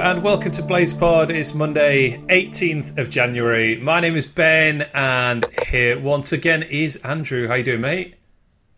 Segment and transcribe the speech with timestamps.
[0.00, 1.30] and welcome to Blaze Pod.
[1.30, 3.76] It's Monday, 18th of January.
[3.76, 7.46] My name is Ben, and here once again is Andrew.
[7.46, 8.14] How you doing, mate?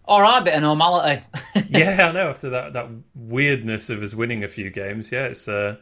[0.04, 1.24] All right, bit of normality.
[1.68, 2.28] yeah, I know.
[2.28, 5.76] After that, that weirdness of us winning a few games, yeah, it's uh,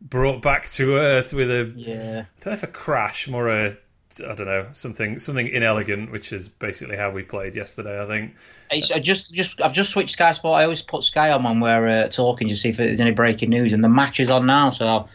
[0.00, 2.24] brought back to earth with a yeah.
[2.24, 3.76] I don't know if a crash, more a
[4.20, 8.02] I don't know something something inelegant, which is basically how we played yesterday.
[8.02, 8.34] I think.
[8.70, 10.60] It's, I just just I've just switched Sky Sport.
[10.60, 13.50] I always put Sky on when we're uh, talking to see if there's any breaking
[13.50, 14.70] news, and the match is on now.
[14.70, 15.08] So.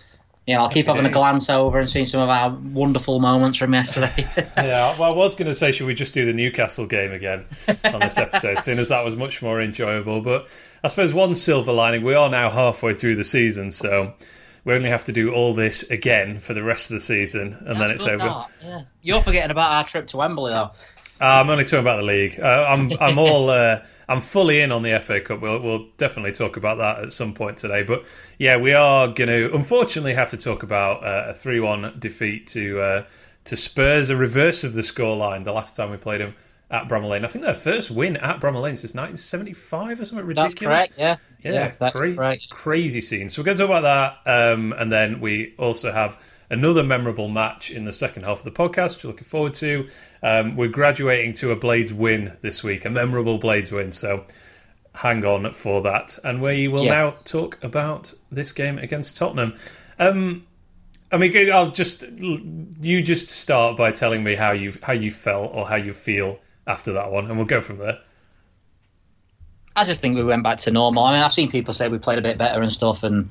[0.48, 3.60] Yeah, I'll keep Happy having a glance over and seeing some of our wonderful moments
[3.60, 4.12] from yesterday.
[4.58, 7.46] yeah, well, I was going to say, should we just do the Newcastle game again
[7.86, 10.20] on this episode, seeing as that was much more enjoyable.
[10.20, 10.48] But
[10.84, 14.14] I suppose one silver lining, we are now halfway through the season, so
[14.64, 17.80] we only have to do all this again for the rest of the season, and
[17.82, 18.18] then it's over.
[18.18, 18.82] that, Yeah.
[19.02, 20.72] You're forgetting about our trip to Wembley, though.
[21.22, 22.40] Uh, I'm only talking about the league.
[22.40, 25.40] Uh, I'm I'm all uh, I'm fully in on the FA Cup.
[25.40, 27.84] We'll we'll definitely talk about that at some point today.
[27.84, 28.06] But
[28.40, 32.48] yeah, we are going to unfortunately have to talk about uh, a three one defeat
[32.48, 33.06] to uh,
[33.46, 35.44] to Spurs, a reverse of the scoreline.
[35.44, 36.34] The last time we played them
[36.72, 40.26] at Bramall Lane, I think their first win at Bramall Lane since 1975 or something
[40.26, 40.54] ridiculous.
[40.54, 40.94] That's correct.
[40.98, 41.18] Yeah.
[41.44, 42.50] Yeah, that's cra- correct.
[42.50, 43.28] crazy scene.
[43.30, 46.18] So we're going to talk about that, um, and then we also have
[46.50, 48.96] another memorable match in the second half of the podcast.
[48.96, 49.88] Which we're looking forward to.
[50.24, 53.92] Um, we're graduating to a Blades win this week, a memorable Blades win.
[53.92, 54.26] So
[54.94, 57.26] hang on for that, and we will Yes.
[57.26, 59.56] now talk about this game against Tottenham.
[59.98, 60.46] Um,
[61.12, 65.52] I mean, I'll just you just start by telling me how you how you felt
[65.54, 68.00] or how you feel after that one, and we'll go from there.
[69.76, 71.04] I just think we went back to normal.
[71.04, 73.30] I mean, I've seen people say we played a bit better and stuff, and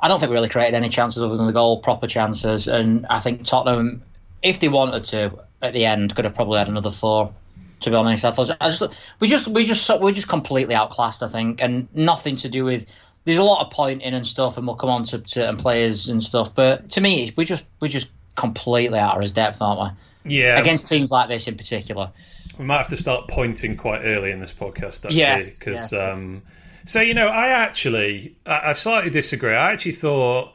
[0.00, 2.66] I don't think we really created any chances other than the goal, proper chances.
[2.66, 4.02] And I think Tottenham,
[4.42, 7.32] if they wanted to, at the end, could have probably had another four.
[7.80, 8.82] To be honest, I thought I just
[9.18, 11.22] we just we just we're just completely outclassed.
[11.22, 12.86] I think, and nothing to do with.
[13.24, 16.22] There's a lot of pointing and stuff, and we'll come on to certain players and
[16.22, 16.54] stuff.
[16.54, 20.36] But to me, we just we just completely out of his depth, aren't we?
[20.38, 22.12] Yeah, Against teams like this in particular.
[22.58, 26.02] We might have to start pointing quite early in this podcast, actually, Yes, because yes.
[26.02, 26.42] um,
[26.84, 29.54] so you know, I actually, I, I slightly disagree.
[29.54, 30.54] I actually thought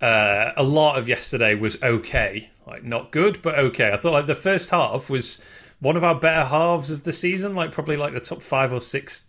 [0.00, 3.92] uh, a lot of yesterday was okay, like not good, but okay.
[3.92, 5.42] I thought like the first half was
[5.80, 8.80] one of our better halves of the season, like probably like the top five or
[8.80, 9.22] six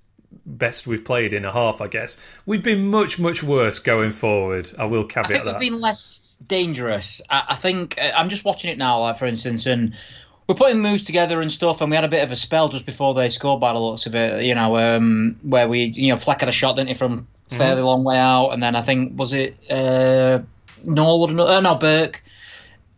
[0.46, 1.81] best we've played in a half.
[1.81, 4.72] I guess we've been much, much worse going forward.
[4.78, 5.59] I will I caveat think that.
[5.59, 7.22] we've been less dangerous.
[7.30, 9.96] I, I think uh, I'm just watching it now, like for instance, and
[10.50, 12.84] we're putting moves together and stuff, and we had a bit of a spell just
[12.84, 14.44] before they scored by the looks of it.
[14.44, 17.84] You know, um, where we, you know, Fleck had a shot, didn't he, from fairly
[17.84, 20.40] long way out, and then I think was it uh,
[20.84, 22.24] Norwood, uh, no Burke.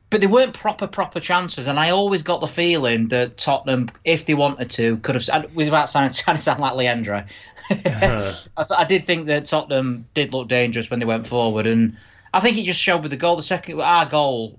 [0.10, 4.26] But they weren't proper, proper chances, and I always got the feeling that Tottenham, if
[4.26, 5.54] they wanted to, could have.
[5.54, 7.26] Without sounding, trying to sound like Leandro,
[7.70, 11.98] I, th- I did think that Tottenham did look dangerous when they went forward, and
[12.34, 13.36] I think it just showed with the goal.
[13.36, 14.58] The second, our goal,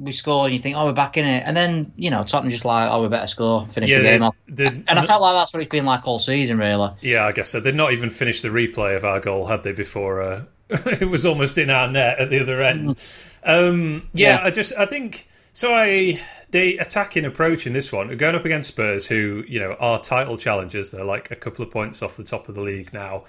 [0.00, 2.50] we score, and you think, oh, we're back in it, and then you know Tottenham
[2.50, 4.36] just like, oh, we better score, finish Yeah, the game off.
[4.58, 6.90] and I felt like that's what it's been like all season, really.
[7.02, 7.60] Yeah, I guess so.
[7.60, 9.72] They'd not even finished the replay of our goal, had they?
[9.72, 12.96] Before uh, it was almost in our net at the other end.
[13.44, 14.44] Um, yeah, Yeah.
[14.46, 15.74] I just I think so.
[15.74, 20.00] I the attacking approach in this one, going up against Spurs, who you know are
[20.00, 20.90] title challengers.
[20.90, 23.24] They're like a couple of points off the top of the league now.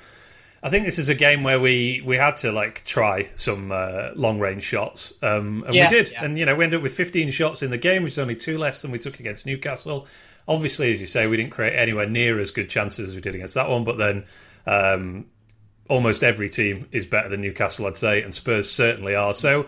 [0.64, 4.10] I think this is a game where we we had to like try some uh,
[4.16, 6.12] long range shots, um, and Yeah, we did.
[6.12, 6.24] yeah.
[6.24, 8.36] And you know, we ended up with 15 shots in the game, which is only
[8.36, 10.08] two less than we took against Newcastle.
[10.48, 13.34] Obviously, as you say, we didn't create anywhere near as good chances as we did
[13.36, 13.84] against that one.
[13.84, 14.26] But then,
[14.68, 15.26] um,
[15.90, 19.34] almost every team is better than Newcastle, I'd say, and Spurs certainly are.
[19.34, 19.66] So,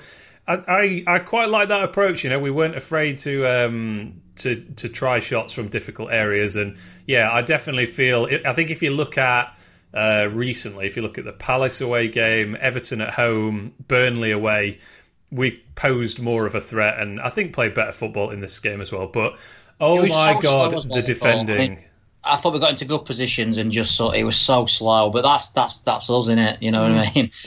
[0.47, 2.23] I I, I quite like that approach.
[2.23, 6.77] You know, we weren't afraid to um, to to try shots from difficult areas, and
[7.07, 8.27] yeah, I definitely feel.
[8.45, 9.57] I think if you look at
[9.93, 14.79] uh, recently, if you look at the Palace away game, Everton at home, Burnley away,
[15.31, 18.81] we posed more of a threat, and I think played better football in this game
[18.81, 19.07] as well.
[19.07, 19.37] But
[19.79, 21.45] oh my so god, wasn't the it, I?
[21.51, 21.83] I mean, defending.
[22.23, 25.23] I thought we got into good positions and just sort it was so slow, but
[25.23, 26.61] that's that's that's us in it.
[26.61, 27.15] You know what I Mm.
[27.15, 27.31] mean?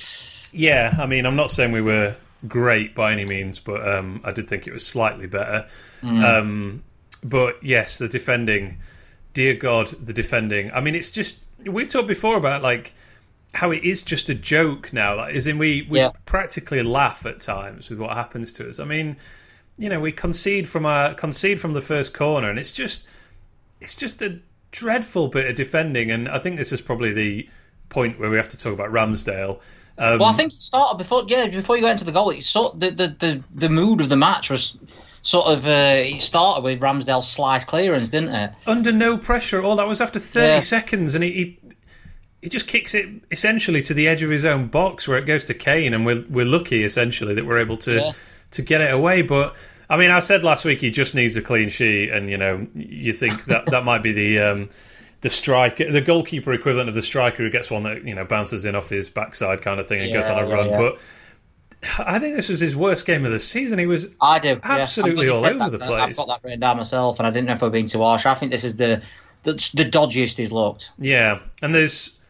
[0.53, 2.15] Yeah, I mean, I'm not saying we were
[2.49, 5.67] great by any means, but um, I did think it was slightly better.
[6.03, 6.85] Um,
[7.23, 8.79] but yes, the defending,
[9.35, 10.71] dear God, the defending.
[10.73, 12.93] I mean, it's just we've talked before about like
[13.55, 15.17] how it is just a joke now.
[15.17, 16.11] Like, as in, we we Yeah.
[16.27, 18.79] practically laugh at times with what happens to us.
[18.79, 19.17] I mean,
[19.79, 23.07] you know, we concede from our concede from the first corner, and it's just
[23.81, 24.39] it's just a
[24.73, 26.11] dreadful bit of defending.
[26.11, 27.49] And I think this is probably the
[27.89, 29.61] point where we have to talk about Ramsdale.
[29.99, 31.25] Um, Well, I think it started before.
[31.27, 34.09] Yeah, before you got into the goal, it sort the the, the, the mood of
[34.09, 34.77] the match was
[35.27, 38.53] sort of uh, it started with Ramsdale's slice clearance, didn't it?
[38.67, 39.75] under no pressure at all.
[39.77, 40.59] That was after 30 Yeah.
[40.61, 41.59] seconds, and he, he
[42.43, 45.43] he just kicks it essentially to the edge of his own box where it goes
[45.45, 48.13] to Kane, and we're we're lucky essentially that we're able to Yeah.
[48.53, 49.23] to get it away.
[49.23, 49.57] But
[49.91, 52.67] I mean, I said last week he just needs a clean sheet, and you know,
[52.75, 54.71] you think that that might be the um,
[55.23, 58.65] the striker, the goalkeeper equivalent of the striker who gets one that you know bounces
[58.65, 60.71] in off his backside kind of thing and goes on a yeah, run.
[60.71, 60.79] yeah.
[60.79, 60.99] But
[61.99, 63.79] I think this was his worst game of the season.
[63.79, 64.59] He was I do.
[64.63, 67.47] Absolutely you all over the I- I've got that written down myself, and I didn't
[67.47, 68.27] know if I'd been too harsh.
[68.27, 69.03] I think this is the
[69.45, 70.91] the, the dodgiest he's looked.
[70.99, 72.21] Yeah, and there's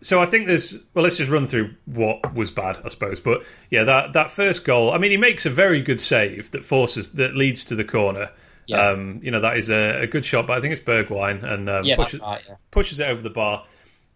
[0.00, 3.20] so I think there's well, let's just run through what was bad, I suppose.
[3.20, 6.64] But yeah, that that first goal, I mean, he makes a very good save that
[6.64, 8.30] forces that leads to the corner.
[8.66, 8.88] Yeah.
[8.88, 11.70] Um, you know that is a, a good shot, but I think it's Bergwijn and
[11.70, 12.42] um, Yeah, pushes, right.
[12.48, 12.56] Yeah.
[12.72, 13.64] pushes it over the bar.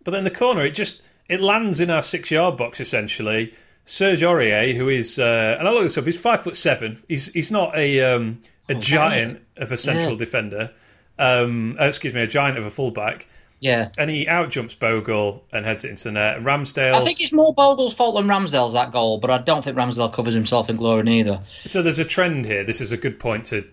[0.02, 3.54] But then the corner, it just it lands in our six yard box essentially.
[3.90, 7.02] Serge Aurier, who is uh, and I look this up, he's five foot seven.
[7.08, 10.18] He's he's not a um, a giant of a central Yeah.
[10.18, 10.70] defender.
[11.18, 13.26] Um, uh, excuse me, a giant of a fullback
[13.58, 13.88] Yeah.
[13.98, 16.36] and he outjumps Bogle and heads it into the net.
[16.36, 16.94] And Ramsdale.
[16.94, 20.12] I think it's more Bogle's fault than Ramsdale's that goal, but I don't think Ramsdale
[20.12, 21.40] covers himself in glory neither.
[21.66, 21.82] so.
[21.82, 22.62] There's a trend here.
[22.62, 23.64] This is a good point to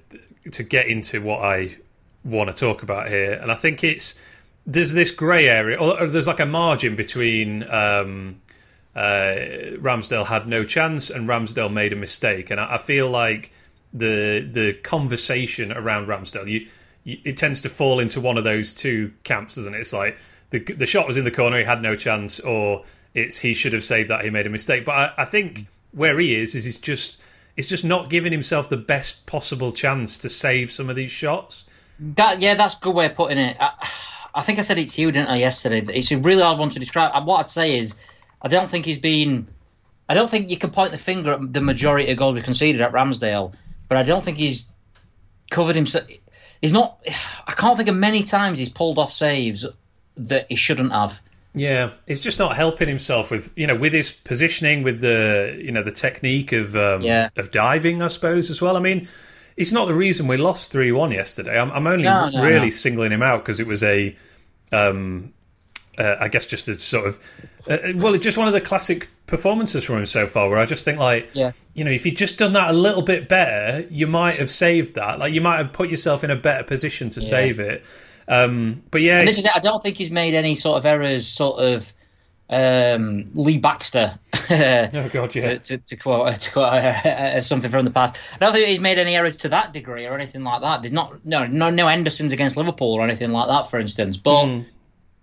[0.51, 1.75] to get into what I
[2.25, 4.15] want to talk about here, and I think it's
[4.65, 7.69] there's this grey area, or, or there's like a margin between.
[7.69, 8.41] Um,
[8.97, 13.51] uh, Ramsdale had no chance, and Ramsdale made a mistake, and I, I feel like
[13.93, 16.67] the the conversation around Ramsdale, you,
[17.03, 19.81] you, it tends to fall into one of those two camps, doesn't it?
[19.81, 20.17] It's like
[20.49, 23.73] the the shot was in the corner, he had no chance, or it's he should
[23.73, 24.83] have saved that, he made a mistake.
[24.83, 27.21] But I, I think where he is is he's just
[27.55, 31.65] he's just not giving himself the best possible chance to save some of these shots.
[31.99, 33.57] That yeah, that's a good way of putting it.
[33.59, 33.73] I,
[34.33, 35.85] I think I said it to you, didn't I, yesterday?
[35.93, 37.25] It's a really hard one to describe.
[37.27, 37.95] What I'd say is,
[38.41, 39.47] I don't think he's been.
[40.09, 42.81] I don't think you can point the finger at the majority of goals we conceded
[42.81, 43.53] at Ramsdale,
[43.89, 44.67] but I don't think he's
[45.49, 46.05] covered himself.
[46.61, 46.99] He's not.
[47.45, 49.65] I can't think of many times he's pulled off saves
[50.17, 51.19] that he shouldn't have.
[51.53, 55.71] Yeah, he's just not helping himself with you know with his positioning, with the you
[55.71, 57.29] know the technique of um, Yeah.
[57.35, 58.77] of diving, I suppose as well.
[58.77, 59.07] I mean,
[59.55, 61.59] it's not the reason we lost three one yesterday.
[61.59, 62.69] I'm, I'm only No, no, really no.
[62.69, 64.15] singling him out because it was a,
[64.71, 65.33] um,
[65.97, 67.19] uh, I guess just a sort of,
[67.69, 70.49] uh, well, it's just one of the classic performances from him so far.
[70.49, 71.51] Where I just think like, Yeah.
[71.73, 74.95] you know, if you'd just done that a little bit better, you might have saved
[74.95, 75.19] that.
[75.19, 77.83] Like you might have put yourself in a better position to save it.
[78.27, 79.51] Um, but yeah, And this is it.
[79.55, 81.91] I don't think he's made any sort of errors, sort of
[82.49, 84.17] um, Lee Baxter.
[84.49, 85.41] oh god, yeah.
[85.41, 88.17] to, to, to quote, to quote uh, something from the past.
[88.33, 90.81] I don't think he's made any errors to that degree or anything like that.
[90.81, 94.17] There's not no no no Hendersons against Liverpool or anything like that, for instance.
[94.17, 94.61] But Hmm.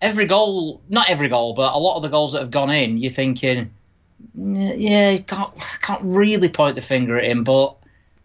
[0.05, 2.99] Every goal, not every goal, but a lot of the goals that have gone in,
[2.99, 3.71] you're thinking,
[4.35, 7.77] yeah, you can't can't really point the finger at him, but.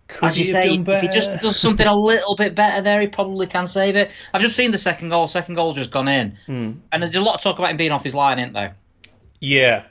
[0.07, 3.05] Could As you say, if he just does something a little bit better there, he
[3.05, 4.09] probably can save it.
[4.33, 5.27] I've just seen the second goal.
[5.27, 6.71] Second goal's just gone in, Hmm.
[6.91, 8.75] and there's a lot of talk about him being off his line, isn't there?
[9.39, 9.83] Yeah,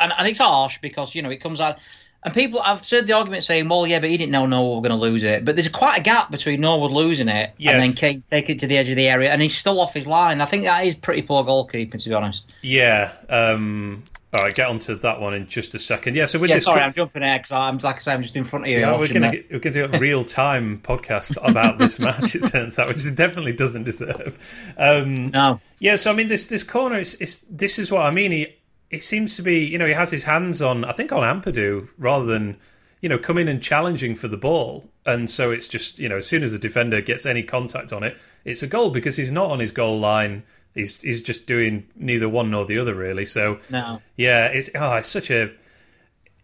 [0.00, 1.78] and, and it's harsh because you know it comes out
[2.24, 4.88] and people I've heard the argument saying, well, yeah, but he didn't know Norwood were
[4.88, 5.44] going to lose it.
[5.44, 7.74] But there's quite a gap between Norwood losing it Yes.
[7.74, 9.92] and then Kane taking it to the edge of the area, and he's still off
[9.94, 10.40] his line.
[10.40, 12.54] I think that is pretty poor goalkeeping, to be honest.
[12.62, 13.12] yeah.
[13.28, 14.04] Um,
[14.34, 16.16] all right, get onto that one in just a second.
[16.16, 18.22] Yeah, so with Yeah, this, sorry, I'm jumping ahead because I'm like I say, I'm
[18.22, 18.78] just in front of you.
[18.78, 22.34] Yeah, we're gonna get, we're gonna do a real time podcast about this match.
[22.34, 24.38] It turns out, which it definitely doesn't deserve.
[24.78, 28.10] Um, No, yeah, so I mean, this this corner, it's, it's this is what I
[28.10, 28.32] mean.
[28.32, 28.56] He
[28.92, 31.88] it seems to be, you know, he has his hands on, I think, on Ampadu
[31.98, 32.58] rather than,
[33.00, 34.88] you know, coming and challenging for the ball.
[35.06, 38.04] And so it's just, you know, as soon as the defender gets any contact on
[38.04, 40.42] it, it's a goal because he's not on his goal line.
[40.74, 43.24] He's he's just doing neither one nor the other really.
[43.24, 44.00] So no.
[44.16, 45.50] yeah, it's oh, it's such a.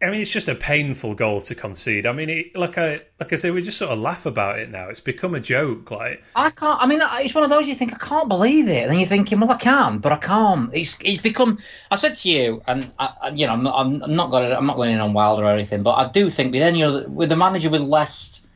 [0.01, 2.07] I mean, it's just a painful goal to concede.
[2.07, 4.71] I mean, it, like I like I say, we just sort of laugh about it
[4.71, 4.89] now.
[4.89, 5.91] It's become a joke.
[5.91, 6.81] Like, I can't.
[6.81, 9.09] I mean, it's one of those you think I can't believe it, and then you're
[9.09, 10.71] thinking, well, I can, but I can't.
[10.73, 11.59] It's it's become.
[11.91, 14.53] I said to you, and I, you know, I'm not, I'm I'm not going.
[14.53, 17.09] I'm not going in on Wilder or anything, but I do think with any other,
[17.09, 18.47] with a manager with less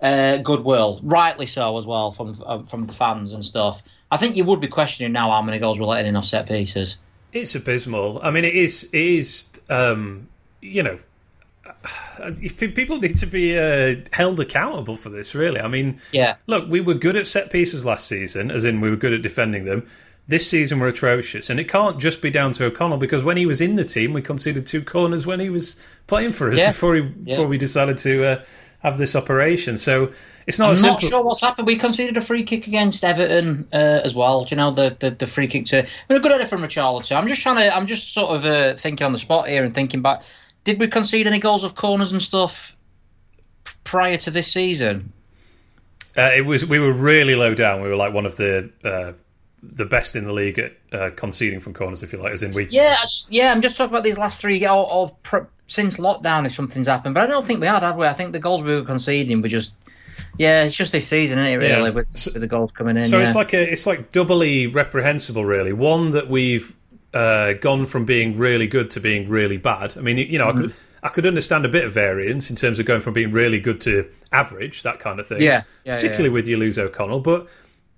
[0.00, 3.82] uh, goodwill, rightly so as well from uh, from the fans and stuff.
[4.10, 6.48] I think you would be questioning now how many goals we're letting in off set
[6.48, 6.96] pieces.
[7.34, 8.20] it's abysmal.
[8.22, 8.84] I mean, it is.
[8.84, 9.50] It is.
[9.68, 10.28] Um,
[10.60, 10.98] you know,
[12.20, 15.34] if people need to be uh, held accountable for this.
[15.34, 18.80] Really, I mean, Yeah, look, we were good at set pieces last season, as in
[18.80, 19.88] we were good at defending them.
[20.26, 23.46] This season we're atrocious, and it can't just be down to O'Connell because when he
[23.46, 26.68] was in the team, we conceded two corners when he was playing for us Yeah.
[26.72, 27.36] before he Yeah.
[27.36, 28.44] before we decided to uh,
[28.82, 29.78] have this operation.
[29.78, 30.12] So
[30.46, 31.08] it's not I'm not simple.
[31.08, 31.66] sure what's happened.
[31.66, 34.44] We conceded a free kick against Everton uh, as well.
[34.44, 35.86] Do you know the, the, the free kick to?
[36.10, 37.16] We are good at it from Richarlison.
[37.16, 37.74] I'm just trying to.
[37.74, 40.20] I'm just sort of uh, thinking on the spot here and thinking back.
[40.64, 42.76] Did we concede any goals of corners and stuff
[43.84, 45.12] prior to this season?
[46.16, 47.80] Uh, it was we were really low down.
[47.82, 49.12] We were like one of the uh,
[49.62, 52.52] the best in the league at uh, conceding from corners, if you like, as in
[52.52, 52.66] we.
[52.68, 52.96] Yeah,
[53.28, 53.52] yeah.
[53.52, 57.14] I'm just talking about these last three or, or pr- since lockdown, if something's happened.
[57.14, 58.06] But I don't think we had, have we?
[58.06, 59.72] I think the goals we were conceding were just.
[60.36, 61.56] Yeah, it's just this season, isn't it?
[61.56, 61.90] Really, Yeah.
[61.90, 63.04] with, with the goals coming in.
[63.04, 63.24] So yeah.
[63.24, 65.72] it's like a, it's like doubly reprehensible, really.
[65.72, 66.74] One that we've
[67.14, 69.96] uh, gone from being really good to being really bad.
[69.96, 70.84] I mean, you know, I could Mm-hmm.
[71.00, 73.80] I could understand a bit of variance in terms of going from being really good
[73.82, 75.40] to average, that kind of thing.
[75.40, 77.46] Yeah, yeah, particularly with you lose O'Connell, but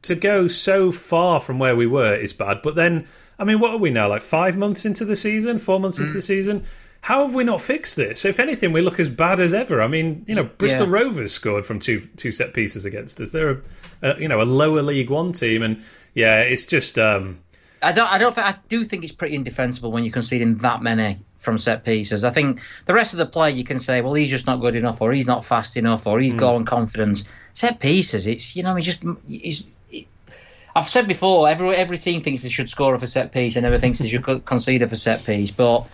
[0.03, 2.61] to go so far from where we were is bad.
[2.63, 3.07] But then,
[3.39, 4.09] I mean, what are we now?
[4.11, 6.03] Like five months into the season, four months Mm.
[6.03, 6.65] into the season.
[7.01, 8.27] How have we not fixed this?
[8.27, 9.81] If anything, we look as bad as ever.
[9.81, 10.93] I mean, you know, Bristol Yeah.
[10.93, 13.31] Rovers scored from two two set pieces against us.
[13.33, 13.51] They're
[14.03, 17.39] a, a you know a lower League One team, and yeah, it's just um,
[17.83, 18.13] I don't.
[18.13, 18.35] I don't.
[18.35, 22.25] Think, I do think it's pretty indefensible when you're conceding that many from set pieces.
[22.25, 24.77] I think the rest of the play you can say, well, he's just not good
[24.77, 26.39] enough, or he's not fast enough, or he's hmm.
[26.39, 27.25] got on confidence.
[27.55, 29.67] Set pieces, it's you know, he just he's.
[29.91, 30.07] It,
[30.77, 33.63] I've said before, every every team thinks they should score off a set piece, and
[33.63, 35.51] never thinks they should concede off a set piece.
[35.51, 35.87] But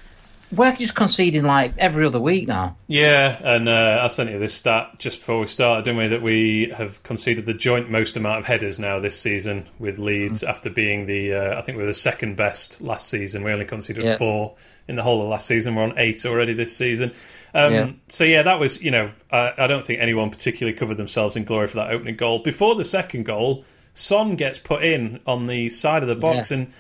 [0.55, 2.77] we're just conceding like every other week now.
[2.87, 3.37] yeah.
[3.43, 6.07] And uh, I sent you this stat just before we started, didn't we?
[6.09, 10.43] That we have conceded the joint most amount of headers now this season with Leeds
[10.45, 13.43] after being the uh, I think we were the second best last season.
[13.43, 14.17] We only conceded Yeah.
[14.17, 14.55] four
[14.89, 15.75] in the whole of last season.
[15.75, 17.13] We're on eight already this season.
[17.53, 17.91] Um, Yeah.
[18.09, 21.43] So yeah, that was you know I, I don't think anyone particularly covered themselves in
[21.45, 22.39] glory for that opening goal.
[22.41, 26.59] Before the second goal, Son gets put in on the side of the box, Yeah.
[26.59, 26.73] and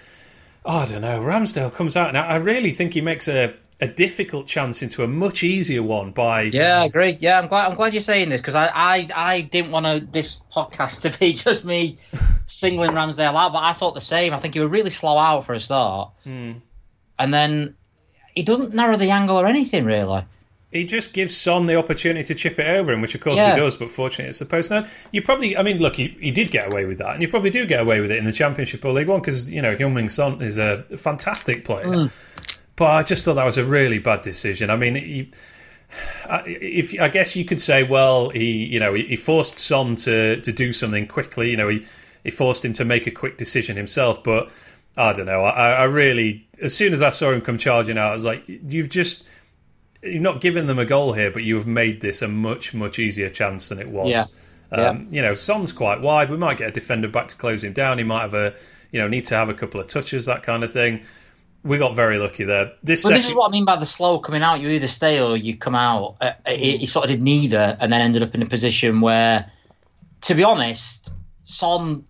[0.66, 1.20] oh, I don't know.
[1.20, 5.06] Ramsdale comes out, and I really think he makes a a difficult chance into a
[5.06, 7.14] much easier one by Yeah, I agree.
[7.20, 7.68] Yeah, I'm glad.
[7.68, 11.18] I'm glad you're saying this because I, I, I didn't want to, this podcast to
[11.18, 11.99] be just me
[12.46, 14.32] singling Ramsdale out, but I thought the same.
[14.32, 16.52] I think he was really slow out for a start, Hmm.
[17.18, 17.76] and then
[18.35, 20.25] he doesn't narrow the angle or anything really.
[20.73, 23.54] He just gives Son the opportunity to chip it over him, which of course Yeah.
[23.54, 23.76] he does.
[23.76, 24.70] But fortunately, it's the post.
[24.70, 27.28] Now you probably, I mean, look, he, he did get away with that, and you
[27.28, 29.76] probably do get away with it in the Championship or League One because you know
[29.76, 31.87] Heung-Min Son is a fantastic player.
[31.87, 32.11] Mm.
[32.75, 34.68] But I just thought that was a really bad decision.
[34.68, 35.30] I mean, he,
[36.28, 39.94] I- if I guess you could say, well, he you know he, he forced Son
[39.96, 41.49] to to do something quickly.
[41.50, 41.87] You know, he
[42.25, 44.23] he forced him to make a quick decision himself.
[44.25, 44.50] But
[44.96, 45.44] I don't know.
[45.44, 48.42] I, I really, as soon as I saw him come charging out, I was like,
[48.49, 49.26] you've just
[50.06, 52.98] you've not given them a goal here, but you have made this a much much
[52.98, 54.10] easier chance than it was.
[54.10, 54.25] Yeah.
[54.72, 56.30] Um, You know, Son's quite wide.
[56.30, 57.98] We might get a defender back to close him down.
[57.98, 58.54] He might have a
[58.90, 61.02] you know need to have a couple of touches, that kind of thing.
[61.62, 62.72] We got very lucky there.
[62.82, 64.60] This Well, this is what I mean by the slow coming out.
[64.60, 66.16] You either stay or you come out.
[66.20, 69.50] Uh, he, he sort of did neither, and then ended up in a position where,
[70.22, 71.12] to be honest,
[71.44, 72.04] Son.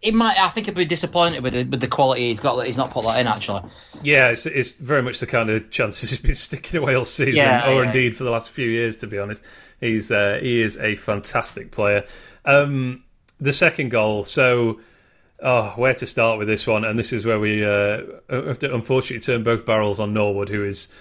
[0.00, 0.38] He might.
[0.38, 2.90] I think he'd be disappointed with the, with the quality he's got that he's not
[2.90, 3.26] put that in.
[3.26, 3.62] Actually,
[4.02, 7.34] Yeah, it's, it's very much the kind of chances he's been sticking away all season,
[7.36, 7.86] Yeah, or yeah.
[7.86, 8.96] indeed for the last few years.
[8.98, 9.44] To be honest,
[9.80, 12.04] he's uh, he is a fantastic player.
[12.44, 13.04] Um,
[13.40, 14.80] the second goal, so
[15.40, 16.84] oh, where to start with this one?
[16.84, 20.62] And this is where we uh, have to unfortunately turn both barrels on Norwood, who
[20.62, 20.92] has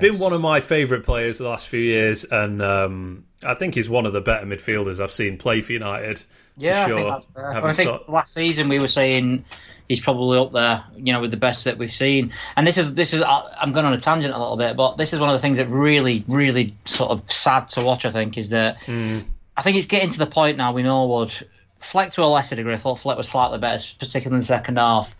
[0.00, 3.88] been one of my favourite players the last few years, and um, I think he's
[3.90, 6.22] one of the better midfielders I've seen play for United.
[6.56, 6.94] Yeah, sure.
[6.94, 7.52] I think that's fair.
[7.52, 9.44] Having I think start- last season we were saying
[9.88, 12.32] he's probably up there, you know, with the best that we've seen.
[12.56, 15.12] And this is this is I'm going on a tangent a little bit, but this
[15.12, 18.04] is one of the things that really, really sort of sad to watch.
[18.04, 19.18] I think is that hmm.
[19.56, 20.72] I think it's getting to the point now.
[20.72, 21.42] We know what
[21.78, 22.72] Fleck to a lesser degree.
[22.72, 25.14] I thought Fleck was slightly better, particularly in the second half.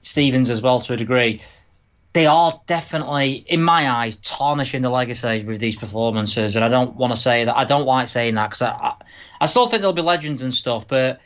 [0.00, 1.42] Stevens as well to a degree.
[2.12, 6.96] They are definitely, in my eyes, tarnishing the legacy with these performances, and I don't
[6.96, 7.56] want to say that.
[7.56, 8.94] I don't like saying that because I, I,
[9.40, 11.20] I still think there'll be legends and stuff, but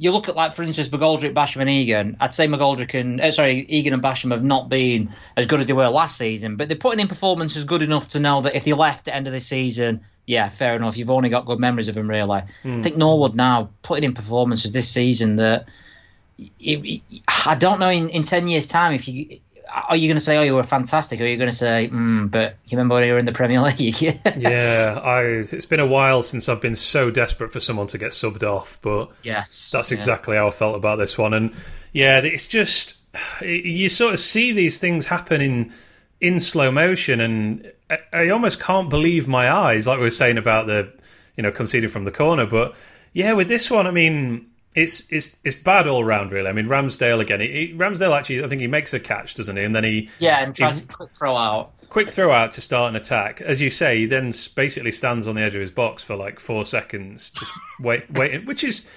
[0.00, 2.16] you look at like for instance McGoldrick, Basham, and Egan.
[2.20, 5.66] I'd say McGoldrick and uh, sorry Egan and Basham have not been as good as
[5.66, 8.64] they were last season, but they're putting in performances good enough to know that if
[8.64, 10.96] they left at the end of the season, yeah, fair enough.
[10.96, 12.42] You've only got good memories of them, really.
[12.78, 15.66] I think Norwood now putting in performances this season that
[16.38, 16.52] it,
[17.10, 19.40] it- I don't know in, in ten years' time if you
[19.88, 21.88] are you going to say oh you were fantastic or are you going to say
[21.92, 24.00] mm, but you remember when you were in the Premier League?
[24.36, 28.12] yeah, I, it's been a while since I've been so desperate for someone to get
[28.12, 29.96] subbed off, but yes, That's yeah.
[29.96, 31.54] exactly how I felt about this one, and
[31.92, 32.96] yeah, it's just
[33.42, 35.72] you sort of see these things happen in
[36.20, 39.86] in slow motion, and I, I almost can't believe my eyes.
[39.86, 40.92] Like we were saying about the
[41.36, 42.74] you know conceding from the corner, but
[43.12, 44.46] yeah, with this one, I mean.
[44.74, 46.48] It's, it's it's bad all round, really.
[46.48, 47.40] I mean, Ramsdale again.
[47.40, 49.64] He, Ramsdale actually, I think he makes a catch, doesn't he?
[49.64, 51.72] And then he yeah, and tries to quick throw out.
[51.88, 53.40] quick throw out to start an attack.
[53.40, 56.38] As you say, he then basically stands on the edge of his box for like
[56.38, 58.44] four seconds, just wait, waiting.
[58.46, 58.88] Which is,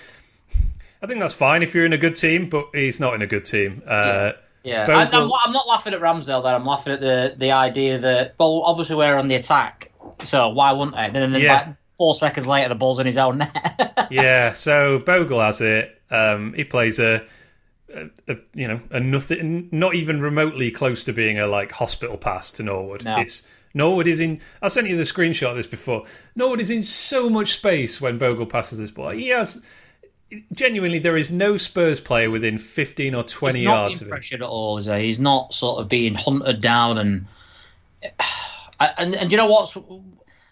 [1.01, 3.27] I think that's fine if you're in a good team, but he's not in a
[3.27, 3.81] good team.
[3.87, 6.53] Uh, Yeah, Bogle- I, I'm, I'm not laughing at Ramsdale there.
[6.53, 10.73] I'm laughing at the the idea that well, obviously we're on the attack, so why
[10.73, 11.05] wouldn't they?
[11.05, 11.53] And then, then Yeah.
[11.53, 11.67] like
[11.98, 14.07] four seconds later, the ball's in his own net.
[14.12, 16.01] yeah, so Bogle has it.
[16.10, 17.24] Um, he plays a
[17.93, 22.17] a, a, you know a nothing, not even remotely close to being a like hospital
[22.17, 23.03] pass to Norwood.
[23.05, 23.17] No.
[23.17, 24.41] It's Norwood is in.
[24.62, 26.05] I sent you the screenshot of this before.
[26.36, 29.10] Norwood is in so much space when Bogle passes this ball.
[29.10, 29.63] He has
[30.53, 34.12] genuinely there is no Spurs player within 15 or 20 He's not yards of him.
[34.12, 35.00] pressured at all, is he?
[35.03, 37.25] He's not sort of being hunted down and
[38.79, 39.75] and and you know what?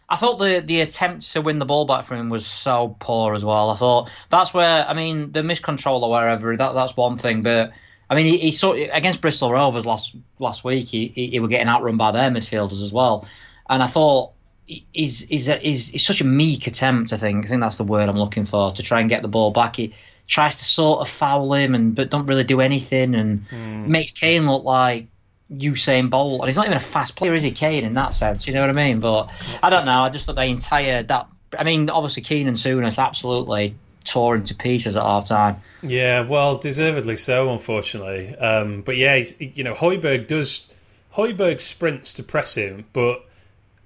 [0.10, 3.36] I thought the the attempt to win the ball back from him was so poor
[3.36, 3.70] as well.
[3.70, 7.72] I thought that's where I mean the miscontrol or wherever that that's one thing, but
[8.10, 11.48] I mean he, he saw against Bristol Rovers last last week he, he he were
[11.48, 13.28] getting outrun by their midfielders as well,
[13.70, 14.32] and I thought
[14.66, 17.14] he's he's he's, he's such a meek attempt.
[17.14, 19.28] I think I think that's the word I'm looking for to try and get the
[19.28, 19.76] ball back.
[19.76, 19.94] He
[20.28, 23.92] tries to sort of foul him and but don't really do anything and hmm.
[23.92, 25.08] makes Kane look like
[25.52, 27.84] Usain Bolt, and he's not even a fast player, is he, Kane?
[27.84, 29.00] In that sense, you know what I mean?
[29.00, 29.30] But
[29.64, 30.04] I don't know.
[30.04, 31.28] I just thought the entire that.
[31.58, 35.62] I mean, obviously Keane and Souness absolutely tore into pieces at half time.
[35.82, 38.36] Yeah, well, deservedly so, unfortunately.
[38.36, 40.70] Um, but yeah, you know, Højbjerg does.
[41.16, 43.26] Højbjerg sprints to press him, but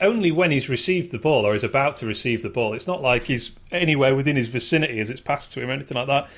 [0.01, 2.74] only when he's received the ball or is about to receive the ball.
[2.74, 5.96] It's not like he's anywhere within his vicinity as it's passed to him or anything
[5.96, 6.29] like that.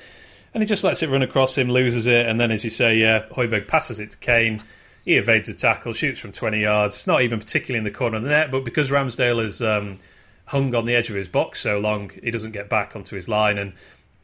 [0.54, 2.96] And he just lets it run across him, loses it, and then, as you say,
[2.96, 4.60] yeah, Højbjerg passes it to Kane.
[5.06, 6.96] He evades a tackle, shoots from 20 yards.
[6.96, 9.98] It's not even particularly in the corner of the net, but because Ramsdale has um,
[10.44, 13.28] hung on the edge of his box so long, he doesn't get back onto his
[13.28, 13.56] line.
[13.56, 13.72] And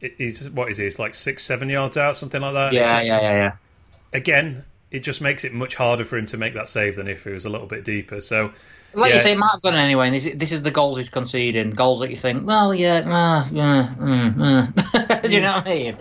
[0.01, 0.83] it- he's, what is he?
[0.83, 2.73] He's like six, seven yards out, something like that.
[2.73, 3.51] Yeah, just- yeah, yeah, yeah.
[4.11, 7.23] Again, it just makes it much harder for him to make that save than if
[7.23, 8.21] he was a little bit deeper.
[8.21, 8.51] So,
[8.93, 9.15] Like Yeah.
[9.15, 10.07] you say, it might have gone anyway.
[10.07, 11.71] And this, this is the goals he's conceding.
[11.71, 15.21] Goals that you think, well, yeah, uh, yeah, mm, mm.
[15.29, 15.97] do you know what I mean?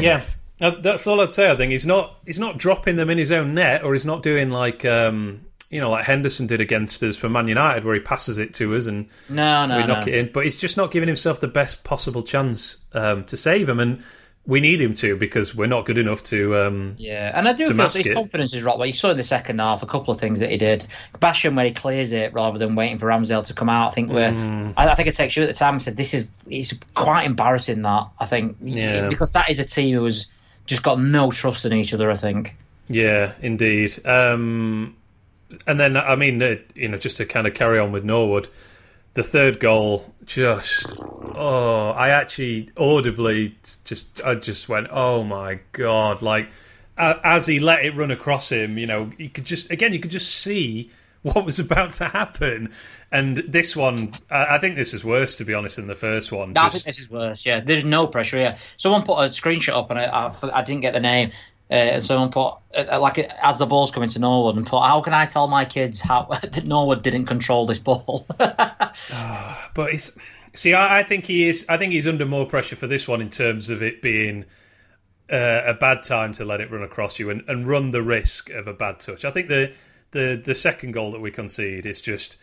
[0.00, 0.22] yeah,
[0.58, 1.50] that's all I'd say.
[1.50, 4.22] I think he's not he's not dropping them in his own net, or he's not
[4.22, 8.00] doing like um, you know like Henderson did against us for Man United, where he
[8.00, 9.88] passes it to us and No, no, we no.
[9.94, 10.30] knock it in.
[10.32, 14.02] But he's just not giving himself the best possible chance um, to save him, and
[14.48, 16.56] we need him to because we're not good enough to.
[16.56, 18.14] Um, Yeah, and I do feel his it.
[18.14, 18.78] confidence is rocked.
[18.78, 20.86] Well, you saw in the second half a couple of things that he did.
[21.20, 23.88] Basham where he clears it rather than waiting for Ramsdale to come out.
[23.88, 24.30] I think we're.
[24.30, 24.74] Mm.
[24.76, 27.24] I, I think I texted you at the time and said this is it's quite
[27.24, 29.08] embarrassing that I think Yeah.
[29.08, 30.26] because that is a team who has
[30.66, 32.10] just got no trust in each other.
[32.10, 32.56] I think.
[32.88, 34.06] Yeah, indeed.
[34.06, 34.96] Um,
[35.66, 38.48] and then, I mean, uh, you know, just to kind of carry on with Norwood,
[39.14, 46.22] the third goal just, oh, I actually audibly just, I just went, oh my god!
[46.22, 46.48] Like
[46.98, 49.98] uh, as he let it run across him, you know, you could just, again, you
[49.98, 50.90] could just see
[51.34, 52.72] what was about to happen.
[53.10, 56.32] And this one, I I think this is worse, to be honest, than the first
[56.32, 56.56] one.
[56.56, 57.44] I Just- think this is worse.
[57.44, 58.56] Yeah, there's no pressure here.
[58.76, 61.32] Someone put a screenshot up, and I, I, I didn't get the name.
[61.68, 65.00] Uh, and someone put uh, like as the ball's coming to Norwood, and put, "How
[65.00, 68.92] can I tell my kids how that Norwood didn't control this ball?" but
[69.76, 70.16] it's
[70.54, 71.66] see, I, I think he is.
[71.68, 74.44] I think he's under more pressure for this one in terms of it being
[75.28, 78.48] uh, a bad time to let it run across you and, and run the risk
[78.50, 79.24] of a bad touch.
[79.24, 79.72] I think the
[80.12, 82.38] the the second goal that we concede is just.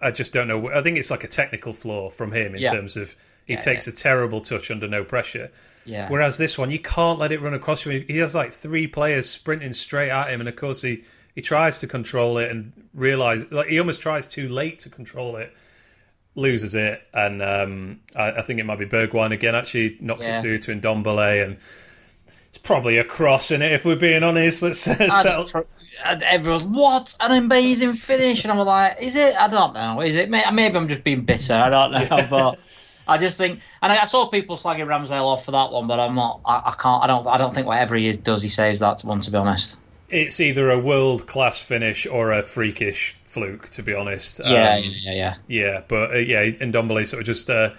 [0.00, 0.70] I- just don't know.
[0.70, 2.70] I think it's like a technical flaw from him in Yeah.
[2.72, 3.16] terms of
[3.46, 5.50] he Yeah, takes a terrible touch under no pressure.
[5.84, 6.08] yeah.
[6.08, 8.04] Whereas this one, you can't let it run across you.
[8.06, 11.02] He has like three players sprinting straight at him, and of course he
[11.34, 15.34] he tries to control it and realize like he almost tries too late to control
[15.34, 15.52] it,
[16.36, 19.56] loses it, and um, I, I think it might be Bergwijn again.
[19.56, 20.38] Actually, knocks Yeah.
[20.38, 21.56] it through to Ndombele, and
[22.62, 24.62] probably a cross in it if we're being honest.
[24.62, 25.46] Let's uh, I settle.
[25.46, 25.58] tr-
[26.04, 29.36] and everyone's what an amazing finish, and I'm like, is it?
[29.36, 30.00] I don't know.
[30.00, 30.30] Is it?
[30.30, 31.54] Maybe I'm just being bitter.
[31.54, 32.58] I don't know, but
[33.06, 36.14] I just think, and I, saw people slagging Ramsdale off for that one, but I'm
[36.14, 36.40] not.
[36.44, 37.04] I, I can't.
[37.04, 37.26] I don't.
[37.26, 39.20] I don't think whatever he is, does, he saves that one.
[39.20, 39.76] To be honest.
[40.08, 43.68] It's either a world class finish or a freakish fluke.
[43.70, 45.34] To be honest, Yeah, Um, yeah, yeah, yeah.
[45.46, 47.70] Yeah, but uh, yeah, Ndombele sort of just uh,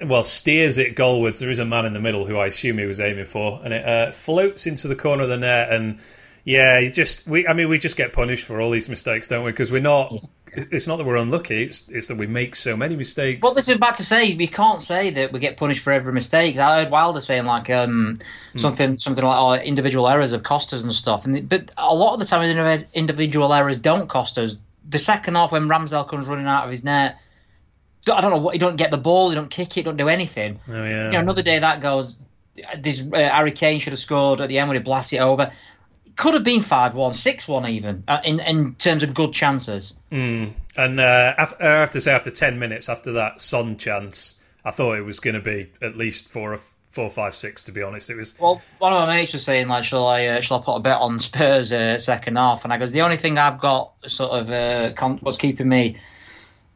[0.00, 1.40] well steers it goalwards.
[1.40, 3.72] There is a man in the middle who I assume he was aiming for, and
[3.72, 5.70] it uh, floats into the corner of the net.
[5.72, 5.98] And
[6.44, 9.44] yeah, you just we I mean we just get punished for all these mistakes, don't
[9.44, 9.50] we?
[9.50, 10.12] Because we're not.
[10.54, 13.40] It's not that we're unlucky; it's, it's that we make so many mistakes.
[13.42, 14.34] Well, this is about to say.
[14.34, 16.56] We can't say that we get punished for every mistake.
[16.56, 18.16] I heard Wilder saying like um,
[18.56, 21.26] something, something like oh, individual errors have cost us and stuff.
[21.26, 24.56] And but a lot of the time, indiv- individual errors don't cost us.
[24.88, 27.20] The second half, when Ramsdale comes running out of his net,
[28.10, 28.54] I don't know what.
[28.54, 29.30] He don't get the ball.
[29.30, 29.84] He don't kick it.
[29.84, 30.60] Don't do anything.
[30.68, 32.18] oh yeah, You know, another day that goes.
[32.78, 35.52] This uh, Harry Kane should have scored at the end when he blasts it over.
[36.04, 39.94] It could have been 5-1, 6-1 even uh, in in terms of good chances.
[40.10, 40.54] Mm.
[40.76, 44.70] And uh, af- I have to say, after ten minutes after that Son chance, I
[44.72, 47.62] thought it was going to be at least four, or four, five, six.
[47.64, 48.34] To be honest, it was.
[48.40, 50.80] Well, one of my mates was saying like, shall I, uh, shall I put a
[50.80, 52.64] bet on Spurs uh, second half?
[52.64, 55.96] And I goes, the only thing I've got sort of uh, con- what's keeping me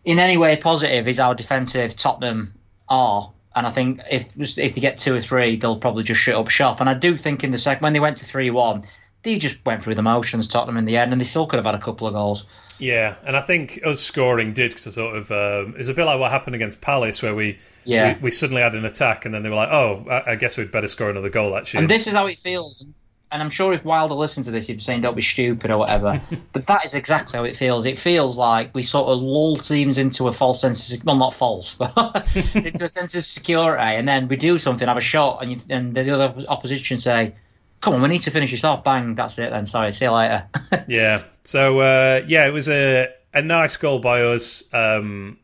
[0.05, 2.55] in any way positive is how defensive Tottenham
[2.89, 3.33] are.
[3.55, 6.49] And I think if if they get two or three, they'll probably just shut up
[6.49, 6.81] shop.
[6.81, 8.83] And I do think in the second when they went to three one,
[9.23, 11.67] they just went through the motions, Tottenham in the end, and they still could have
[11.67, 12.45] had a couple of goals.
[12.79, 15.31] Yeah, and I think us scoring did sort of.
[15.31, 18.15] Um, it's a bit like what happened against Palace, where we, Yeah.
[18.15, 20.57] we we suddenly had an attack, and then they were like, "Oh, I, I guess
[20.57, 22.85] we'd better score another goal." Actually, And this is how it feels.
[23.33, 25.79] And I'm sure if Wilder listened to this, he'd be saying, "Don't be stupid" or
[25.79, 26.21] whatever.
[26.53, 27.87] but that is exactly how it feels.
[27.87, 31.33] It feels like we sort of lull teams into a false sense of well, not
[31.33, 35.43] false, but into a sense of security, and then we do something, have a shot,
[35.43, 37.35] and you, and the other opposition say,
[37.81, 39.51] "Come on, we need to finish this off." Bang, that's it.
[39.51, 40.47] Then sorry, see you later.
[40.87, 41.23] Yeah.
[41.45, 44.63] So uh, yeah, it was a a nice goal by us.
[44.75, 45.39] Um,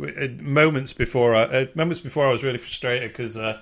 [0.00, 3.60] uh, moments before, I, uh, moments before, I was really frustrated because uh,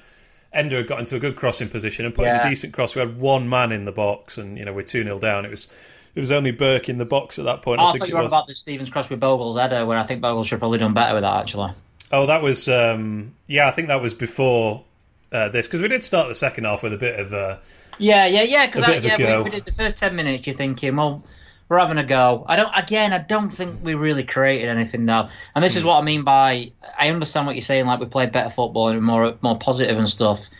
[0.54, 2.94] Enda had got into a good crossing position and put in a decent cross.
[2.94, 5.44] We had one man in the box, and you know we're two 0 down.
[5.44, 5.68] It was
[6.14, 7.80] it was only Burke in the box at that point.
[7.80, 8.32] Oh, I I think thought you were was.
[8.32, 10.92] about the Stevens cross with Bogle's header, where I think Bogle should have probably done
[10.94, 11.72] better with that actually.
[12.10, 13.68] Oh, that was um, yeah.
[13.68, 14.84] I think that was before
[15.30, 17.32] uh, this because we did start the second half with a bit of.
[17.32, 17.58] Uh,
[17.98, 18.66] Yeah, yeah, yeah.
[18.66, 20.46] Because A bit of a yeah, we, we did the first ten minutes.
[20.46, 21.22] You're thinking, well,
[21.70, 22.44] we're having a go.
[22.48, 22.72] I don't.
[22.74, 25.28] Again, I don't think we really created anything though.
[25.54, 25.88] And this is hmm.
[25.88, 27.86] what I mean by I understand what you're saying.
[27.86, 30.50] Like we played better football and more more positive and stuff.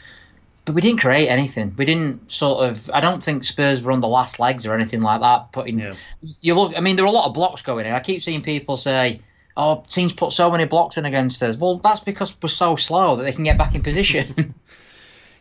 [0.64, 1.74] But we didn't create anything.
[1.76, 2.88] We didn't sort of.
[2.94, 5.50] I don't think Spurs were on the last legs or anything like that.
[5.50, 5.94] Putting Yeah.
[6.40, 6.74] you look.
[6.76, 7.92] I mean, there were a lot of blocks going in.
[7.92, 9.20] I keep seeing people say,
[9.56, 13.16] "Oh, teams put so many blocks in against us." Well, that's because we're so slow
[13.16, 14.54] that they can get back in position.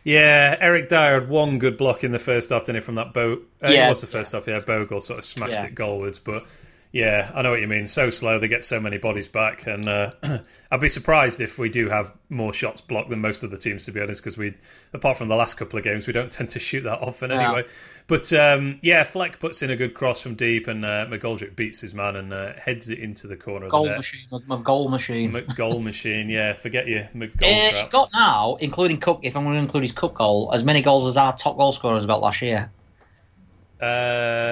[0.04, 3.12] Yeah, Eric Dier had one good block in the first half, didn't he, from that
[3.12, 3.46] boat?
[3.62, 3.86] Uh, Yeah.
[3.86, 4.58] it was the first half, yeah.
[4.60, 5.66] Bogle sort of smashed Yeah.
[5.66, 6.46] it goalwards, but
[6.92, 7.86] yeah, I know what you mean.
[7.86, 10.10] So slow, they get so many bodies back, and uh,
[10.72, 13.84] I'd be surprised if we do have more shots blocked than most of the teams,
[13.84, 14.54] to be honest, because we,
[14.92, 17.36] apart from the last couple of games, we don't tend to shoot that often No.
[17.36, 17.68] anyway.
[18.08, 21.80] But um, yeah, Fleck puts in a good cross from deep, and uh, McGoldrick beats
[21.80, 23.98] his man and uh, heads it into the corner of goal the net.
[23.98, 24.26] machine,
[24.64, 25.32] goal machine.
[25.32, 29.54] McGoal machine, yeah, forget your Uh, McGoal he's got now, including Cook, if I'm going
[29.54, 32.42] to include his Cook goal, as many goals as our top goal scorers got last
[32.42, 32.72] year.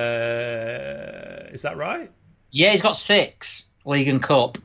[0.09, 2.11] Uh, is that right?
[2.51, 4.59] Yeah, he's got six league and cup.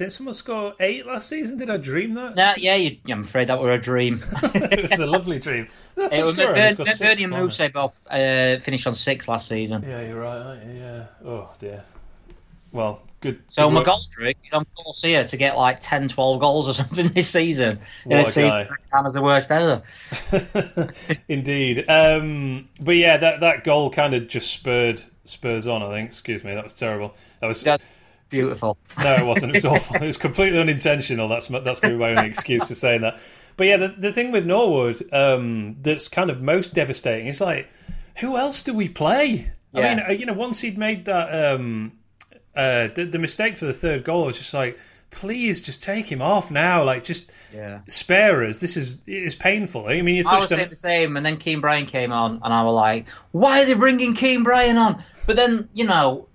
[0.00, 1.58] Didn't someone score eight last season?
[1.58, 2.34] Did I dream that?
[2.34, 4.22] Nah, yeah, you, I'm afraid that were a dream.
[4.42, 5.68] it was a lovely dream.
[5.94, 8.94] That's it was scorer, Bern- he's got six, Bernie and wasn't both uh, finished on
[8.94, 9.84] six last season.
[9.86, 10.38] Yeah, you're right.
[10.38, 10.80] aren't you?
[10.80, 11.04] Yeah.
[11.22, 11.84] Oh dear.
[12.72, 13.42] Well, good.
[13.48, 13.84] So good.
[13.84, 17.80] McGoldrick is on course here to get like 10, 12 goals or something this season.
[18.04, 19.04] What in a a team guy.
[19.04, 19.82] as the worst ever.
[21.28, 21.84] Indeed.
[21.90, 25.82] Um, but yeah, that that goal kind of just spurred Spurs on.
[25.82, 26.10] I think.
[26.10, 27.14] Excuse me, that was terrible.
[27.40, 27.86] That was That's
[28.28, 28.78] beautiful.
[29.02, 29.50] no, it wasn't.
[29.50, 29.96] It was awful.
[29.96, 31.28] It was completely unintentional.
[31.28, 33.18] That's that's gonna be my only excuse for saying that.
[33.56, 37.68] But yeah, the the thing with Norwood um, that's kind of most devastating is like,
[38.18, 39.52] who else do we play?
[39.72, 41.92] I mean, uh, you know, once he'd made that um,
[42.56, 44.76] uh, the, the mistake for the third goal, I was just like,
[45.12, 46.82] please, just take him off now.
[46.82, 47.80] Like, just Yeah.
[47.88, 48.58] spare us.
[48.60, 49.86] This is is painful.
[49.86, 52.10] I mean, you I was touched on saying the same, and then Kean Bryan came
[52.12, 55.84] on, and I was like, "Why are they bringing Kean Bryan on?" But then, you
[55.84, 56.26] know,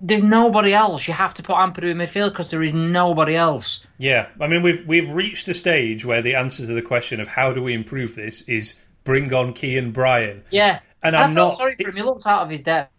[0.00, 1.08] there's nobody else.
[1.08, 3.84] You have to put Ampadu in midfield because there is nobody else.
[3.98, 7.26] Yeah, I mean, we've we've reached a stage where the answer to the question of
[7.26, 10.44] how do we improve this is bring on Kean Bryan.
[10.50, 11.96] Yeah, And I I'm not- sorry for him.
[11.96, 12.92] He looked out of his depth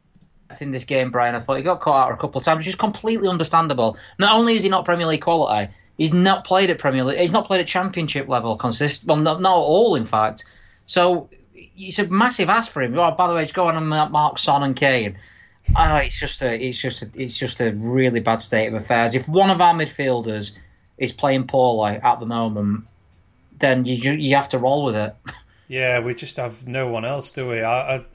[0.60, 1.34] in this game, Bryan.
[1.34, 3.96] I thought he got caught out a couple of times, which is completely understandable.
[4.20, 7.20] Not only is he not Premier League quality, he's not played at Premier League.
[7.20, 9.06] He's not played at Championship level consist.
[9.06, 10.44] Well, not, not at all, in fact.
[10.86, 13.00] So it's a massive ask for him.
[13.00, 15.18] Oh, by the way, just go on and mark Mark Son and Kane.
[15.76, 19.16] Oh, it's just a, it's just, a, it's just a really bad state of affairs.
[19.16, 20.58] If one of our midfielders
[20.98, 22.86] is playing poorly at the moment,
[23.60, 25.16] then you you have to roll with it.
[25.68, 27.62] Yeah, we just have no one else, do we?
[27.62, 28.06] I, I,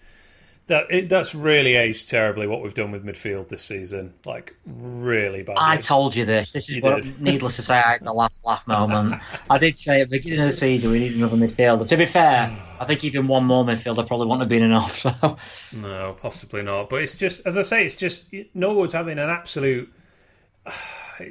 [0.67, 2.47] that it, that's really aged terribly.
[2.47, 5.57] What we've done with midfield this season, like really bad.
[5.59, 6.53] I told you this.
[6.53, 7.21] This is You what, did.
[7.21, 9.21] needless to say, I had the last laugh moment.
[9.51, 11.87] I did say at the beginning of the season we need another midfielder.
[11.89, 14.93] To be fair, I think even one more midfielder probably wouldn't have been enough.
[14.93, 15.37] So.
[15.77, 16.89] No, possibly not.
[16.89, 19.93] But it's just, as I say, it's just Norwood's having an absolute.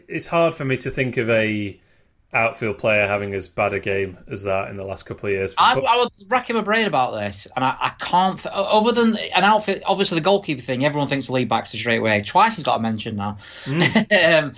[0.07, 1.77] It's hard for me to think of a
[2.33, 5.53] outfield player having as bad a game as that in the last couple of years.
[5.57, 8.37] I, I was racking my brain about this, and I, I can't.
[8.37, 11.99] Th- other than an outfit, obviously the goalkeeper thing, everyone thinks the Lee Baxter straight
[11.99, 12.21] away.
[12.21, 13.37] Twice he's got a mention now.
[13.67, 14.53] um,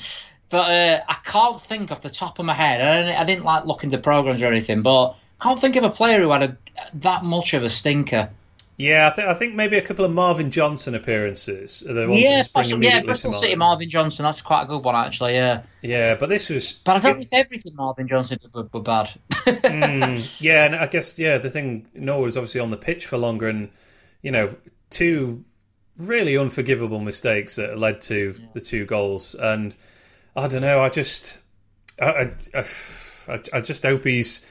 [0.49, 2.79] but uh, I can't think off the top of my head.
[2.79, 5.83] I didn't, I didn't like looking to programs or anything, but I can't think of
[5.83, 6.57] a player who had a,
[6.95, 8.29] that much of a stinker.
[8.77, 12.23] Yeah, I, th- I think maybe a couple of Marvin Johnson appearances are the ones
[12.23, 13.55] Yeah, possibly, yeah, Bristol City.
[13.55, 14.23] Marvin Johnson.
[14.23, 15.33] That's quite a good one, actually.
[15.33, 16.73] Yeah, Yeah, but this was.
[16.73, 19.12] but I don't think everything Marvin Johnson did were, were bad.
[19.31, 23.17] Mm, yeah, and I guess yeah, the thing Noah was obviously on the pitch for
[23.17, 23.69] longer, and
[24.21, 24.55] you know,
[24.89, 25.43] two
[25.97, 29.36] really unforgivable mistakes that led to the two goals.
[29.36, 29.75] And
[30.36, 31.38] I don't know, I just,
[32.01, 32.65] I, I, I,
[33.27, 34.45] I, I just hope he's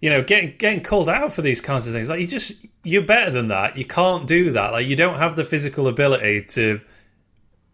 [0.00, 2.08] you know, getting getting called out for these kinds of things.
[2.08, 2.52] Like you just
[2.82, 3.76] you're better than that.
[3.76, 4.72] You can't do that.
[4.72, 6.80] Like you don't have the physical ability to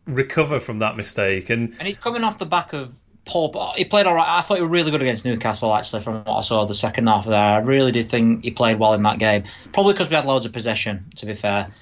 [0.06, 1.50] recover from that mistake.
[1.50, 3.52] And and he's coming off the back of Paul.
[3.54, 4.38] Uh, he played all right.
[4.38, 5.74] I thought he was really good against Newcastle.
[5.74, 8.50] Actually, from what I saw the second half of there, I really did think he
[8.50, 9.44] played well in that game.
[9.72, 11.06] Probably because we had loads of possession.
[11.16, 11.72] To be fair,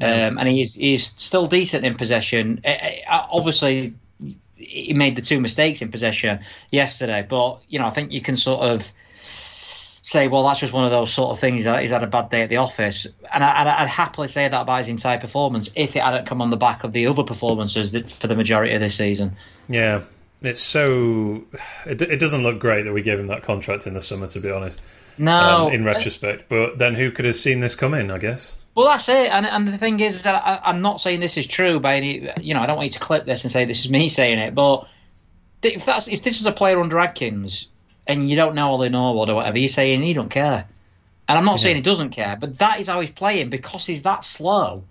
[0.00, 2.60] um, and he's he's still decent in possession.
[2.64, 3.94] Eh, eh, uh, obviously,
[4.56, 8.36] he made the two mistakes in possession yesterday, but you know I think you can
[8.36, 8.92] sort of
[10.08, 11.64] say, well, that's just one of those sort of things.
[11.64, 14.78] He's had a bad day at the office, and, I, would happily say that about
[14.78, 18.10] his entire performance if it hadn't come on the back of the other performances that,
[18.10, 19.36] for the majority of this season.
[19.68, 20.04] Yeah,
[20.40, 21.44] it's so
[21.84, 24.40] it, it doesn't look great that we gave him that contract in the summer, to
[24.40, 24.80] be honest.
[25.18, 28.10] No, um, in retrospect, but then who could have seen this coming?
[28.10, 28.56] I guess.
[28.74, 31.46] Well, that's it, and and the thing is that I, am not saying this is
[31.46, 32.30] true by any.
[32.40, 34.38] You know, I don't want you to clip this and say this is me saying
[34.38, 34.88] it, but
[35.62, 37.66] if that's if this is a player under Adkins
[38.08, 40.66] and you don't know all Ollie Norwood or whatever, you're saying he don't care.
[41.28, 41.64] And I'm not yeah.
[41.64, 44.82] saying he doesn't care, but that is how he's playing because he's that slow,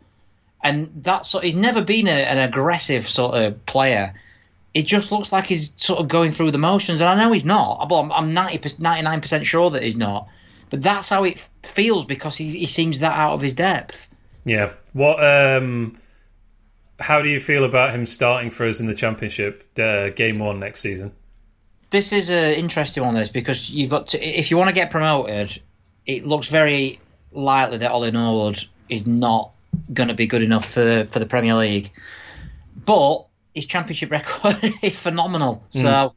[0.63, 4.13] and that's he's never been a, an aggressive sort of player.
[4.75, 7.45] It just looks like he's sort of going through the motions, and I know he's
[7.45, 7.79] not.
[7.91, 10.29] I'm, I'm 90, 99 percent sure that he's not,
[10.69, 14.07] but that's how it feels because he he seems that out of his depth.
[14.45, 14.73] Yeah.
[14.93, 15.23] What?
[15.23, 15.97] um
[16.99, 20.59] How do you feel about him starting for us in the championship, uh, game one
[20.59, 21.13] next season?
[21.89, 24.91] This is an interesting one, this because you've got to, if you want to get
[24.91, 25.61] promoted,
[26.05, 26.99] it looks very
[27.31, 29.51] likely that Ollie Norwood is not
[29.93, 31.91] going to be good enough for for the Premier League.
[32.85, 35.63] But his championship record is phenomenal.
[35.73, 35.81] Mm.
[35.81, 36.13] So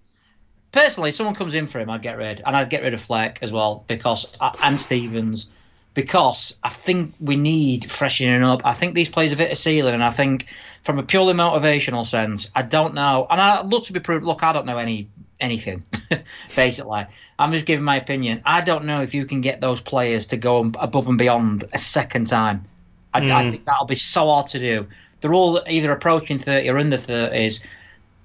[0.72, 3.00] personally, if someone comes in for him, I'd get rid, and I'd get rid of
[3.00, 5.48] Fleck as well because uh, and Stevens
[5.92, 8.64] because I think we need freshening up.
[8.64, 10.46] I think these players have hit a ceiling, and I think
[10.84, 14.24] from a purely motivational sense, I don't know, and I'd love to be proved.
[14.24, 15.08] Look, I don't know any
[15.40, 15.84] anything,
[16.56, 17.06] basically.
[17.38, 18.42] I'm just giving my opinion.
[18.44, 21.78] I don't know if you can get those players to go above and beyond a
[21.78, 22.64] second time.
[23.12, 23.30] I, mm.
[23.30, 24.86] I think that'll be so hard to do.
[25.20, 27.64] They're all either approaching 30 or in the 30s.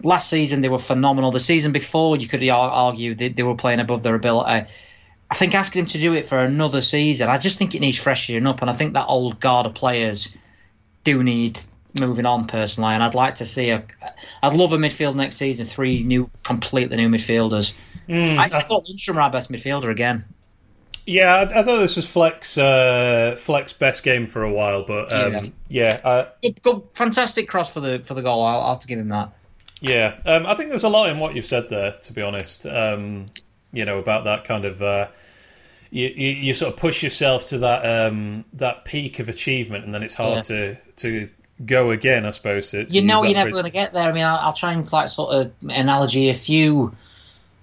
[0.03, 1.31] Last season, they were phenomenal.
[1.31, 4.69] The season before, you could argue they, they were playing above their ability.
[5.29, 7.97] I think asking him to do it for another season, I just think it needs
[7.97, 8.61] freshening up.
[8.61, 10.35] And I think that old guard of players
[11.03, 11.59] do need
[11.99, 13.83] moving on personally, and I'd like to see a.
[14.43, 15.65] I'd love a midfield next season.
[15.65, 17.73] Three new, completely new midfielders.
[18.07, 20.25] Mm, I thought Lundstram our best midfielder again.
[21.05, 25.13] Yeah, I, I, thought this was Fleck's uh, Fleck's best game for a while, but
[25.13, 28.43] um, yeah, yeah uh, good, good, fantastic cross for the for the goal.
[28.43, 29.31] I'll, I'll have to give him that.
[29.81, 31.91] Yeah, um, I think there's a lot in what you've said there.
[31.91, 33.27] To be honest, um,
[33.71, 34.81] you know about that kind of.
[34.81, 35.07] Uh,
[35.91, 39.93] you, you, you, sort of push yourself to that um, that peak of achievement, and
[39.93, 40.41] then it's hard yeah.
[40.41, 41.29] to to
[41.63, 42.71] go again, I suppose.
[42.71, 44.03] To, to you know, you're never going to get there.
[44.03, 46.29] I mean, I'll, I'll, try and like sort of analogy.
[46.29, 46.95] If you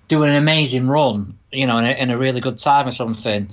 [0.08, 3.48] do an amazing run, you know, in a, in a really good time or something,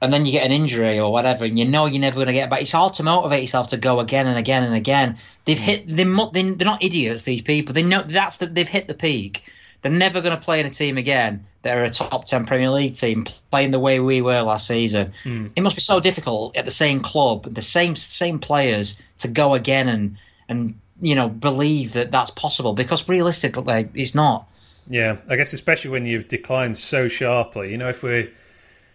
[0.00, 2.32] and then you get an injury or whatever, and you know you're never going to
[2.32, 2.62] get back.
[2.62, 5.18] It's hard to motivate yourself to go again and again and again.
[5.44, 5.60] They've mm.
[5.60, 5.86] hit.
[5.86, 7.24] They're, they're not idiots.
[7.24, 7.74] These people.
[7.74, 9.44] They know that's the, they've hit the peak.
[9.80, 12.70] They're never going to play in a team again that are a top 10 Premier
[12.70, 15.12] League team playing the way we were last season.
[15.24, 15.52] Mm.
[15.56, 19.54] It must be so difficult at the same club, the same same players to go
[19.54, 24.48] again and and you know believe that that's possible because realistically it's not.
[24.88, 27.70] Yeah, I guess especially when you've declined so sharply.
[27.70, 28.30] You know, if we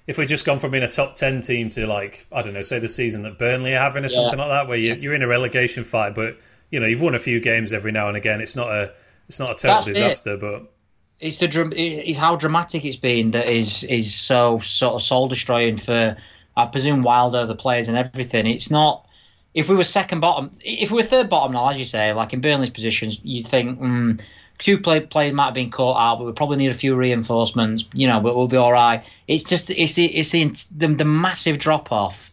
[0.06, 2.64] if we're just gone from being a top ten team to like I don't know,
[2.64, 4.16] say the season that Burnley are having or yeah.
[4.16, 6.38] something like that, where you, you're in a relegation fight, but
[6.70, 8.42] you know you've won a few games every now and again.
[8.42, 8.94] It's not a
[9.30, 10.42] it's not a total that's disaster, it.
[10.42, 10.72] but
[11.20, 15.78] it's the it's how dramatic it's been that is is so sort of soul destroying
[15.78, 16.16] for
[16.56, 18.48] I presume Wilder, the players, and everything.
[18.48, 19.08] It's not.
[19.54, 22.34] If we were second bottom, if we were third bottom now, as you say, like
[22.34, 24.22] in Burnley's positions, you'd think mm,
[24.58, 27.86] two play, players might have been caught out, but we probably need a few reinforcements.
[27.94, 29.04] You know, but we'll be all right.
[29.28, 32.32] It's just it's the it's the the, the massive drop off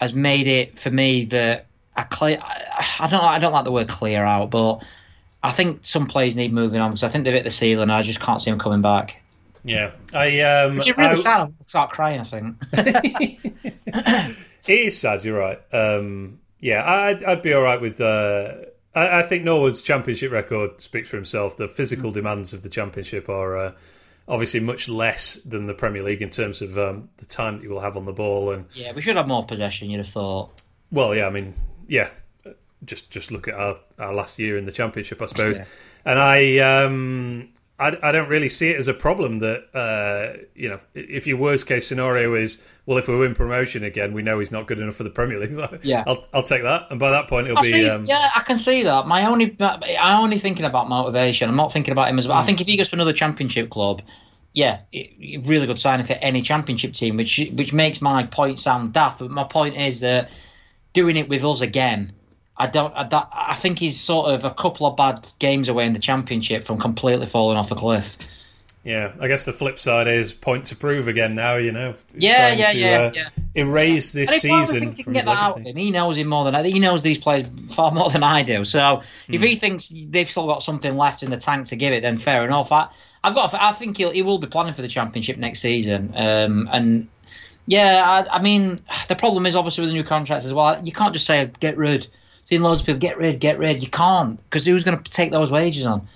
[0.00, 2.38] has made it for me that I clear.
[2.42, 4.82] I don't I don't like the word clear out, but
[5.42, 7.84] I think some players need moving on because I think they've hit the ceiling.
[7.84, 9.22] and I just can't see them coming back.
[9.64, 10.40] Yeah, I.
[10.40, 11.40] Um, Which is really I, sad.
[11.40, 12.20] I'll start crying.
[12.20, 14.36] I think it
[14.68, 15.24] is sad.
[15.24, 15.60] You're right.
[15.72, 18.00] Um, yeah, I'd, I'd be all right with.
[18.00, 18.54] Uh,
[18.94, 21.56] I, I, think Norwood's championship record speaks for himself.
[21.56, 23.72] The physical demands of the championship are uh,
[24.28, 27.70] obviously much less than the Premier League in terms of um, the time that you
[27.70, 28.52] will have on the ball.
[28.52, 29.90] And yeah, we should have more possession.
[29.90, 30.62] You'd have thought.
[30.90, 31.54] Well, yeah, I mean,
[31.86, 32.10] yeah,
[32.84, 35.58] just just look at our, our last year in the championship, I suppose.
[35.58, 35.64] Yeah.
[36.04, 40.68] And I, um, I, I don't really see it as a problem that uh, you
[40.68, 44.38] know if your worst case scenario is well if we win promotion again we know
[44.38, 45.58] he's not good enough for the Premier League.
[45.82, 48.04] yeah, I'll, I'll take that, and by that point it'll I be see, um...
[48.04, 49.06] yeah I can see that.
[49.06, 51.48] My only I'm only thinking about motivation.
[51.48, 52.36] I'm not thinking about him as well.
[52.36, 52.42] Mm.
[52.42, 54.02] I think if he goes to another championship club,
[54.52, 58.92] yeah, it, really good signing for any championship team, which which makes my point sound
[58.92, 59.20] daft.
[59.20, 60.30] But my point is that
[60.92, 62.12] doing it with us again,
[62.60, 62.94] I don't.
[62.94, 65.98] I, that, I think he's sort of a couple of bad games away in the
[65.98, 68.18] championship from completely falling off the cliff.
[68.84, 71.56] Yeah, I guess the flip side is point to prove again now.
[71.56, 73.28] You know, yeah, yeah, to, yeah, uh, yeah.
[73.54, 74.92] Erase this season.
[74.92, 75.74] He can get that out of him.
[75.74, 78.66] He knows him more than I, he knows these players far more than I do.
[78.66, 79.58] So if he hmm.
[79.58, 82.70] thinks they've still got something left in the tank to give it, then fair enough.
[82.72, 82.88] I,
[83.24, 83.54] I've got.
[83.54, 86.12] I think he'll, he will be planning for the championship next season.
[86.14, 87.08] Um, and
[87.66, 90.78] yeah, I, I, mean, the problem is obviously with the new contracts as well.
[90.84, 92.06] You can't just say get rid.
[92.50, 93.80] Seeing loads of people get rid, get rid.
[93.80, 96.08] You can't because who's going to take those wages on?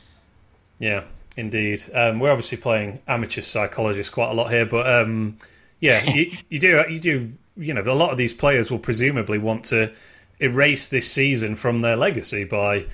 [0.80, 1.04] Yeah,
[1.36, 1.80] indeed.
[1.94, 5.38] Um, we're obviously playing amateur psychologists quite a lot here, but um,
[5.78, 6.84] yeah, you, you do.
[6.90, 7.32] You do.
[7.56, 9.92] You know, a lot of these players will presumably want to
[10.40, 12.84] erase this season from their legacy by,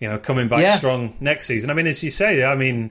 [0.00, 0.78] you know, coming back yeah.
[0.78, 1.68] strong next season.
[1.68, 2.88] I mean, as you say, I mean,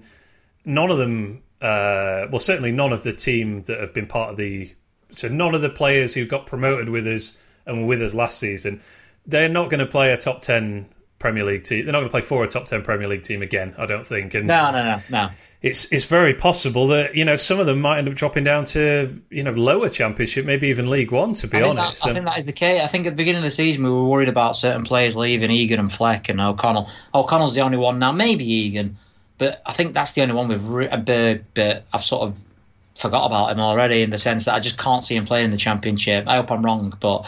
[0.66, 1.42] none of them.
[1.60, 4.72] Uh, well, certainly none of the team that have been part of the.
[5.16, 8.38] So none of the players who got promoted with us and were with us last
[8.38, 8.82] season,
[9.28, 10.88] they're not going to play a top ten
[11.20, 11.86] Premier League team.
[11.86, 13.74] They're not going to play for a top ten Premier League team again.
[13.78, 14.34] I don't think.
[14.34, 15.30] And no, no, no, no.
[15.62, 18.66] It's it's very possible that you know some of them might end up dropping down
[18.66, 21.34] to you know lower Championship, maybe even League One.
[21.36, 22.82] To be I honest, that, I think that is the case.
[22.82, 25.50] I think at the beginning of the season we were worried about certain players leaving,
[25.50, 26.90] Egan and Fleck and O'Connell.
[27.14, 28.98] O'Connell's the only one now, maybe Egan.
[29.38, 32.38] But I think that's the only one with re- but, but I've sort of
[32.96, 35.52] forgot about him already in the sense that I just can't see him playing in
[35.52, 36.28] the championship.
[36.28, 37.26] I hope I'm wrong, but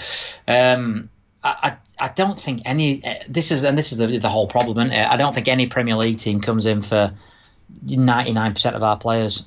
[0.48, 1.10] um,
[1.44, 3.04] I, I, don't think any.
[3.30, 5.08] This is and this is the the whole problem, isn't it?
[5.08, 7.14] I don't think any Premier League team comes in for
[7.84, 9.46] 99 percent of our players.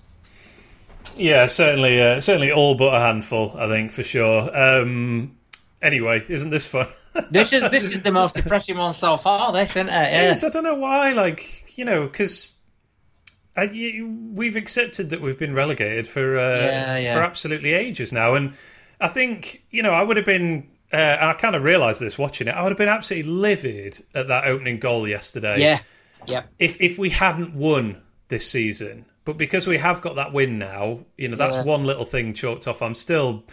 [1.17, 3.55] Yeah, certainly, uh, certainly all but a handful.
[3.57, 4.57] I think for sure.
[4.57, 5.37] Um,
[5.83, 6.89] anyway, isn't this fun?
[7.31, 9.53] this is this is the most depressing one so far.
[9.53, 9.93] This, isn't it?
[9.93, 10.23] Yeah.
[10.23, 11.13] Yes, I don't know why.
[11.13, 12.57] Like you know, because
[13.57, 17.15] we've accepted that we've been relegated for uh, yeah, yeah.
[17.15, 18.55] for absolutely ages now, and
[19.01, 20.69] I think you know I would have been.
[20.93, 22.53] Uh, and I kind of realised this watching it.
[22.53, 25.61] I would have been absolutely livid at that opening goal yesterday.
[25.61, 25.81] Yeah,
[26.27, 26.45] yeah.
[26.59, 31.05] If if we hadn't won this season, but because we have got that win now,
[31.17, 31.65] you know that's yeah.
[31.65, 32.83] one little thing chalked off.
[32.83, 33.45] I'm still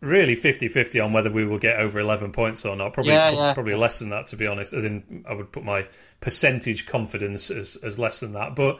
[0.00, 3.54] really 50-50 on whether we will get over 11 points or not probably yeah, yeah.
[3.54, 5.84] probably less than that to be honest as in i would put my
[6.20, 8.78] percentage confidence as, as less than that but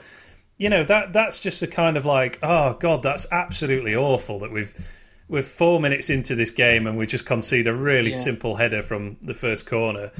[0.59, 4.53] you know that that's just a kind of like oh god that's absolutely awful that
[4.53, 4.77] we've
[5.29, 8.17] we're four minutes into this game and we just concede a really yeah.
[8.17, 10.11] simple header from the first corner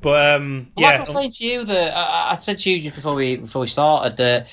[0.00, 2.70] but um well, yeah like i was saying to you that I, I said to
[2.70, 4.46] you just before we before we started that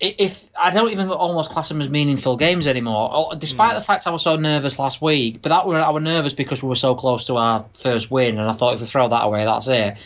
[0.00, 3.76] if I don't even almost class them as meaningful games anymore, oh, despite mm.
[3.76, 5.40] the fact I was so nervous last week.
[5.40, 8.38] But that were I was nervous because we were so close to our first win,
[8.38, 9.96] and I thought if we throw that away, that's it.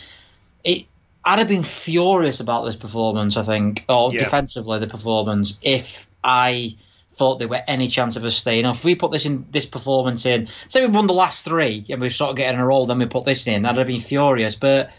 [0.63, 0.85] It
[1.25, 3.35] I'd have been furious about this performance.
[3.35, 4.19] I think, or yeah.
[4.19, 5.57] defensively, the performance.
[5.61, 6.75] If I
[7.13, 9.65] thought there were any chance of us staying up, if we put this in this
[9.65, 12.85] performance in, say we won the last three and we're sort of getting a roll,
[12.85, 14.55] then we put this in, I'd have been furious.
[14.55, 14.91] But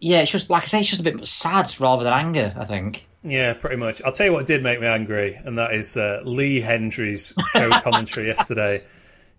[0.00, 2.54] yeah, it's just like I say, it's just a bit sad rather than anger.
[2.58, 3.06] I think.
[3.22, 4.00] Yeah, pretty much.
[4.02, 8.26] I'll tell you what did make me angry, and that is uh, Lee Hendrie's co-commentary
[8.28, 8.80] yesterday.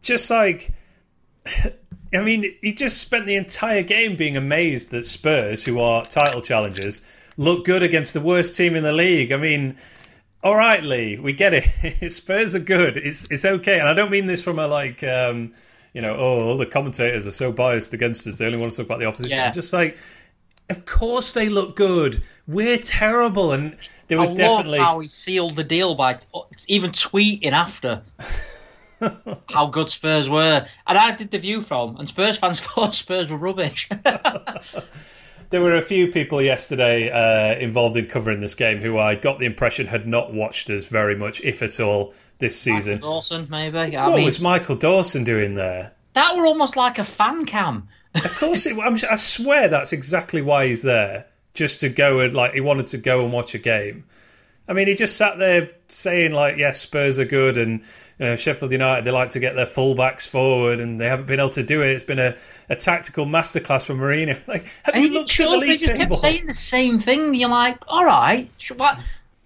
[0.02, 0.72] Just like,
[2.14, 6.42] I mean, he just spent the entire game being amazed that Spurs, who are title
[6.42, 7.02] challengers,
[7.38, 9.32] look good against the worst team in the league.
[9.32, 9.78] I mean,
[10.44, 12.12] all right, Lee, we get it.
[12.12, 12.98] Spurs are good.
[12.98, 15.04] It's it's okay, and I don't mean this from a like.
[15.04, 15.54] Um,
[15.94, 18.38] you know, oh, all the commentators are so biased against us.
[18.38, 19.38] They only want to talk about the opposition.
[19.38, 19.52] Yeah.
[19.52, 19.98] Just like
[20.72, 22.24] of course they look good.
[22.48, 23.78] We're terrible, and
[24.08, 26.18] there was I definitely how he sealed the deal by
[26.68, 28.02] even tweeting after
[29.50, 30.66] how good Spurs were.
[30.88, 33.90] And I did the view from, and Spurs fans thought Spurs were rubbish.
[35.52, 39.38] There were a few people yesterday uh, involved in covering this game who I got
[39.38, 42.96] the impression had not watched us very much, if at all, this season.
[42.96, 43.96] Michael Dawson, maybe.
[43.98, 45.92] I what mean, was Michael Dawson doing there?
[46.14, 47.90] That were almost like a fan cam.
[48.16, 52.54] Of course, it, I swear that's exactly why he's there, just to go and like
[52.54, 54.06] he wanted to go and watch a game.
[54.72, 57.82] I mean, he just sat there saying like, "Yes, Spurs are good," and
[58.40, 61.64] Sheffield United they like to get their fullbacks forward, and they haven't been able to
[61.64, 61.90] do it.
[61.90, 62.38] It's been a,
[62.70, 64.40] a tactical masterclass from Mourinho.
[64.48, 65.98] Like, have and you looked at the league just table?
[65.98, 67.34] kept saying the same thing.
[67.34, 68.98] You're like, all right, what,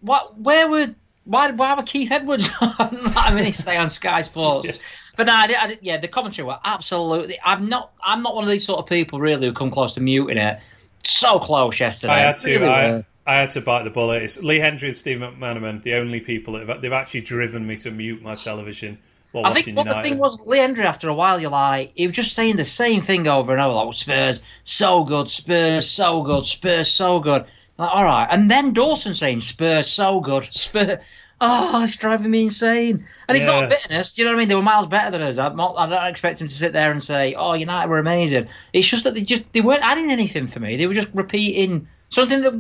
[0.02, 4.68] what, where would why, why were Keith Edwards I mean, he's saying on Sky Sports.
[4.68, 4.74] yeah.
[5.18, 7.40] But no, I did, I did, yeah, the commentary were absolutely.
[7.44, 7.94] I'm not.
[8.04, 10.60] I'm not one of these sort of people really who come close to muting it.
[11.04, 12.14] So close yesterday.
[12.14, 12.50] I had to.
[12.52, 14.24] Really I, I, had to bite the bullet.
[14.24, 17.78] It's Lee Hendrie and Steve McManaman, the only people that have, they've actually driven me
[17.78, 18.98] to mute my television.
[19.44, 19.98] I think what United.
[19.98, 22.64] the thing was, Lee Hendrie, after a while, you're like, he was just saying the
[22.64, 27.46] same thing over and over, like, Spurs, so good, Spurs, so good, Spurs, so good.
[27.78, 28.28] Like, all right.
[28.32, 30.46] And then Dawson saying Spurs so good.
[30.46, 31.00] Spurs.
[31.42, 33.06] oh, it's driving me insane.
[33.28, 33.62] And it's Yeah.
[33.62, 34.14] not bitterness.
[34.14, 34.48] Do you know what I mean?
[34.48, 35.38] They were miles better than us.
[35.38, 38.48] I'm not, I don't expect him to sit there and say, "Oh, United were amazing."
[38.72, 40.78] It's just that they just they weren't adding anything for me.
[40.78, 42.54] They were just repeating something that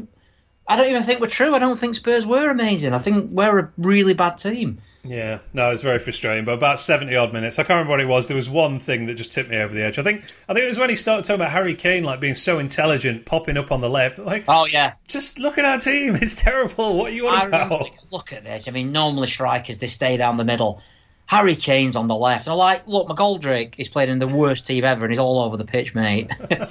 [0.67, 1.53] I don't even think were true.
[1.55, 2.93] I don't think Spurs were amazing.
[2.93, 4.79] I think we're a really bad team.
[5.03, 6.45] Yeah, no, it was very frustrating.
[6.45, 8.27] But about seventy odd minutes, I can't remember what it was.
[8.27, 9.99] There was one thing that just tipped me over the edge.
[9.99, 12.33] I think, I think it was when he started talking about Harry Kane like being
[12.33, 14.17] so intelligent, popping up on the left.
[14.17, 16.97] Like, Oh yeah, just look at our team; it's terrible.
[16.97, 17.75] What are you I on remember.
[17.75, 17.83] about?
[17.85, 18.67] because Look at this.
[18.67, 20.81] I mean, normally strikers they stay down the middle.
[21.27, 22.45] Harry Kane's on the left.
[22.47, 25.39] And I'm like, look, McGoldrick is playing in the worst team ever, and he's all
[25.41, 26.31] over the pitch, mate.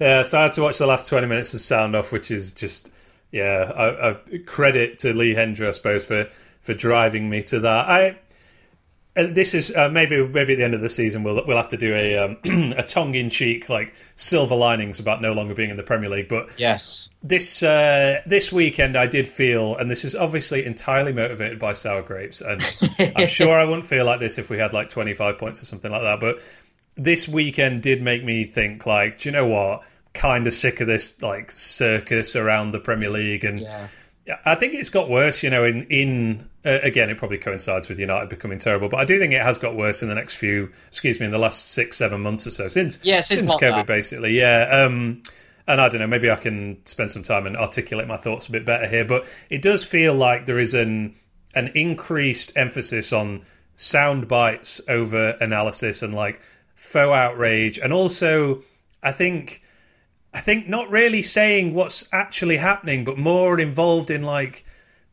[0.00, 2.52] Yeah, so I had to watch the last twenty minutes of sound off, which is
[2.52, 2.92] just
[3.30, 3.72] yeah.
[3.74, 6.28] I, I credit to Lee Hendrie, I suppose, for
[6.60, 7.88] for driving me to that.
[7.88, 8.18] I
[9.18, 11.68] uh, this is uh, maybe maybe at the end of the season we'll we'll have
[11.68, 12.36] to do a um,
[12.76, 16.28] a tongue in cheek like silver linings about no longer being in the Premier League,
[16.28, 17.10] but yes.
[17.22, 22.02] this uh, this weekend I did feel, and this is obviously entirely motivated by sour
[22.02, 22.62] grapes, and
[23.16, 25.90] I'm sure I wouldn't feel like this if we had like 25 points or something
[25.90, 26.20] like that.
[26.20, 26.40] But
[26.96, 29.82] this weekend did make me think, like, do you know what?
[30.18, 33.86] Kind of sick of this like circus around the Premier League, and Yeah.
[34.44, 35.42] I think it's got worse.
[35.42, 39.04] You know, in in uh, again, it probably coincides with United becoming terrible, but I
[39.04, 40.70] do think it has got worse in the next few.
[40.88, 43.54] Excuse me, in the last six seven months or so since Yeah, since since.
[43.54, 44.36] COVID, basically.
[44.36, 44.68] Yeah.
[44.70, 45.22] Um,
[45.66, 48.52] and I don't know, maybe I can spend some time and articulate my thoughts a
[48.52, 51.14] bit better here, but it does feel like there is an
[51.54, 53.44] an increased emphasis on
[53.76, 56.40] sound bites over analysis and like
[56.74, 58.62] faux outrage, and also
[59.02, 59.62] I think
[60.34, 64.64] I think not really saying what's actually happening, but more involved in like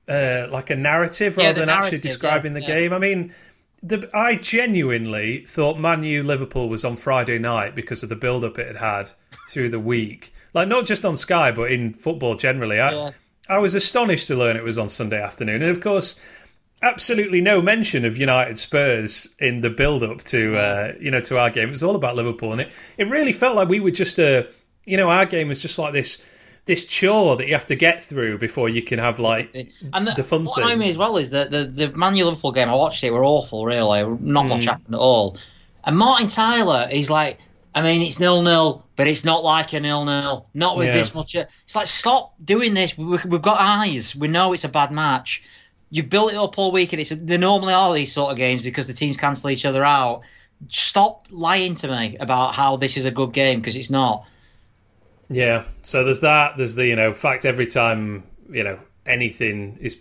[0.08, 2.76] uh, like a narrative Yeah, rather the than actually describing yeah, the yeah.
[2.76, 2.94] game.
[2.94, 3.34] I mean,
[3.82, 8.44] the, I genuinely thought Man U Liverpool was on Friday night because of the build
[8.44, 9.12] up it had had
[9.50, 10.34] through the week.
[10.54, 12.80] Like not just on Sky, but in football generally.
[12.80, 13.14] I.
[13.48, 16.20] I was astonished to learn it was on Sunday afternoon, and of course,
[16.82, 21.38] absolutely no mention of United Spurs in the build up to uh, you know to
[21.38, 21.68] our game.
[21.68, 24.48] It was all about Liverpool, and it, it really felt like we were just a
[24.86, 26.24] you know our game was just like this
[26.66, 29.54] this chore that you have to get through before you can have like
[29.94, 30.66] And the, the fun what thing.
[30.66, 33.12] annoyed me as well is that the the Man U Liverpool game I watched it
[33.12, 33.66] were awful.
[33.66, 34.50] Really, not Mm.
[34.50, 35.38] much happened at all.
[35.84, 37.38] And Martin Tyler, he's like,
[37.76, 40.48] I mean, it's nil nil, but it's not like a nil nil.
[40.56, 40.98] Not with Yeah.
[40.98, 41.36] this much.
[41.36, 42.98] It's like stop doing this.
[42.98, 44.16] We, we've got eyes.
[44.16, 45.44] We know it's a bad match.
[45.92, 48.64] You've built it up all week, and it's they normally are these sort of games
[48.64, 50.22] because the teams cancel each other out.
[50.70, 54.26] Stop lying to me about how this is a good game because it's not.
[55.30, 55.64] Yeah.
[55.84, 56.58] So there's that.
[56.58, 59.98] There's the you know fact every time you know anything is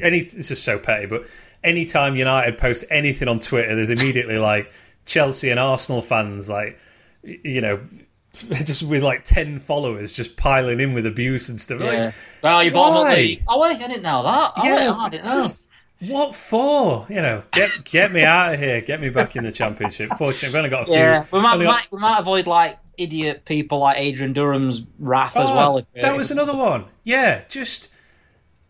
[0.00, 0.22] any.
[0.22, 1.26] This is so petty, but
[1.64, 4.72] anytime United post anything on Twitter, there's immediately like
[5.06, 6.78] Chelsea and Arsenal fans like
[7.22, 7.80] you know
[8.64, 11.80] just with like ten followers just piling in with abuse and stuff.
[11.80, 12.12] Like, Yeah.
[12.42, 13.14] Well, you bottom of why?
[13.14, 13.42] the league.
[13.48, 14.52] Oh wait, I didn't know that.
[14.56, 15.34] Oh, wait, I didn't know.
[15.34, 15.66] just
[16.08, 17.06] what for?
[17.08, 18.80] You know, get get me out of here.
[18.80, 20.10] Get me back in the championship.
[20.18, 20.94] Fortunately, we've only got a few.
[20.94, 24.82] Yeah, we might, only got- might we might avoid like idiot people like Adrian Durham's
[24.98, 25.76] wrath as Oh, well.
[25.78, 26.84] If that was another one.
[27.04, 27.88] Yeah, just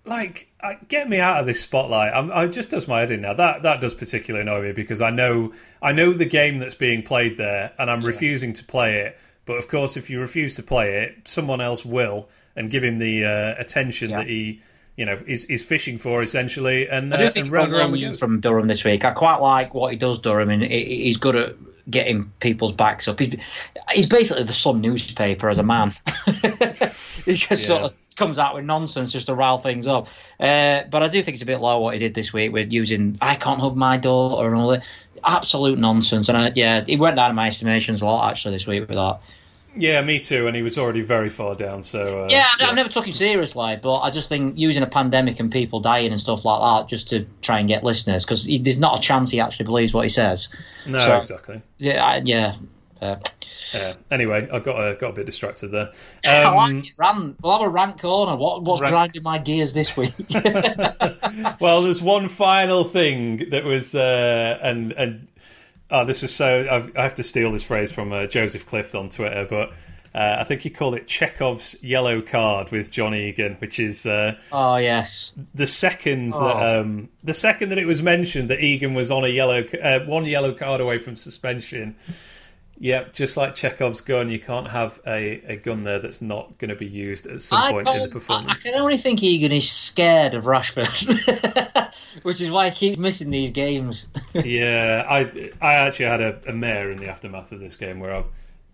[0.04, 2.12] like uh, get me out of this spotlight.
[2.12, 3.34] I'm, I just does my head in now.
[3.34, 7.02] That that does particularly annoy me because I know I know the game that's being
[7.02, 9.18] played there, and I'm refusing to play it.
[9.44, 12.98] But of course, if you refuse to play it, someone else will, and give him
[12.98, 14.18] the uh, attention Yeah.
[14.18, 14.60] that he,
[14.96, 16.88] you know, is is fishing for essentially.
[16.88, 18.84] And I do uh, think and he got round and round you from Durham this
[18.84, 19.04] week.
[19.04, 21.56] I quite like what he does, Durham, and he's good at
[21.90, 23.18] getting people's backs up.
[23.18, 23.36] He's
[23.90, 25.94] he's basically the Sun newspaper as a man.
[27.24, 30.08] he just sort of comes out with nonsense just to rile things up.
[30.38, 32.72] Uh, but I do think it's a bit low what he did this week with
[32.72, 34.84] using "I can't hug my daughter" and all that.
[35.24, 36.28] Absolute nonsense.
[36.28, 38.96] And I, yeah, he went down in my estimations a lot actually this week with
[38.96, 39.20] that.
[39.74, 40.46] Yeah, me too.
[40.46, 41.82] And he was already very far down.
[41.82, 44.86] So uh, Yeah, I, I never took him seriously, but I just think using a
[44.86, 48.44] pandemic and people dying and stuff like that just to try and get listeners because
[48.46, 50.48] there's not a chance he actually believes what he says.
[50.86, 51.62] no, So- exactly.
[51.78, 52.54] Yeah, I, yeah.
[53.00, 53.16] Uh,
[53.74, 53.94] Yeah.
[54.10, 55.90] Anyway, I got uh, got a bit distracted there.
[56.26, 56.92] I Um, like it.
[56.98, 57.36] Rant.
[57.42, 58.36] We'll have a rant corner.
[58.36, 60.12] What, what's Rant- grinding my gears this week?
[61.60, 65.26] well, there's one final thing that was, uh, and and
[65.92, 66.62] oh, this is so.
[66.96, 69.70] I, I have to steal this phrase from uh, Joseph Clift on Twitter, but
[70.14, 74.36] uh, I think he called it Chekhov's yellow card with John Egan, which is uh,
[74.50, 75.32] oh yes.
[75.54, 76.40] the second Oh.
[76.46, 80.00] that um, the second that it was mentioned that Egan was on a yellow uh,
[80.00, 81.96] one yellow card away from suspension.
[82.82, 86.70] Yep, just like Chekhov's gun, you can't have a, a gun there that's not going
[86.70, 88.62] to be used at some I, point in the can't- I, I performance.
[88.64, 93.52] can only think Egan is scared of Rashford, which is why he keeps missing these
[93.52, 94.08] games.
[94.34, 98.16] yeah, I I actually had a, a mare in the aftermath of this game where
[98.16, 98.24] I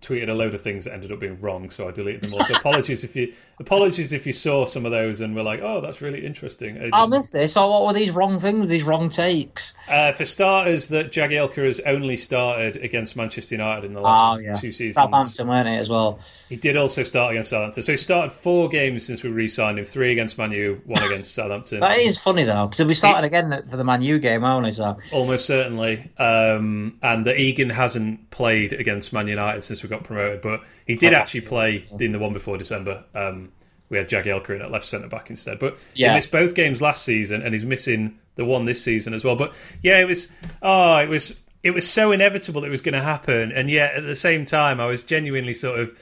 [0.00, 2.44] tweeted a load of things that ended up being wrong, so I deleted them all.
[2.44, 5.80] So apologies if you apologies if you saw some of those and were like, "Oh,
[5.80, 7.52] that's really interesting." It I just- missed this.
[7.54, 8.68] So what were these wrong things?
[8.68, 9.74] These wrong takes?
[9.88, 14.40] uh, for starters, that Jagielka has only started against Manchester United in the last Oh
[14.40, 14.94] yeah, two seasons.
[14.94, 16.20] Southampton, weren't it as well?
[16.48, 19.84] He did also start against Southampton, so he started four games since we re-signed him:
[19.84, 21.80] three against Man U, one against Southampton.
[21.80, 24.72] That is funny though, because we started again for the Man U game only.
[24.72, 26.10] So Almost certainly.
[26.18, 30.94] Um, and that Egan hasn't played against Man United since we got promoted, but he
[30.96, 33.04] did actually play in the one before December.
[33.14, 33.52] Um,
[33.90, 35.58] we had Jagielka in at left centre back instead.
[35.58, 36.10] But Yeah.
[36.10, 39.36] he missed both games last season and he's missing the one this season as well.
[39.36, 40.32] But yeah, it was
[40.62, 44.04] oh, it was it was so inevitable it was going to happen, and yet at
[44.04, 46.00] the same time, I was genuinely sort of,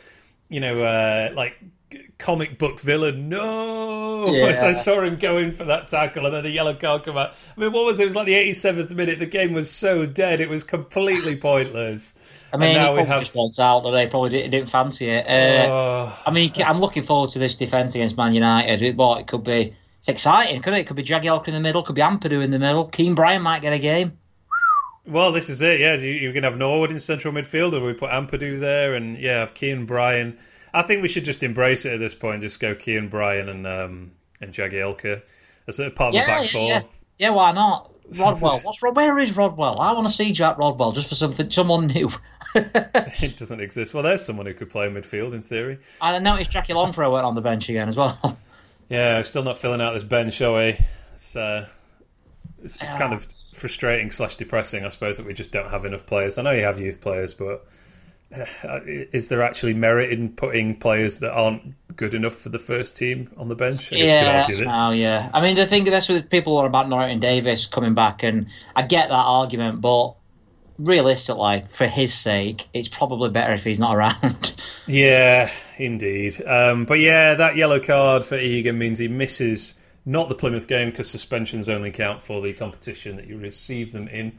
[0.48, 1.56] you know, uh, like
[2.18, 3.28] comic book villain.
[3.28, 4.64] No, Yeah.
[4.64, 7.30] I saw him going for that tackle, and then the yellow card come out.
[7.56, 8.04] I mean, what was it?
[8.04, 9.18] It was like the 87th minute.
[9.18, 12.18] The game was so dead; it was completely pointless.
[12.52, 14.08] I mean, And he now we probably have- just wants out today.
[14.08, 15.26] Probably didn't, didn't fancy it.
[15.26, 18.82] Uh, Oh, I mean, I'm looking forward to this defence against Man United.
[18.82, 19.74] It, well, it could be.
[19.98, 20.82] It's exciting, couldn't it?
[20.82, 22.84] It could be Jagielka in the middle, could be Ampadu in the middle.
[22.86, 24.16] Kean Bryan might get a game.
[25.06, 25.80] Well, this is it.
[25.80, 28.94] Yeah, you, you're going to have Norwood in central midfield, or we put Ampadu there,
[28.94, 30.38] and yeah, have Kean Bryan.
[30.74, 32.42] I think we should just embrace it at this point.
[32.42, 35.22] Just go Kean Bryan and um, and Jagielka
[35.68, 36.68] as a part of Yeah, the back yeah, four.
[36.68, 36.82] yeah.
[37.18, 37.92] Yeah, why not?
[38.18, 38.60] Rodwell.
[38.62, 39.80] What's Rod- where is Rodwell?
[39.80, 42.10] I want to see Jack Rodwell just for something, someone new.
[42.54, 43.92] It doesn't exist.
[43.92, 45.78] Well, there's someone who could play midfield in theory.
[46.00, 48.18] I noticed Jackie Longthrow went on the bench again as well.
[48.88, 50.78] Yeah, still not filling out this bench, are we?
[51.14, 51.68] It's uh,
[52.62, 53.26] it's, it's kind of
[53.56, 56.38] frustrating slash depressing, I suppose, that we just don't have enough players.
[56.38, 57.66] I know you have youth players, but
[58.34, 62.96] uh, is there actually merit in putting players that aren't good enough for the first
[62.96, 63.92] team on the bench?
[63.92, 65.30] I guess yeah, oh yeah.
[65.32, 68.86] I mean, the thing that's what people are about Norton Davis coming back, and I
[68.86, 70.14] get that argument, but
[70.78, 74.52] realistically, for his sake, it's probably better if he's not around.
[74.88, 76.40] Yeah, indeed.
[76.46, 79.74] Um, but yeah, that yellow card for Egan means he misses
[80.06, 84.08] not the Plymouth game because suspensions only count for the competition that you receive them
[84.08, 84.32] in.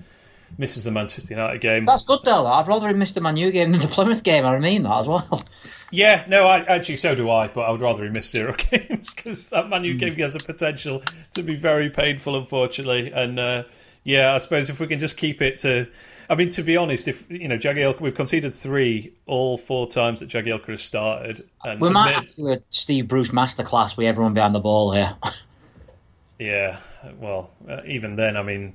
[0.58, 1.84] Misses the Manchester United game.
[1.84, 2.46] That's good though.
[2.48, 4.46] I'd rather he missed the Man U game than the Plymouth game.
[4.46, 5.44] I mean that as well.
[5.92, 7.50] Yeah, no, I, actually, so do I.
[7.50, 10.40] But I would rather he miss zero games because that Man U game has a
[10.40, 11.02] potential
[11.36, 13.12] to be very painful, unfortunately.
[13.12, 13.64] And uh,
[14.06, 15.88] yeah, I suppose if we can just keep it to,
[16.30, 20.22] I mean, to be honest, if you know Jagielka, we've conceded three all four times
[20.22, 21.46] that Jagielka has started.
[21.66, 24.62] And We might admit- have to do a Steve Bruce masterclass with everyone behind the
[24.62, 25.16] ball here.
[26.40, 26.80] Yeah,
[27.20, 28.74] well, uh, even then, I mean,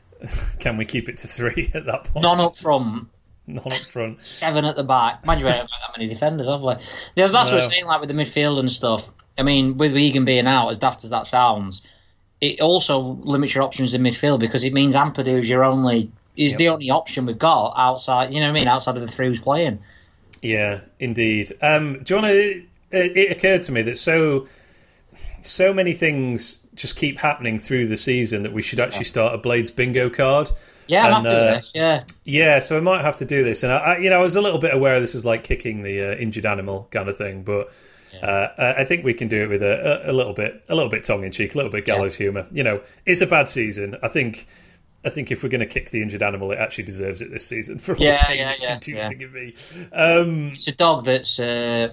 [0.58, 2.22] can we keep it to three at that point?
[2.22, 3.08] None up front,
[3.46, 4.22] None up front.
[4.22, 5.24] seven at the back.
[5.26, 6.74] Mind you, we haven't got that many defenders, have we?
[7.16, 7.64] Yeah, that's what No.
[7.64, 9.10] I'm saying, like with the midfield and stuff.
[9.38, 11.82] I mean, with Egan being out, as daft as that sounds,
[12.40, 16.56] it also limits your options in midfield because it means Ampadu is your only is
[16.56, 18.32] the only option we've got outside.
[18.32, 18.68] You know what I mean?
[18.68, 19.78] Outside of the three who's playing.
[20.40, 21.52] Yeah, indeed.
[21.62, 22.64] Um, do you want to?
[22.90, 24.46] It, it occurred to me that so
[25.42, 29.38] so many things just keep happening through the season that we should actually start a
[29.38, 30.50] Blades bingo card.
[30.86, 31.72] Yeah, I'm And, happy uh, with this.
[31.74, 34.22] Yeah, Yeah, so I might have to do this, and I, I you know, I
[34.22, 37.16] was a little bit aware this is like kicking the uh, injured animal kind of
[37.16, 37.72] thing, but
[38.22, 40.74] uh, I I think we can do it with a, a, a little bit, a
[40.74, 42.46] little bit tongue in cheek, a little bit gallows humour.
[42.52, 43.96] You know, it's a bad season.
[44.02, 44.46] I think,
[45.04, 47.46] I think if we're going to kick the injured animal, it actually deserves it this
[47.46, 49.54] season for all Yeah, the pain yeah, it's yeah, inducing in me.
[49.92, 51.92] Um, it's a dog that's uh,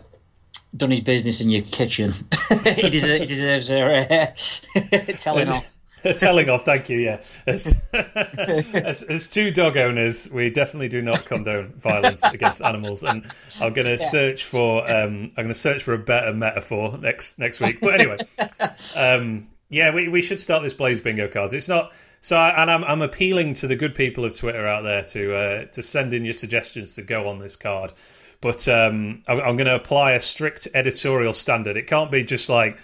[0.76, 2.14] done his business in your kitchen.
[2.64, 5.76] he, deserves, he deserves a uh, telling off.
[6.16, 7.00] telling off, thank you.
[7.00, 13.04] Yeah, as, as, as two dog owners, we definitely do not condone violence against animals,
[13.04, 16.98] and I'm going to search for um, I'm going to search for a better metaphor
[16.98, 17.78] next next week.
[17.82, 18.18] But anyway,
[18.96, 21.54] um, yeah, we we should start this Blades Bingo cards.
[21.54, 21.92] It's not
[22.22, 25.36] so, I, and I'm I'm appealing to the good people of Twitter out there to
[25.36, 27.94] uh, to send in your suggestions to go on this card.
[28.42, 31.78] But um, I'm, I'm going to apply a strict editorial standard.
[31.78, 32.78] It can't be just like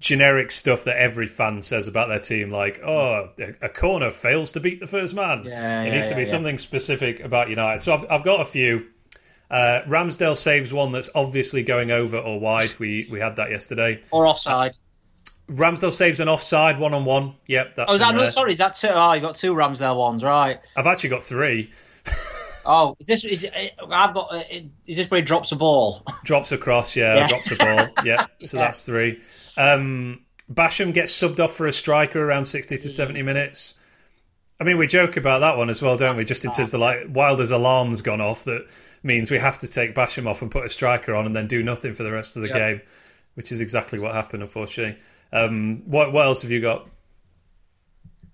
[0.00, 3.30] generic stuff that every fan says about their team, like, oh,
[3.62, 5.42] a- corner fails to beat the first man.
[5.44, 7.82] Yeah, it yeah, needs to be something specific about United.
[7.82, 8.86] So I've, I've got a few.
[9.50, 12.70] Uh, Ramsdale saves one that's obviously going over or wide.
[12.78, 14.02] We we had that yesterday.
[14.10, 14.76] Or offside.
[15.48, 17.34] Ramsdale saves an offside one on one.
[17.46, 18.52] Yep, that's Oh, is that no, sorry?
[18.52, 18.88] Is that two?
[18.88, 20.60] Oh, you got two Ramsdale ones, right?
[20.76, 21.70] I've actually got three.
[22.66, 23.24] Oh, is this?
[23.24, 24.32] Is I've got?
[24.34, 24.42] Uh,
[24.86, 26.02] is this where he drops a ball?
[26.24, 27.26] Drops across, yeah, Yeah.
[27.28, 27.86] drops a ball.
[28.04, 28.64] Yeah, so Yeah.
[28.64, 29.20] that's three.
[29.56, 30.20] Um,
[30.52, 33.74] Basham gets subbed off for a striker around 60 to 70 minutes.
[34.60, 36.24] I mean, we joke about that one as well, don't we?
[36.24, 38.66] Just in terms of like Wilder's alarm's gone off, that
[39.02, 41.62] means we have to take Basham off and put a striker on and then do
[41.62, 42.58] nothing for the rest of the Yeah.
[42.72, 42.80] game,
[43.34, 44.98] which is exactly what happened, unfortunately.
[45.32, 46.88] Um, what, what else have you got?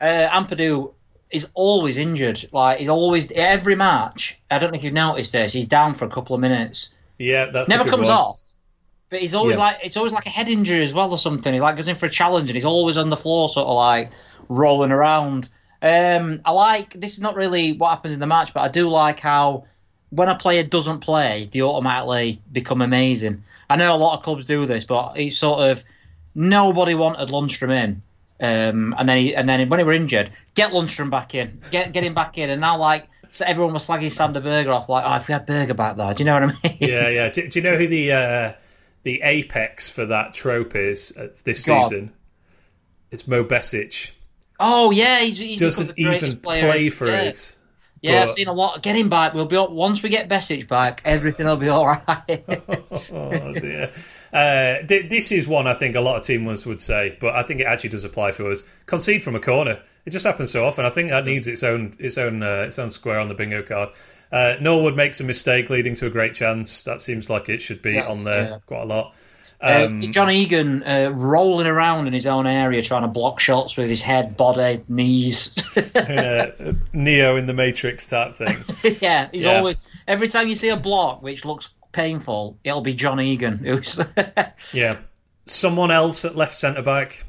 [0.00, 0.94] Uh, Ampadu,
[1.34, 2.48] is always injured.
[2.52, 4.38] Like he's always every match.
[4.50, 5.52] I don't know if you've noticed this.
[5.52, 6.90] He's down for a couple of minutes.
[7.18, 8.16] Yeah, that's Never comes one.
[8.16, 8.40] off.
[9.10, 9.64] But he's always Yeah.
[9.64, 11.52] like it's always like a head injury as well or something.
[11.52, 13.74] He like goes in for a challenge and he's always on the floor, sort of
[13.76, 14.10] like
[14.48, 15.48] rolling around.
[15.82, 18.88] Um, I like this is not really what happens in the match, but I do
[18.88, 19.64] like how
[20.10, 23.44] when a player doesn't play, they automatically become amazing.
[23.68, 25.84] I know a lot of clubs do this, but it's sort of
[26.34, 28.02] nobody wanted Lundstram in.
[28.40, 31.92] Um, and then he, and then when he were injured, get Lundstram back in, get
[31.92, 35.04] get him back in, and now like so everyone was slagging Sander Berge off, like,
[35.04, 36.78] oh, if we had Berge back there, do you know what I mean?
[36.78, 37.30] Yeah, yeah.
[37.34, 38.52] Do, do you know who the uh,
[39.02, 41.84] the apex for that trope is uh, this Go on.
[41.84, 42.12] season?
[43.10, 44.12] It's Mo Besic.
[44.60, 47.22] Oh yeah, he's, he's Doesn't even play for yeah.
[47.22, 47.56] us.
[48.02, 48.82] Yeah, I've seen a lot.
[48.82, 49.34] Get him back.
[49.34, 52.44] We'll be once we get Besic back, everything will be all right.
[53.12, 53.92] oh dear.
[54.34, 57.34] Uh, th- this is one I think a lot of team ones would say, but
[57.36, 58.64] I think it actually does apply for us.
[58.86, 59.80] Concede from a corner.
[60.04, 60.84] It just happens so often.
[60.84, 63.62] I think that needs its own its own uh, its own square on the bingo
[63.62, 63.90] card.
[64.32, 66.82] Uh, Norwood makes a mistake leading to a great chance.
[66.82, 68.58] That seems like it should be Yes, on there yeah.
[68.66, 69.14] quite a lot.
[69.62, 73.76] Uh, Um, John Egan uh, rolling around in his own area, trying to block shots
[73.76, 75.54] with his head, body, knees.
[75.94, 78.96] uh, Neo in the Matrix type thing.
[79.00, 79.58] yeah, he's Yeah.
[79.58, 79.76] always.
[80.08, 83.58] Every time you see a block which looks painful, it'll be John Egan.
[83.58, 83.98] Who's?
[84.72, 84.98] Yeah,
[85.46, 87.24] someone else at left centre back.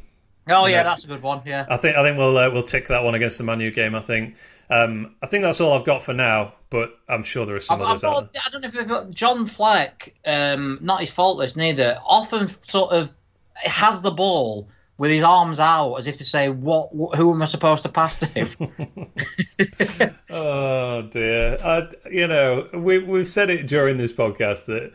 [0.49, 1.41] oh yeah, that's a good one.
[1.45, 1.65] Yeah.
[1.69, 3.95] I think I think we'll uh, we'll tick that one against the Man U game.
[3.95, 4.35] I think.
[4.69, 7.81] Um, I think that's all I've got for now, but I'm sure there are some
[7.81, 10.15] I've, others I've got, I don't know if you've got John Fleck.
[10.25, 11.99] Um, not his fault this neither.
[12.03, 13.11] Often sort of
[13.55, 14.67] has the ball
[14.97, 16.89] with his arms out as if to say, "What?
[16.89, 20.11] wh- Who am I supposed to pass to?" there.
[20.29, 21.57] Oh dear.
[21.63, 24.91] I, you know, we we've said it during this podcast that.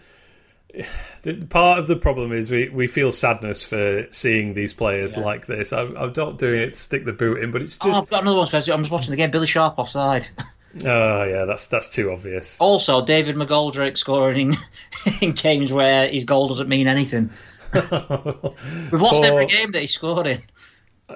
[1.48, 5.72] Part of the problem is we, we feel sadness for seeing these players like this.
[5.72, 8.08] I'm, I'm not doing it to stick the boot in, but it's oh, just I've
[8.08, 8.46] got another one.
[8.46, 8.74] Special.
[8.74, 9.32] I'm just watching the game.
[9.32, 10.28] Billy Sharp offside.
[10.84, 12.56] oh yeah, that's that's too obvious.
[12.60, 14.52] Also, David McGoldrick scoring
[15.06, 17.30] in, in games where his goal doesn't mean anything.
[18.92, 20.42] We've lost Poor- every game that he scored in.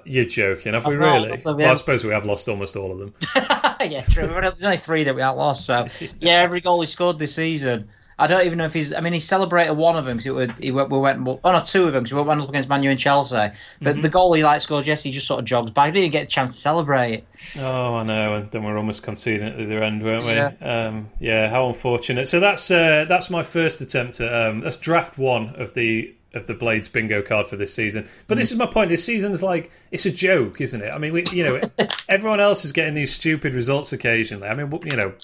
[0.04, 1.38] You're joking, have we I've not really?
[1.44, 1.70] Well.
[1.70, 3.14] I suppose we have lost almost all of them.
[3.80, 4.26] yeah, true.
[4.26, 5.66] There's only three that we haven't lost.
[5.66, 5.86] So
[6.20, 7.88] yeah, every goal he scored this season.
[8.16, 8.92] I don't even know if he's.
[8.92, 10.58] I mean, he celebrated one of them because it would.
[10.58, 11.26] He went, we went.
[11.26, 13.48] Oh no, two of them because we went up against Man U and Chelsea.
[13.82, 15.92] But the goal he like scored yesterday, he just sort of jogs back.
[15.92, 17.24] He didn't get a chance to celebrate.
[17.58, 20.32] Oh, I know, and then we're almost conceding at the other end, weren't we?
[20.32, 20.52] Yeah.
[20.60, 22.28] Um, yeah, how unfortunate.
[22.28, 26.46] So that's uh, that's my first attempt at um, that's draft one of the of
[26.46, 28.08] the Blades bingo card for this season.
[28.26, 28.90] But this is my point.
[28.90, 30.90] This season's like it's a joke, isn't it?
[30.90, 31.60] I mean, we, you know,
[32.08, 34.48] everyone else is getting these stupid results occasionally.
[34.48, 35.14] I mean, you know,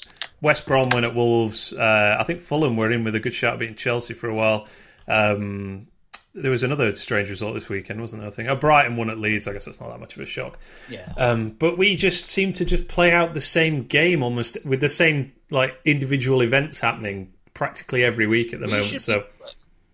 [0.41, 1.73] West Brom win at Wolves.
[1.73, 4.35] Uh, I think Fulham were in with a good shot at beating Chelsea for a
[4.35, 4.67] while.
[5.07, 5.89] Um,
[6.35, 8.31] there was another strange result this weekend, wasn't there?
[8.31, 8.49] I think.
[8.49, 9.49] Oh, Brighton won at Leeds.
[9.49, 10.59] I guess that's not that much of a shock.
[10.89, 11.13] Yeah.
[11.17, 14.89] Um, but we just seem to just play out the same game almost with the
[14.89, 19.01] same like individual events happening practically every week at the We moment.
[19.01, 19.25] So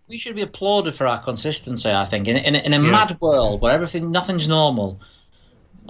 [0.09, 1.91] we should be applauded for our consistency.
[1.91, 5.01] I think in in, in a mad world where everything nothing's normal,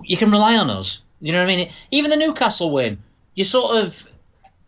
[0.03, 1.03] you can rely on us.
[1.21, 1.71] You know what I mean?
[1.91, 2.99] Even the Newcastle win,
[3.35, 4.07] you sort of.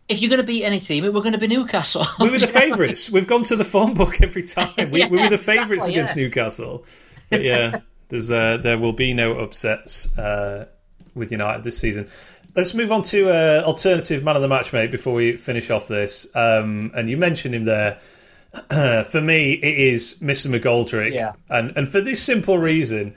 [0.07, 2.03] If you're going to beat any team, we're going to be Newcastle.
[2.19, 3.11] we were the favourites.
[3.11, 4.73] We've gone to the phone book every time.
[4.91, 6.23] We, Yeah, we were the favourites exactly, against yeah.
[6.23, 6.85] Newcastle.
[7.29, 10.67] But yeah, there's uh, there will be no upsets uh,
[11.13, 12.09] with United this season.
[12.55, 14.89] Let's move on to uh, alternative man of the match, mate.
[14.89, 17.99] Before we finish off this, um, and you mentioned him there.
[18.69, 20.47] for me, it is Mr.
[20.59, 21.33] McGoldrick, Yeah.
[21.49, 23.15] and and for this simple reason,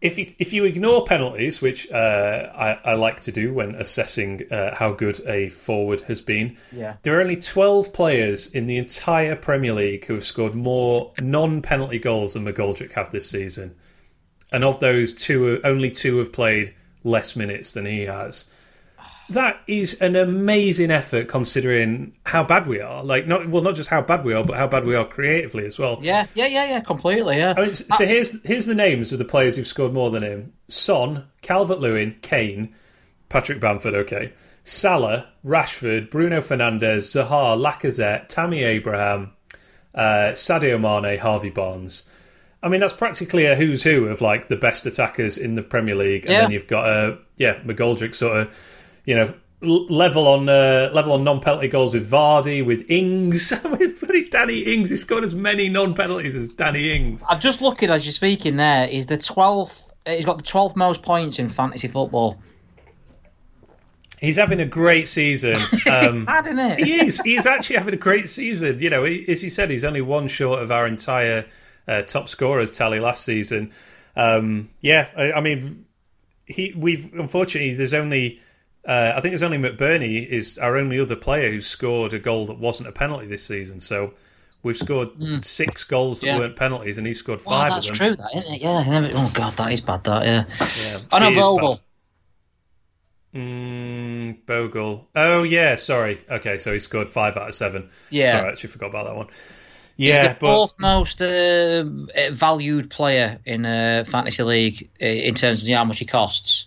[0.00, 4.42] if you, if you ignore penalties, which uh, I, I like to do when assessing
[4.50, 6.96] uh, how good a forward has been, Yeah.
[7.02, 12.00] there are only 12 players in the entire Premier League who have scored more non-penalty
[12.00, 13.76] goals than McGoldrick have this season,
[14.50, 16.74] and of those, two only two have played
[17.04, 18.48] less minutes than he has.
[19.30, 23.02] That is an amazing effort considering how bad we are.
[23.02, 25.64] Like, not well, not just how bad we are, but how bad we are creatively
[25.64, 25.98] as well.
[26.02, 27.38] yeah, yeah, yeah, yeah, completely.
[27.38, 27.54] Yeah.
[27.56, 30.52] I mean, so here's here's the names of the players who've scored more than him:
[30.68, 32.74] Son, Calvert Lewin, Kane,
[33.28, 33.94] Patrick Bamford.
[33.94, 34.32] Okay,
[34.64, 39.32] Salah, Rashford, Bruno Fernandes, Zaha, Lacazette, Tammy Abraham,
[39.94, 42.04] uh, Sadio Mane, Harvey Barnes.
[42.64, 45.94] I mean, that's practically a who's who of like the best attackers in the Premier
[45.94, 46.40] League, and Yeah.
[46.42, 51.24] then you've got uh, yeah McGoldrick sort of you know level on uh, level on
[51.24, 54.90] non penalty goals with Vardy, with Ings, with bloody Danny Ings.
[54.90, 57.22] He scored as many non penalties as Danny Ings.
[57.28, 58.56] I'm just looking as you're speaking.
[58.56, 59.92] There is the twelfth.
[60.06, 62.40] He's got the twelfth most points in fantasy football.
[64.20, 65.56] He's having a great season.
[65.90, 66.78] Um, Mad, isn't it?
[66.78, 67.20] he is.
[67.20, 68.80] He is actually having a great season.
[68.80, 71.44] You know, he, as he said, he's only one short of our entire
[71.86, 73.72] uh, top scorers tally last season.
[74.16, 75.84] Um, yeah, I, I mean,
[76.46, 78.40] he we've unfortunately there's only
[78.86, 82.46] uh, I think it's only McBurnie is our only other player who's scored a goal
[82.46, 83.78] that wasn't a penalty this season.
[83.80, 84.14] So
[84.62, 85.44] we've scored mm.
[85.44, 86.38] six goals that yeah.
[86.38, 87.70] weren't penalties, and he scored five.
[87.70, 88.08] Well, that's of them.
[88.08, 88.60] true, that isn't it?
[88.62, 89.10] Yeah.
[89.14, 90.04] Oh god, that is bad.
[90.04, 90.44] That yeah.
[90.82, 91.00] Yeah.
[91.12, 91.80] Oh no, Bogle.
[93.34, 95.08] Mm, Bogle.
[95.14, 96.20] Oh yeah, sorry.
[96.28, 97.88] Okay, so he scored five out of seven.
[98.10, 98.32] Yeah.
[98.32, 99.28] Sorry, I actually forgot about that one.
[99.96, 100.82] Yeah, He's the fourth but...
[100.82, 101.84] most uh,
[102.32, 106.66] valued player in uh, fantasy league uh, in terms of how much he costs.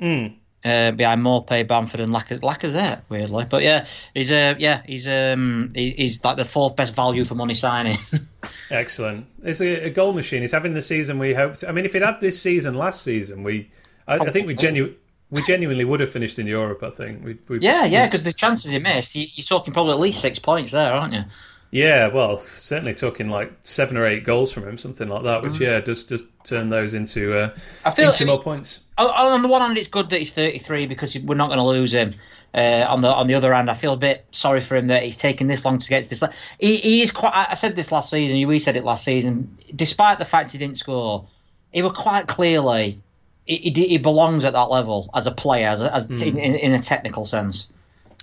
[0.00, 0.36] Mm.
[0.64, 3.46] Uh, behind Maupay, Bamford, and Lacazette, weirdly.
[3.48, 7.36] But yeah, he's uh, yeah, he's um, he, he's like the fourth best value for
[7.36, 7.96] money signing.
[8.70, 9.26] Excellent.
[9.44, 10.40] It's a, a, goal machine.
[10.40, 11.62] He's having the season we hoped.
[11.62, 13.70] I mean, if he'd had this season last season, we,
[14.08, 14.96] I, I think we genuinely.
[15.30, 17.22] We genuinely would have finished in Europe, I think.
[17.22, 20.22] We, we, yeah, yeah, because the chances he missed, you, you're talking probably at least
[20.22, 21.24] six points there, aren't you?
[21.70, 25.42] Yeah, well, certainly talking like seven or eight goals from him, something like that.
[25.42, 25.60] Which mm.
[25.60, 27.54] yeah, does does turn those into uh,
[27.84, 28.80] I feel into more points.
[28.96, 31.92] On the one hand, it's good that he's 33 because we're not going to lose
[31.92, 32.10] him.
[32.54, 35.02] Uh, on the on the other hand, I feel a bit sorry for him that
[35.02, 36.24] he's taken this long to get to this.
[36.58, 37.32] He, he is quite.
[37.34, 38.48] I said this last season.
[38.48, 39.58] We said it last season.
[39.76, 41.26] Despite the fact he didn't score,
[41.70, 43.02] he was quite clearly
[43.48, 46.36] he, he belongs at that level as a player, as, as mm.
[46.36, 47.70] in, in, a technical sense.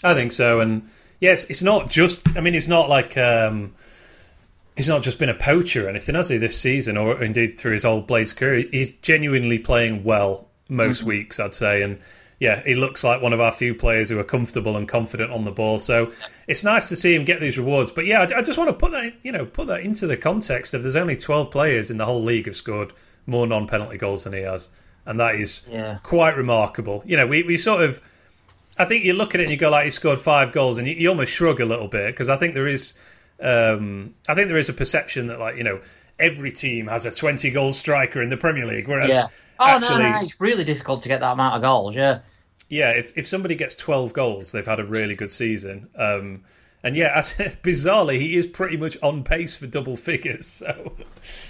[0.03, 0.87] I think so, and
[1.25, 2.25] yes, it's not just.
[2.37, 3.73] I mean, it's not like um,
[4.77, 6.37] he's not just been a poacher or anything, has he?
[6.37, 11.09] This season, or indeed through his old Blades career, he's genuinely playing well most mm-hmm.
[11.09, 11.99] weeks, I'd say, and
[12.39, 15.45] yeah, he looks like one of our few players who are comfortable and confident on
[15.45, 15.79] the ball.
[15.79, 16.11] So
[16.47, 17.91] it's nice to see him get these rewards.
[17.91, 20.73] But yeah, I, just want to put that you know put that into the context
[20.73, 22.93] of there's only 12 players in the whole league have scored
[23.25, 24.69] more non-penalty goals than he has,
[25.05, 25.99] and that is yeah.
[26.03, 27.01] quite remarkable.
[27.05, 28.01] You know, we we sort of
[28.77, 30.87] I think you look at it and you go like he scored five goals, and
[30.87, 32.95] you, you almost shrug a little bit because I think there is,
[33.39, 35.81] um, I think there is a perception that like you know
[36.19, 39.27] every team has a twenty goal striker in the Premier League, whereas yeah.
[39.59, 41.95] oh actually, no, no, it's really difficult to get that amount of goals.
[41.95, 42.19] Yeah,
[42.69, 42.91] yeah.
[42.91, 45.89] If if somebody gets twelve goals, they've had a really good season.
[45.95, 46.43] Um,
[46.85, 47.33] and yeah, as,
[47.63, 50.45] bizarrely, he is pretty much on pace for double figures.
[50.45, 50.93] So,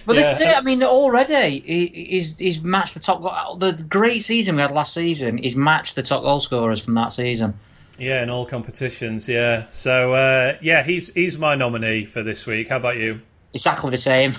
[0.06, 0.22] but yeah.
[0.22, 0.58] this is it.
[0.58, 3.22] I mean, already he's he's matched the top.
[3.22, 3.58] Goal.
[3.58, 5.38] The great season we had last season.
[5.38, 7.60] He's matched the top goal scorers from that season.
[8.00, 9.28] Yeah, in all competitions.
[9.28, 9.66] Yeah.
[9.72, 12.70] So uh, yeah, he's he's my nominee for this week.
[12.70, 13.20] How about you?
[13.54, 14.34] Exactly the same.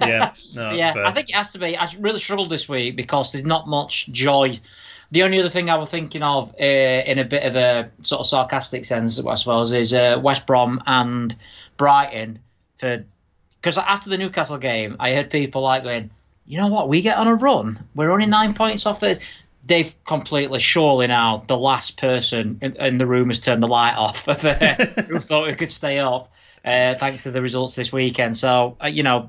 [0.00, 0.34] yeah.
[0.54, 0.92] No, yeah.
[0.92, 1.04] Fair.
[1.04, 1.76] I think it has to be.
[1.76, 4.60] I really struggled this week because there's not much joy
[5.10, 8.20] the only other thing I was thinking of, uh, in a bit of a sort
[8.20, 11.34] of sarcastic sense, I suppose, is uh, West Brom and
[11.76, 12.40] Brighton.
[12.76, 13.04] For
[13.60, 16.10] because after the Newcastle game, I heard people like going,
[16.46, 16.88] "You know what?
[16.88, 17.84] We get on a run.
[17.94, 19.18] We're only nine points off this."
[19.66, 23.96] They've completely, surely now, the last person in, in the room has turned the light
[23.96, 26.32] off who thought we could stay up,
[26.64, 28.34] uh, thanks to the results this weekend.
[28.34, 29.28] So, uh, you know,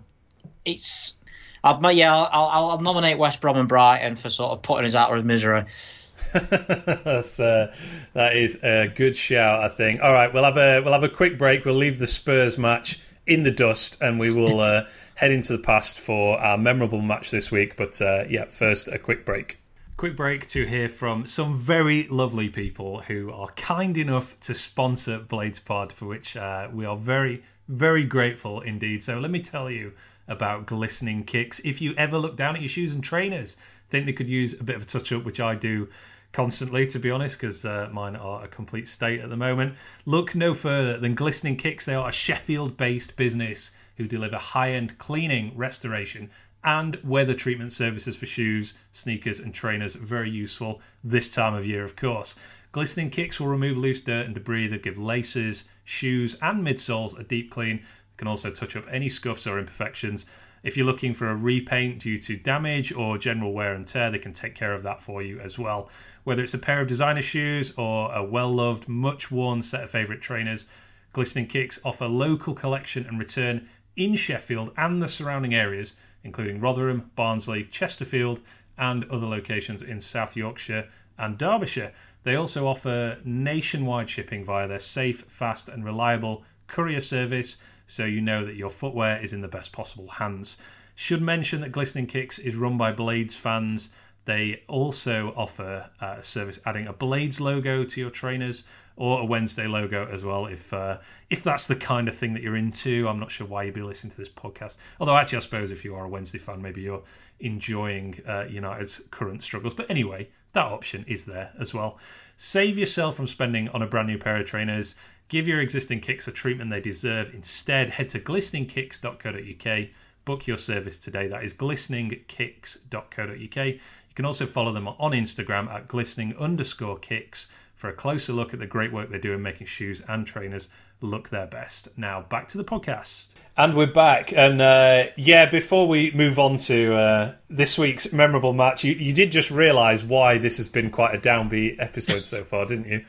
[0.64, 1.19] it's
[1.64, 5.10] I'll, yeah, I'll, I'll, nominate West Brom and Brighton for sort of putting us out
[5.10, 5.66] of his misery.
[6.34, 7.76] That's uh,
[8.14, 10.01] that is a good shout, I think.
[10.01, 11.66] All right, we'll have a we'll have a quick break.
[11.66, 14.84] We'll leave the Spurs match in the dust, and we will uh,
[15.16, 17.76] head into the past for our memorable match this week.
[17.76, 19.57] But uh, yeah, first a quick break.
[19.97, 25.20] Quick break to hear from some very lovely people who are kind enough to sponsor
[25.20, 29.01] Blades Pod, for which uh, we are very very grateful indeed.
[29.03, 29.93] So let me tell you
[30.30, 31.60] about glistening kicks.
[31.60, 33.58] If you ever look down at your shoes and trainers,
[33.90, 35.90] think they could use a bit of a touch up, which I do
[36.32, 39.76] constantly, to be honest, because uh, mine are a complete state at the moment.
[40.06, 41.86] Look no further than Glistening Kicks.
[41.86, 46.30] They are a Sheffield based business who deliver high end cleaning, restoration,
[46.64, 49.96] and weather treatment services for shoes, sneakers, and trainers.
[49.96, 52.36] Very useful this time of year, of course.
[52.72, 57.24] Glistening Kicks will remove loose dirt and debris that give laces, shoes, and midsoles a
[57.24, 57.84] deep clean
[58.20, 60.26] can also touch up any scuffs or imperfections.
[60.62, 64.20] If you're looking for a repaint due to damage or general wear and tear, they
[64.20, 65.90] can take care of that for you as well.
[66.26, 69.90] Whether it's a pair of designer shoes or a well loved, much worn set of
[69.90, 70.68] favourite trainers,
[71.14, 77.12] Glistening Kicks offer local collection and return in Sheffield and the surrounding areas, including Rotherham,
[77.16, 78.42] Barnsley, Chesterfield,
[78.78, 81.94] and other locations in South Yorkshire and Derbyshire.
[82.24, 87.58] They also offer nationwide shipping via their safe, fast, and reliable courier service
[87.90, 90.58] so you know that your footwear is in the best possible hands.
[90.96, 93.90] Should mention that Glistening Kicks is run by Blades fans.
[94.26, 98.64] They also offer uh, a service adding a Blades logo to your trainers
[98.96, 100.46] or a Wednesday logo as well.
[100.46, 100.98] If uh,
[101.30, 103.82] if that's the kind of thing that you're into, I'm not sure why you'd be
[103.82, 104.78] listening to this podcast.
[105.00, 107.04] Although actually, I suppose if you are a Wednesday fan, maybe you're
[107.40, 109.74] enjoying uh, United's current struggles.
[109.74, 111.98] But anyway, that option is there as well.
[112.36, 114.96] Save yourself from spending on a brand new pair of trainers.
[115.30, 117.32] Give your existing kicks a treatment they deserve.
[117.34, 119.88] Instead, head to glisteningkicks.co.uk.
[120.26, 121.28] Book your service today.
[121.28, 123.66] That is glisteningkicks.co.uk.
[123.66, 123.80] You
[124.16, 128.60] can also follow them on Instagram at glistening underscore kicks for a closer look at
[128.60, 130.68] the great work they do in making shoes and trainers
[131.00, 131.88] look their best.
[131.96, 133.36] Now, back to the podcast.
[133.56, 134.34] And we're back.
[134.34, 139.14] And uh, yeah, before we move on to uh, this week's memorable match, you, you
[139.14, 143.06] did just realise why this has been quite a downbeat episode so far, didn't you?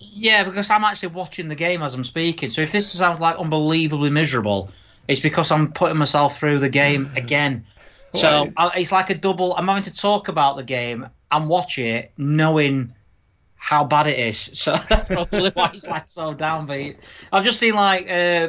[0.00, 2.48] Yeah, because I'm actually watching the game as I'm speaking.
[2.50, 4.70] So if this sounds like unbelievably miserable,
[5.06, 7.66] it's because I'm putting myself through the game again.
[8.14, 8.52] So Right.
[8.56, 9.54] I, it's like a double.
[9.54, 12.94] I'm having to talk about the game and watch it, knowing
[13.56, 14.36] how bad it is.
[14.56, 16.96] So that's probably why it's like so downbeat.
[17.30, 18.48] I've just seen like uh,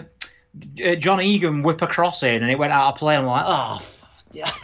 [0.83, 3.15] uh, John Egan whip a cross in, and it went out of play.
[3.15, 3.81] And I'm like, oh.
[4.34, 4.51] Yeah.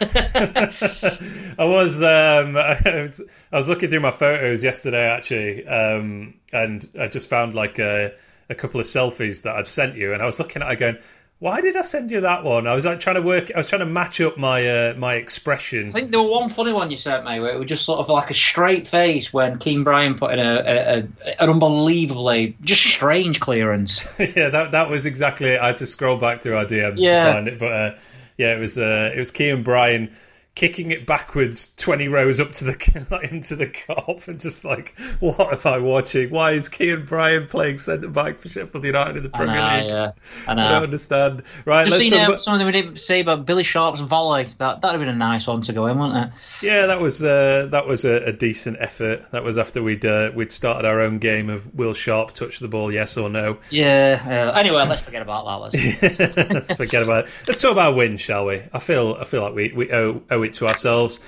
[1.58, 3.10] I was um, I
[3.56, 8.12] was looking through my photos yesterday actually, um, and I just found like a,
[8.48, 10.98] a couple of selfies that I'd sent you, and I was looking at it going,
[11.40, 13.66] "Why did I send you that one?" I was like trying to work, I was
[13.66, 15.88] trying to match up my uh, my expression.
[15.88, 17.98] I think there was one funny one you sent me where it was just sort
[18.00, 20.98] of like a straight face when Kean Bryan put in a, a,
[21.28, 24.04] a an unbelievably just strange clearance.
[24.18, 25.60] yeah, that that was exactly it.
[25.60, 27.26] I had to scroll back through our DMs Yeah.
[27.26, 27.94] to find it, but uh,
[28.38, 30.10] yeah, it was uh, it was Kean Bryan
[30.58, 35.40] kicking it backwards twenty rows up to the into the Kop, and just like, what
[35.64, 36.30] am I watching?
[36.30, 39.76] Why is Kean Bryan playing centre back for Sheffield United in the I Premier know,
[39.78, 39.86] League?
[39.86, 40.12] yeah,
[40.48, 41.42] I I don't understand.
[41.64, 44.44] Right, Just let's seen talk uh, about- something we didn't say about Billy Sharp's volley.
[44.58, 46.28] That that'd have been a nice one to go in, wouldn't it?
[46.62, 49.30] Yeah, that was uh, that was a, a decent effort.
[49.30, 52.68] That was after we'd uh, we'd started our own game of Will Sharp touch the
[52.68, 53.58] ball, yes or no.
[53.70, 54.50] Yeah.
[54.54, 55.78] Uh, anyway, let's forget about that.
[55.78, 56.18] Let's.
[56.58, 57.30] Let's forget about it.
[57.46, 58.62] Let's talk about wins, shall we?
[58.72, 61.22] I feel I feel like we, we owe owe it to ourselves.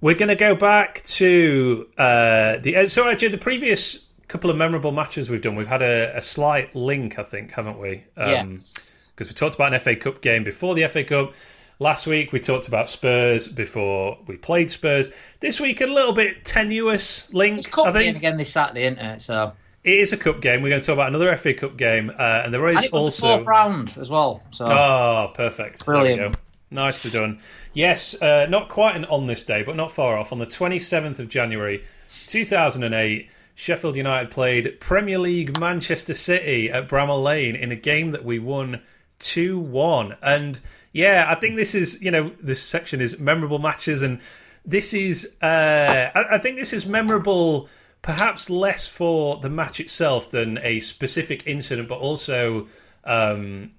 [0.00, 4.56] We're going to go back to uh, the uh, so actually the previous couple of
[4.56, 5.56] memorable matches we've done.
[5.56, 8.04] We've had a, a slight link, I think, haven't we?
[8.16, 9.12] Um, yes.
[9.14, 11.34] because we talked about an FA Cup game before the FA Cup.
[11.80, 15.10] Last week we talked about Spurs before we played Spurs.
[15.40, 17.60] This week a little bit tenuous link.
[17.60, 19.22] It's cup I think game again this Saturday, isn't it?
[19.22, 19.52] So
[19.82, 20.62] it is a cup game.
[20.62, 22.90] We're going to talk about another FA Cup game, uh, and there is and was
[22.90, 24.42] the also fourth round as well.
[24.50, 25.84] So Oh, perfect.
[25.84, 26.36] There Brilliant.
[26.70, 27.40] Nicely done.
[27.74, 30.30] Yes, uh, not quite an on this day, but not far off.
[30.30, 31.84] On the 27th of January
[32.28, 38.24] 2008, Sheffield United played Premier League Manchester City at Bramall Lane in a game that
[38.24, 38.80] we won
[39.18, 40.16] 2 1.
[40.22, 40.60] And
[40.92, 44.20] yeah, I think this is, you know, this section is memorable matches, and
[44.64, 47.68] this is, uh, I, I think this is memorable
[48.00, 52.68] perhaps less for the match itself than a specific incident, but also.
[53.02, 53.72] Um,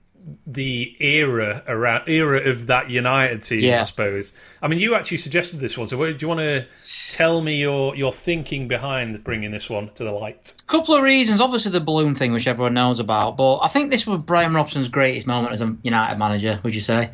[0.46, 4.34] the era around era of that United team, I suppose.
[4.62, 6.66] I mean, you actually suggested this one, so do you want to
[7.10, 10.54] tell me your your thinking behind bringing this one to the light?
[10.60, 11.42] A couple of reasons.
[11.42, 13.38] Obviously, the balloon thing, which everyone knows about.
[13.38, 16.60] But I think this was Brian Robson's greatest moment as a United manager.
[16.64, 17.12] Would you say?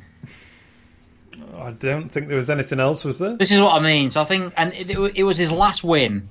[1.57, 3.35] I don't think there was anything else, was there?
[3.35, 4.09] This is what I mean.
[4.09, 6.29] So I think, and it, it was his last win,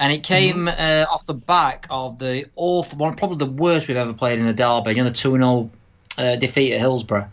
[0.00, 3.96] and it came uh, off the back of the awful one, probably the worst we've
[3.96, 4.90] ever played in a derby.
[4.90, 5.70] You know, the two 0
[6.18, 7.28] uh, defeat at Hillsborough.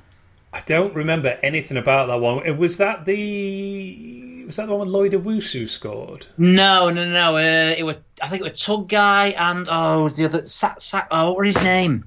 [0.53, 2.57] I don't remember anything about that one.
[2.57, 6.27] Was that the was that the one when Lloyd Owusu scored?
[6.38, 7.38] No, no, no.
[7.38, 11.29] Uh, it was, I think it was Tudgay and oh, the other Sat Sack, oh,
[11.29, 12.05] what was his name?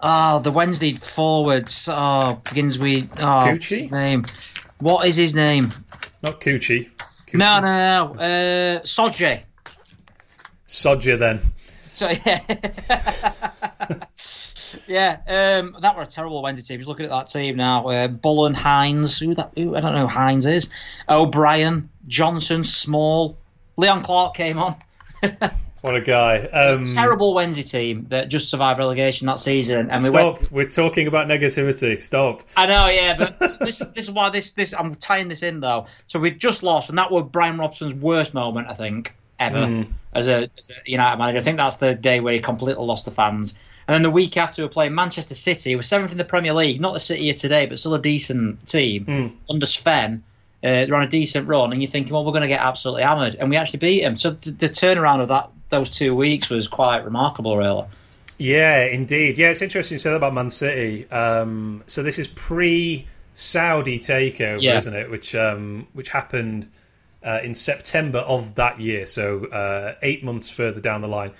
[0.00, 1.88] Oh, the Wednesday forwards.
[1.90, 4.24] Oh, begins with oh, his name?
[4.80, 5.72] What is his name?
[6.22, 6.88] Not Coochie.
[7.28, 7.34] Coochie.
[7.34, 8.20] No, no, no.
[8.20, 9.42] Uh, Sodje.
[10.66, 11.40] Sodja then.
[11.86, 12.40] So yeah,
[14.86, 15.18] yeah.
[15.26, 16.80] Um, that were a terrible Wednesday team.
[16.80, 17.88] Just looking at that team now.
[17.88, 19.18] Uh, Bullen, Hines.
[19.18, 19.52] Who that?
[19.56, 20.02] Who I don't know.
[20.02, 20.70] Who Hines is.
[21.08, 23.36] O'Brien, Johnson, Small.
[23.76, 24.76] Leon Clarke came on.
[25.80, 26.38] What a guy.
[26.40, 30.40] Um, terrible Wednesday team that just survived relegation that season, and we Stop.
[30.40, 30.52] went.
[30.52, 32.02] We're talking about negativity.
[32.02, 32.42] Stop.
[32.56, 35.86] I know, yeah, but this this is why this this I'm tying this in though.
[36.08, 39.92] So we just lost, and that was Brian Robson's worst moment, I think, ever Mm.
[40.14, 41.38] as, a, as a United manager.
[41.38, 43.54] I think that's the day where he completely lost the fans.
[43.88, 45.74] And then the week after, we were playing Manchester City.
[45.74, 48.66] We're seventh in the Premier League, not the City of today, but still a decent
[48.68, 49.32] team Mm.
[49.48, 50.22] under Sven.
[50.62, 53.02] Uh, they're on a decent run, and you're thinking, well, we're going to get absolutely
[53.02, 54.18] hammered, and we actually beat them.
[54.18, 57.84] So th- the turnaround of that those two weeks was quite remarkable, really.
[58.38, 59.36] Yeah, indeed.
[59.38, 61.08] Yeah, it's interesting you said that about Man City.
[61.10, 64.76] Um, so this is pre-Saudi takeover, Yeah.
[64.78, 65.10] isn't it?
[65.10, 66.68] Which um, which happened
[67.24, 71.32] uh, in September of that year, so uh, eight months further down the line.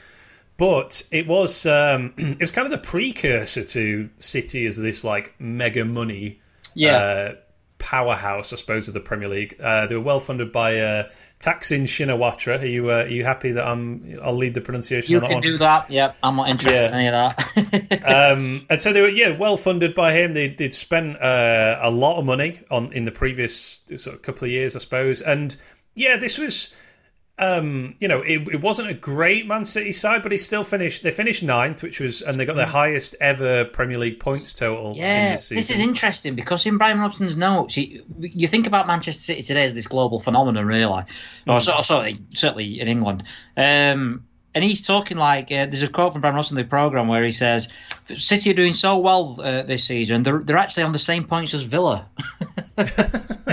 [0.58, 5.34] But it was um, it was kind of the precursor to City as this like
[5.40, 6.40] mega money
[6.74, 6.96] Yeah.
[6.96, 7.34] uh,
[7.78, 9.54] powerhouse, I suppose, of the Premier League.
[9.62, 12.60] Uh, they were well funded by uh, Thaksin Shinawatra.
[12.62, 14.18] Are you uh, are you happy that I'm?
[14.20, 15.42] I'll lead the pronunciation You on that can one.
[15.42, 15.88] do that.
[15.88, 16.88] Yep, I'm not interested Yeah.
[16.88, 18.02] in any of that.
[18.36, 20.34] um, and so they were, yeah, well funded by him.
[20.34, 24.46] They, they'd spent uh, a lot of money on in the previous sort of couple
[24.46, 25.22] of years, I suppose.
[25.22, 25.54] And
[25.94, 26.74] yeah, this was.
[27.40, 31.02] Um, you know, it, it wasn't a great Man City side, but he still finished.
[31.02, 34.94] They finished ninth, which was, and they got their highest ever Premier League points total.
[34.96, 39.22] Yeah, this, this, is interesting because in Brian Robson's notes, you, you think about Manchester
[39.22, 41.04] City today as this global phenomenon, really,
[41.46, 43.22] or so, certainly, certainly in England.
[43.56, 44.24] Um,
[44.54, 47.22] and he's talking like uh, there's a quote from Brian Robson in the program where
[47.22, 47.68] he says,
[48.16, 50.24] "City are doing so well uh, this season.
[50.24, 52.08] They're they're actually on the same points as Villa.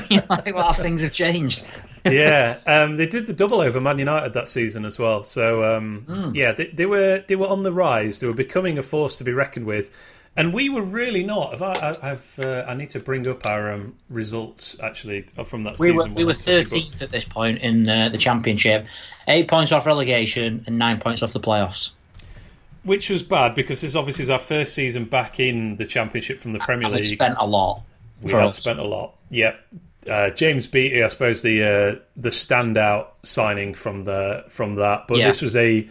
[0.09, 1.63] you know, like, wow, things have changed.
[2.05, 5.23] Yeah, um, they did the double over Man United that season as well.
[5.23, 6.35] So um, Hmm.
[6.35, 8.19] yeah, they, they were they were on the rise.
[8.19, 9.89] They were becoming a force to be reckoned with,
[10.37, 11.53] and we were really not.
[11.53, 15.63] If I, I, I've uh, I need to bring up our um, results actually from
[15.63, 15.95] that We season.
[15.97, 18.85] were we were I'm talking about- thirteenth at this point in uh, the championship,
[19.27, 21.91] eight points off relegation and nine points off the playoffs.
[22.83, 26.53] which was bad because this obviously is our first season back in the championship from
[26.53, 27.03] the Premier League.
[27.05, 27.81] spent a lot.
[28.21, 28.59] we had us.
[28.59, 29.15] spent a lot.
[29.31, 29.59] Yep.
[30.09, 35.17] Uh, James Beattie, I suppose the uh, the standout signing from the from that, but
[35.17, 35.27] Yeah.
[35.27, 35.87] this was a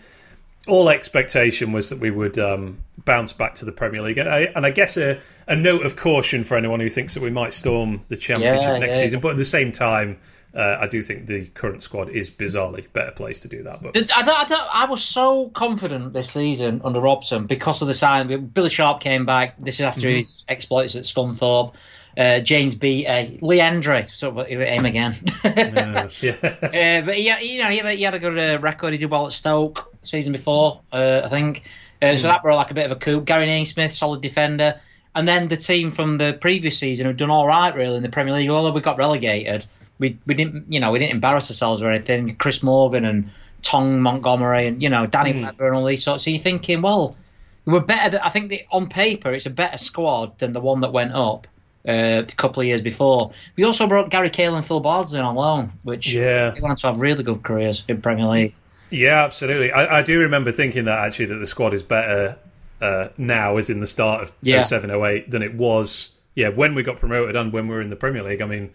[0.66, 4.40] all expectation was that we would um, bounce back to the Premier League, and I,
[4.56, 7.52] and I guess a, a note of caution for anyone who thinks that we might
[7.52, 9.20] storm the Championship Yeah, next yeah, season.
[9.20, 10.18] But at the same time,
[10.54, 13.82] uh, I do think the current squad is bizarrely better place to do that.
[13.82, 17.88] But I, don't, I, don't, I was so confident this season under Robson because of
[17.88, 18.46] the sign.
[18.46, 19.58] Billy Sharp came back.
[19.58, 20.16] This is after Mm-hmm.
[20.16, 21.74] his exploits at Scunthorpe.
[22.16, 23.06] Uh, James B.
[23.06, 25.14] Uh, Leandre, so aim again.
[25.44, 28.60] uh, yeah, Uh, but yeah, you know, he had, a, he had a good uh,
[28.60, 28.92] record.
[28.92, 31.64] He did well at Stoke season before, uh, I think.
[32.02, 32.16] Uh, Hmm.
[32.18, 33.20] So that brought like a bit of a coup.
[33.22, 34.78] Gary Naismith, solid defender,
[35.14, 38.08] and then the team from the previous season had done all right really in the
[38.10, 38.50] Premier League.
[38.50, 39.64] Although we got relegated,
[39.98, 42.36] we we didn't you know we didn't embarrass ourselves or anything.
[42.36, 43.30] Chris Morgan and
[43.62, 45.42] Tong Montgomery and you know Danny Hmm.
[45.44, 46.24] Webber and all these sorts.
[46.24, 47.16] So you're thinking, well,
[47.64, 48.10] we're better.
[48.10, 51.12] Than, I think the, on paper it's a better squad than the one that went
[51.14, 51.46] up.
[51.86, 55.20] Uh, a couple of years before, we also brought Gary Cahill and Phil Bards in
[55.20, 56.50] on loan, which Yeah.
[56.50, 58.54] they wanted to have really good careers in Premier League.
[58.90, 59.70] yeah, absolutely.
[59.70, 62.38] I, I do remember thinking that actually that the squad is better
[62.80, 64.62] uh, now, as in the start of Yeah.
[64.62, 66.10] 07, 08, than it was.
[66.34, 68.40] Yeah, when we got promoted and when we were in the Premier League.
[68.40, 68.70] I mean,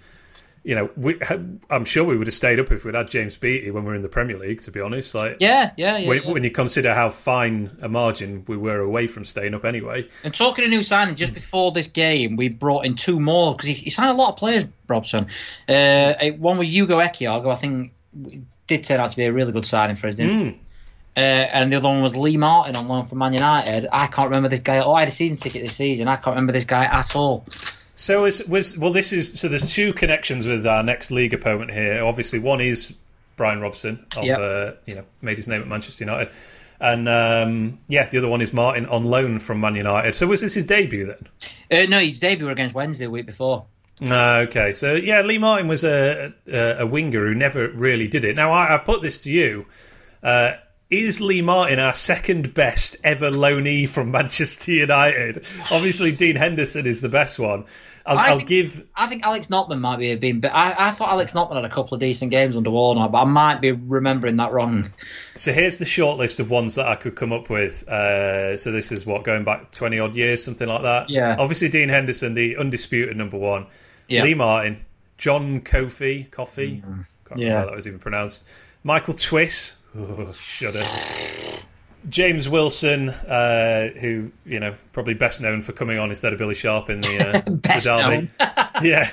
[0.70, 1.20] you know, we,
[1.72, 3.95] I'm sure we would have stayed up if we'd had James Beattie when we were
[3.95, 4.61] in the Premier League.
[4.61, 6.07] To be honest, like Yeah, yeah, yeah.
[6.07, 6.32] when, yeah.
[6.32, 10.07] when you consider how fine a margin we were away from staying up anyway.
[10.24, 13.67] And talking of new signings, just before this game, we brought in two more because
[13.67, 15.26] he, he signed a lot of players, Robson.
[15.67, 17.91] Uh, one with Ugo Ehiogu, who I think
[18.67, 20.53] did turn out to be a really good signing for us, didn't?
[20.53, 20.57] Mm.
[21.17, 23.88] Uh, and the other one was Lee Martin on loan from Man United.
[23.91, 24.82] I can't remember this guy.
[24.82, 26.07] Oh, I had a season ticket this season.
[26.07, 27.47] I can't remember this guy at all.
[28.00, 28.93] So is was well.
[28.93, 29.50] This is so.
[29.50, 32.02] There's two connections with our next league opponent here.
[32.02, 32.95] Obviously, one is
[33.36, 34.39] Brian Robson of Yep.
[34.39, 36.34] uh, you know made his name at Manchester United,
[36.80, 40.16] and um, yeah, the other one is Martin on loan from Man United.
[40.16, 41.28] So was this his debut then?
[41.70, 43.66] Uh, no, his debut were against Wednesday the week before.
[44.08, 48.24] Ah, okay, so yeah, Lee Martin was a, a a winger who never really did
[48.24, 48.34] it.
[48.34, 49.66] Now I, I put this to you:
[50.24, 50.54] uh,
[50.90, 55.46] Is Lee Martin our second best ever loanee from Manchester United?
[55.72, 57.66] Obviously, Dean Henderson is the best one.
[58.08, 60.88] I'll, I I'll think- give I think Alex Notman might be a been, but I,
[60.88, 63.62] I thought Alex Notman had a couple of decent games under Warnock, but I might
[63.62, 64.92] be remembering that wrong.
[65.36, 67.88] So here's the short list of ones that I could come up with.
[67.88, 71.12] Uh, so this is what going back twenty odd years, something like that.
[71.12, 71.36] Yeah.
[71.38, 73.68] Obviously, Dean Henderson, the undisputed number one.
[74.08, 74.24] Yeah.
[74.24, 74.84] Lee Martin,
[75.20, 76.82] John Kofi, Coffee.
[76.82, 76.84] Can't
[77.30, 77.60] remember Yeah.
[77.60, 78.48] how that was even pronounced.
[78.84, 79.76] Michael Twiss.
[79.98, 80.84] Oh, shudder.
[82.08, 86.56] James Wilson, uh, who you know probably best known for coming on instead of Billy
[86.56, 88.30] Sharp in the, uh, the
[88.80, 88.88] derby.
[88.88, 89.10] yeah,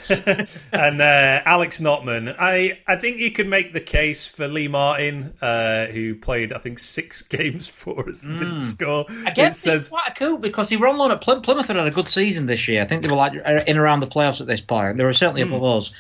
[0.72, 2.36] and uh, Alex Notman.
[2.38, 6.58] I I think you could make the case for Lee Martin, uh, who played I
[6.58, 9.06] think six games for us and didn't score.
[9.26, 11.78] I guess it says it's quite cool because he were on loan at Plymouth and
[11.78, 12.82] had a good season this year.
[12.82, 13.32] I think they were like
[13.66, 14.96] in around the playoffs at this point.
[14.96, 15.54] They were certainly Hmm.
[15.54, 15.92] above us.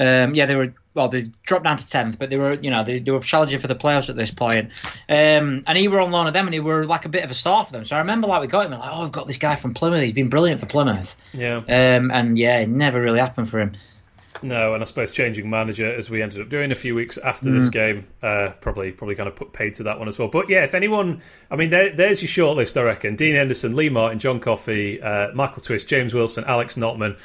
[0.00, 0.74] Um, yeah, they were.
[0.94, 3.58] Well, they dropped down to tenth, but they were, you know, they, they were challenging
[3.58, 4.70] for the playoffs at this point.
[5.08, 7.32] Um, and he were on loan at them, and he were like a bit of
[7.32, 7.84] a star for them.
[7.84, 9.74] So I remember like we got him, and like, oh, we've got this guy from
[9.74, 10.02] Plymouth.
[10.02, 11.16] He's been brilliant for Plymouth.
[11.32, 11.56] yeah.
[11.56, 13.72] Um, and yeah, it never really happened for him.
[14.42, 17.50] No, and I suppose changing manager as we ended up doing a few weeks after
[17.50, 20.28] this game, uh, probably probably kind of put paid to that one as well.
[20.28, 23.16] But yeah, if anyone, I mean, there, there's your shortlist, I reckon.
[23.16, 27.16] Dean Henderson, Lee Martin, John Coffey, uh, Michael Twiss, James Wilson, Alex Notman.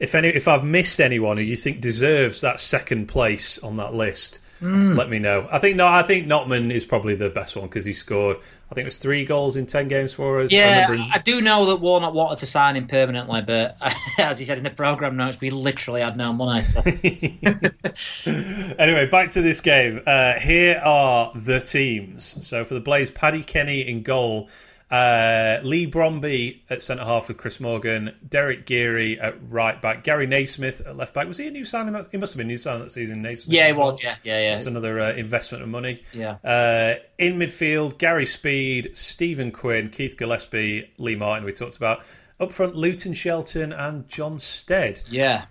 [0.00, 3.94] If any, if I've missed anyone who you think deserves that second place on that
[3.94, 5.46] list, let me know.
[5.52, 8.38] I think no, I think Notman is probably the best one because he scored.
[8.70, 10.52] I think it was three goals in ten games for us.
[10.52, 13.76] I Yeah, in- I do know that Warnock wanted to sign him permanently, but
[14.18, 16.64] as he said in the program notes, we literally had no money.
[16.64, 16.80] So.
[18.78, 20.02] anyway, back to this game.
[20.06, 22.44] Uh, here are the teams.
[22.46, 24.48] So for the Blades, Paddy Kenny in goal.
[24.90, 30.26] Uh, Lee Bromby at centre half with Chris Morgan, Derek Geary at right back, Gary
[30.26, 31.28] Naismith at left back.
[31.28, 31.92] Was he a new signing?
[31.92, 33.20] That he must have been a new signing that season.
[33.20, 33.54] Naismith.
[33.54, 33.88] Yeah, well.
[33.88, 34.02] was.
[34.02, 34.50] Yeah, yeah, yeah.
[34.52, 36.02] That's another uh, investment of money.
[36.14, 36.36] Yeah.
[36.42, 41.44] Uh, in midfield, Gary Speed, Stephen Quinn, Keith Gillespie, Lee Martin.
[41.44, 42.02] We talked about
[42.40, 45.02] up front, Luton Shelton and John Stead.
[45.08, 45.44] Yeah.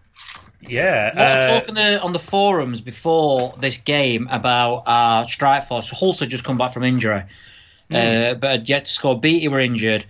[0.62, 1.12] Yeah.
[1.16, 5.68] Lot of uh, talk on the, on the forums before this game about our strike
[5.68, 5.92] force.
[5.92, 7.24] Hulse had just come back from injury,
[7.90, 7.96] Hmm.
[7.96, 9.20] uh, but had yet to score.
[9.20, 10.06] Beattie were injured.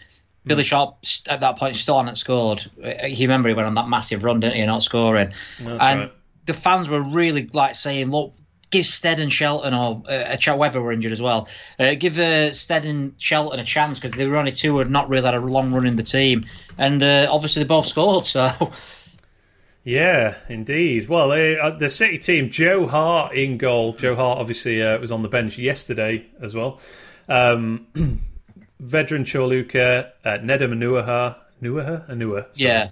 [0.45, 0.97] Billy Sharp
[1.27, 2.65] at that point still hadn't scored.
[3.03, 4.65] He remember he went on that massive run, didn't he?
[4.65, 6.13] Not scoring, That's and right.
[6.45, 8.33] the fans were really like saying, "Look,
[8.69, 11.49] give Stead and Shelton or uh, Chat Webber were injured as well.
[11.77, 14.89] Uh, give uh, Stead and Shelton a chance because they were only two who had
[14.89, 16.45] not really had a long run in the team,
[16.77, 18.25] and uh, obviously they both scored.
[18.25, 18.71] So
[19.83, 21.07] Yeah, indeed.
[21.07, 23.93] Well, uh, the City team, Joe Hart in goal.
[23.93, 26.81] Joe Hart obviously uh, was on the bench yesterday as well.
[27.27, 27.87] Um,
[28.81, 31.35] Vedran Ćorluka, uh, Nedum Anuaha.
[31.61, 32.07] Nuaha?
[32.09, 32.41] Anua.
[32.55, 32.69] sorry.
[32.69, 32.89] yeah,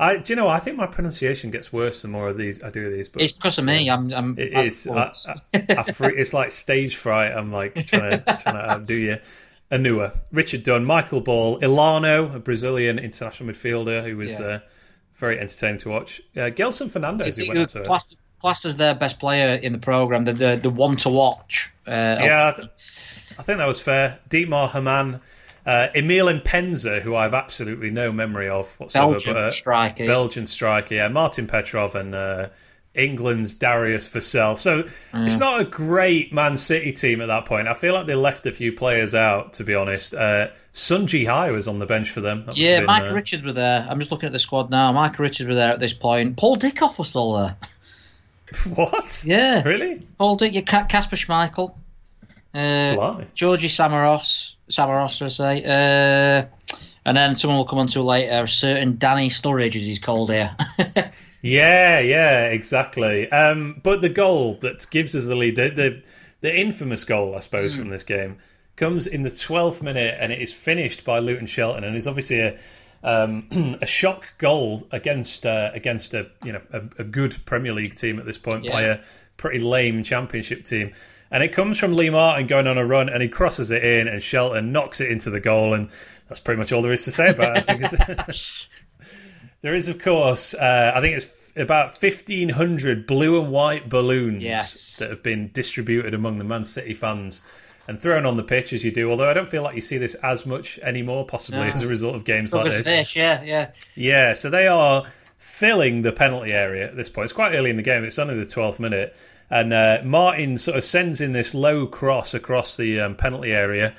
[0.00, 2.70] I, do you know, I think my pronunciation gets worse the more of these I
[2.70, 3.08] do these.
[3.08, 3.88] But it's because of me.
[3.88, 4.12] I'm.
[4.12, 4.86] I'm It is.
[4.88, 5.12] I,
[5.54, 7.30] I, I fre- it's like stage fright.
[7.32, 9.16] I'm like trying to, trying to outdo you.
[9.70, 14.46] Anua, Richard Dunne, Michael Ball, Elano, a Brazilian international midfielder who was Yeah.
[14.46, 14.58] uh,
[15.14, 16.20] very entertaining to watch.
[16.36, 19.72] Uh, Gelson Fernandes, who went on was to classed, classed as their best player in
[19.72, 21.72] the program, the the, the one to watch.
[21.86, 22.56] Uh, Yeah,
[23.38, 24.18] I, think that was fair.
[24.30, 25.20] Dietmar Hamann,
[25.66, 29.12] uh, Emile Mpenza, who I have absolutely no memory of whatsoever.
[29.12, 30.06] Belgian but, uh, striker.
[30.06, 31.08] Belgian striker, yeah.
[31.08, 32.48] Martin Petrov and uh,
[32.94, 34.56] England's Darius Vassell.
[34.56, 37.66] So it's not a great Man City team at that point.
[37.66, 40.14] I feel like they left a few players out, to be honest.
[40.14, 42.46] Uh, Sun Ji Hai was on the bench for them.
[42.46, 43.86] That yeah, been, Mike uh, Richards were there.
[43.88, 44.92] I'm just looking at the squad now.
[44.92, 46.36] Mike Richards were there at this point.
[46.36, 47.56] Paul Dickov was still there.
[48.74, 49.24] What?
[49.26, 50.06] Yeah, Really?
[50.18, 51.74] Paul Dick, Kasper Schmeichel,
[52.54, 53.24] uh.
[53.34, 58.44] Georgie Samaros, Samaros, I say, uh, and then someone will come on to later.
[58.44, 60.56] A certain Danny Sturridge, as he's called here.
[61.44, 63.30] Yeah, yeah, exactly.
[63.30, 66.02] Um, but the goal that gives us the lead, the the,
[66.40, 68.38] the infamous goal, I suppose, from this game,
[68.76, 72.40] comes in the twelfth minute, and it is finished by Luton Shelton, and is obviously
[72.40, 72.58] a
[73.02, 77.94] um, a shock goal against uh, against a you know a, a good Premier League
[77.94, 79.00] team at this point by a
[79.36, 80.94] pretty lame Championship team.
[81.34, 84.06] And it comes from Lee Martin going on a run, and he crosses it in,
[84.06, 85.90] and Shelton knocks it into the goal, and
[86.28, 87.58] that's pretty much all there is to say about it.
[87.58, 88.68] I think it's-
[89.62, 94.98] There is, of course, uh, I think it's about 1,500 blue and white balloons Yes.
[94.98, 97.42] that have been distributed among the Man City fans
[97.88, 99.10] and thrown on the pitch as you do.
[99.10, 101.66] Although I don't feel like you see this as much anymore, possibly No.
[101.66, 102.84] as a result of games like this.
[102.86, 103.70] this, yeah, yeah.
[103.96, 105.04] Yeah, so they are
[105.38, 107.24] filling the penalty area at this point.
[107.24, 108.04] It's quite early in the game.
[108.04, 109.16] It's only the 12th minute.
[109.50, 113.94] And uh, Martin sort of sends in this low cross across the um, penalty area.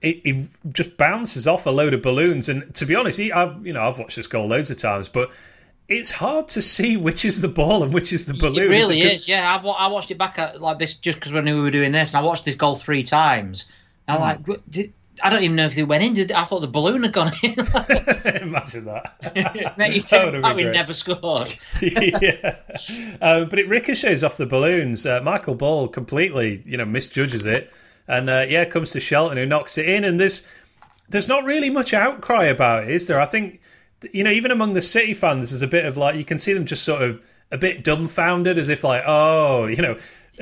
[0.00, 2.48] It, it just bounces off a load of balloons.
[2.48, 5.08] And to be honest, he, I've, you know, I've watched this goal loads of times,
[5.08, 5.30] but
[5.88, 8.64] it's hard to see which is the ball and which is the balloon.
[8.64, 9.28] It really is.
[9.28, 11.70] Yeah, I, I watched it back at like this just because we knew we were
[11.70, 13.66] doing this, and I watched this goal three times.
[14.08, 14.50] And I'm Hmm.
[14.50, 14.92] like, did,
[15.22, 16.14] I don't even know if they went in.
[16.14, 17.52] Did I thought the balloon had gone in?
[18.42, 19.74] Imagine that.
[19.78, 20.72] Mate, That turns would've out been we great.
[20.74, 21.56] never scored.
[21.80, 22.56] yeah,
[23.22, 25.06] um, but it ricochets off the balloons.
[25.06, 27.72] Uh, Michael Ball completely, you know, misjudges it,
[28.08, 30.04] and uh, yeah, comes to Shelton who knocks it in.
[30.04, 30.46] And there's
[31.08, 33.20] there's not really much outcry about it, is there?
[33.20, 33.60] I think
[34.12, 36.52] you know, even among the City fans, there's a bit of like you can see
[36.52, 39.96] them just sort of a bit dumbfounded, as if like, oh, you know.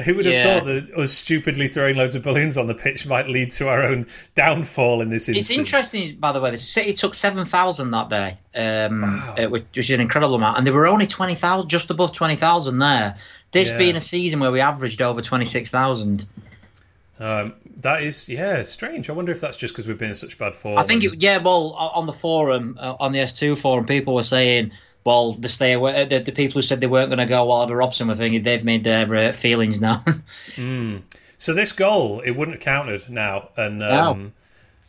[0.05, 0.59] Who would have Yeah.
[0.59, 3.83] thought that us stupidly throwing loads of balloons on the pitch might lead to our
[3.85, 5.51] own downfall in this instance?
[5.51, 6.51] It's interesting, by the way.
[6.51, 10.59] The City took seven thousand that day, um, uh, which which is an incredible amount,
[10.59, 13.17] and there were only twenty thousand, just above twenty thousand there.
[13.53, 13.79] This Yeah.
[13.79, 16.27] being a season where we averaged over twenty six thousand.
[17.21, 19.09] Um, that is, yeah, strange.
[19.09, 20.79] I wonder if that's just because we've been in such bad form.
[20.79, 21.39] I think, it, yeah.
[21.39, 24.73] Well, on the forum, uh, on the S two forum, people were saying,
[25.05, 26.03] well, the stay away.
[26.03, 28.43] uh, The, the people who said they weren't going to go, Oliver Robson were thinking
[28.43, 30.23] they've made their uh, feelings known.
[31.37, 34.33] So this goal, it wouldn't have counted now, and um,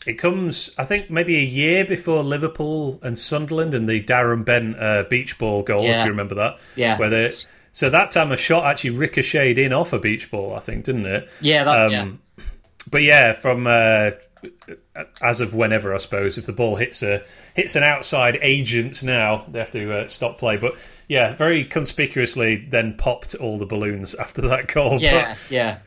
[0.05, 4.79] it comes, I think, maybe a year before Liverpool and Sunderland and the Darren Bent
[4.79, 6.59] uh, beach ball goal, if you remember that.
[6.77, 6.97] Yeah.
[6.97, 7.33] Where they,
[7.73, 11.07] so that time a shot actually ricocheted in off a beach ball, I think, didn't
[11.07, 11.29] it?
[11.41, 12.43] yeah, that, Um, yeah.
[12.89, 14.11] But yeah, from uh,
[15.21, 17.23] as of whenever, I suppose, if the ball hits a
[17.53, 20.57] hits an outside agent now, they have to uh, stop play.
[20.57, 20.75] But
[21.07, 24.99] yeah, very conspicuously, then popped all the balloons after that goal.
[24.99, 25.79] Yeah, But, yeah.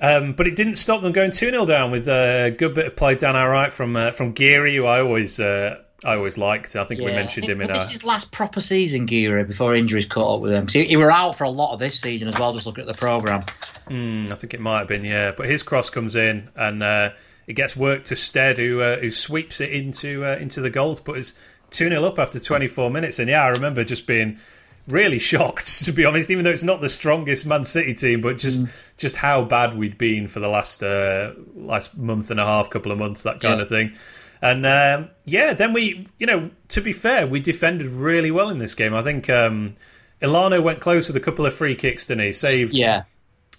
[0.00, 2.96] um, but it didn't stop them going 2 0 down with a good bit of
[2.96, 6.76] play down our right from uh, from Geary, who I always uh, I always liked.
[6.76, 7.80] I think we mentioned think, him in well, our.
[7.82, 10.62] This is his last proper season, Geary, before injuries caught up with him.
[10.62, 12.54] Because he, he were out for a lot of this season as well.
[12.54, 13.42] Just looking at the program.
[13.88, 15.32] Mm, I think it might have been, yeah.
[15.36, 17.10] But his cross comes in and uh,
[17.50, 20.94] it gets worked to Stead, who uh, who sweeps it into uh, into the goal
[20.94, 21.32] to put us
[21.70, 23.18] two 0 up after 24 minutes.
[23.18, 24.38] And yeah, I remember just being
[24.86, 28.38] really shocked to be honest, even though it's not the strongest Man City team, but
[28.38, 28.70] just mm.
[28.96, 32.92] just how bad we'd been for the last uh, last month and a half, couple
[32.92, 33.62] of months, that kind yeah.
[33.62, 33.96] of thing.
[34.40, 38.58] And um, yeah, then we, you know, to be fair, we defended really well in
[38.58, 38.94] this game.
[38.94, 39.74] I think um,
[40.22, 42.32] Elano went close with a couple of free kicks, didn't he?
[42.32, 42.72] Saved.
[42.74, 43.02] Yeah.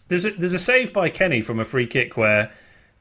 [0.08, 2.52] There's a, there's a save by Kenny from a free kick where,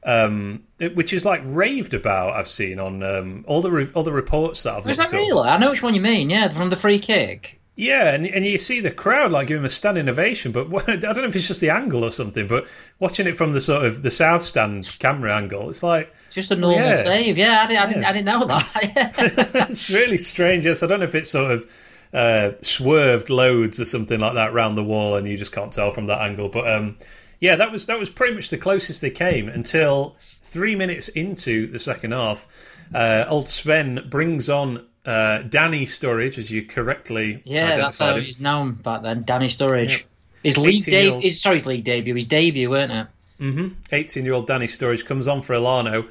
[0.03, 2.33] um, which is like raved about.
[2.33, 4.89] I've seen on um, all the re- all the reports that I've.
[4.89, 5.47] Is that really?
[5.47, 6.29] I know which one you mean.
[6.29, 7.61] Yeah, from the free kick.
[7.75, 10.89] Yeah, and, and you see the crowd like give him a standing ovation, but what,
[10.89, 12.47] I don't know if it's just the angle or something.
[12.47, 12.67] But
[12.99, 16.55] watching it from the sort of the south stand camera angle, it's like just a
[16.55, 16.95] normal yeah.
[16.95, 17.37] save.
[17.37, 19.49] Yeah, I, didn't, I, didn't, I didn't know that.
[19.69, 20.65] it's really strange.
[20.65, 21.71] Yes, I don't know if it's sort of
[22.13, 25.91] uh, swerved loads or something like that around the wall, and you just can't tell
[25.91, 26.49] from that angle.
[26.49, 26.97] But um,
[27.41, 31.67] yeah, that was that was pretty much the closest they came until three minutes into
[31.67, 32.47] the second half.
[32.93, 38.39] Uh, old Sven brings on uh, Danny Sturridge, as you correctly yeah, that's how he's
[38.39, 39.23] known back then.
[39.23, 39.89] Danny Sturridge.
[39.89, 40.01] Yep.
[40.43, 43.07] His league debut, sorry, his league debut, his debut, weren't it?
[43.41, 43.67] Mm-hmm.
[43.91, 46.09] 18 year old Danny Sturridge comes on for Elano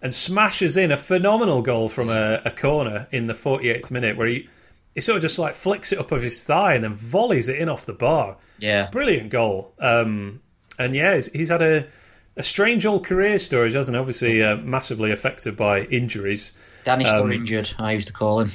[0.00, 4.26] and smashes in a phenomenal goal from a, a, corner in the 48th minute where
[4.26, 4.48] he,
[4.94, 7.56] he sort of just like flicks it up of his thigh and then volleys it
[7.56, 8.36] in off the bar.
[8.58, 8.90] Yeah.
[8.90, 9.74] Brilliant goal.
[9.78, 10.41] Um,
[10.78, 11.86] and yeah, he's, he's, had a,
[12.36, 13.98] a strange old career story, hasn't he?
[13.98, 16.52] Obviously, uh, massively affected by injuries.
[16.84, 17.72] Danny's still um, injured.
[17.78, 18.50] I used to call him.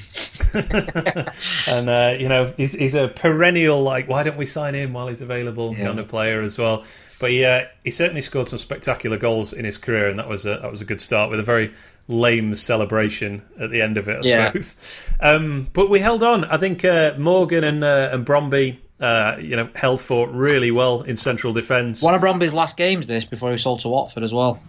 [0.53, 5.07] and uh, you know, he's, he's a perennial like, why don't we sign him while
[5.07, 5.85] he's available yeah.
[5.85, 6.83] kind of player as well.
[7.19, 10.45] But he uh, he certainly scored some spectacular goals in his career, and that was
[10.45, 11.73] a, that was a good start with a very
[12.07, 14.47] lame celebration at the end of it, I yeah.
[14.47, 15.09] suppose.
[15.19, 16.45] Um, but we held on.
[16.45, 18.77] I think uh, Morgan and uh, and Bromby.
[18.99, 22.01] Uh, you know, held fort really well in central defence.
[22.01, 24.59] One of Bromby's last games, this before he sold to Watford as well.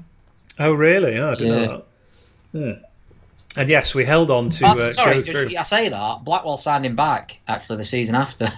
[0.59, 1.16] Oh, really?
[1.16, 1.66] Oh, I didn't yeah.
[1.66, 1.84] know
[2.52, 2.60] that.
[2.60, 2.88] Yeah.
[3.56, 5.56] And yes, we held on to uh, sorry, go through.
[5.59, 8.48] I say that Blackwell signed him back actually the season after.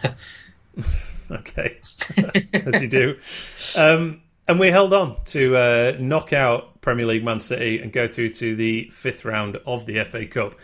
[1.30, 1.78] okay,
[2.52, 3.16] as you do.
[3.76, 8.08] Um, and we held on to uh, knock out Premier League Man City and go
[8.08, 10.54] through to the fifth round of the FA Cup.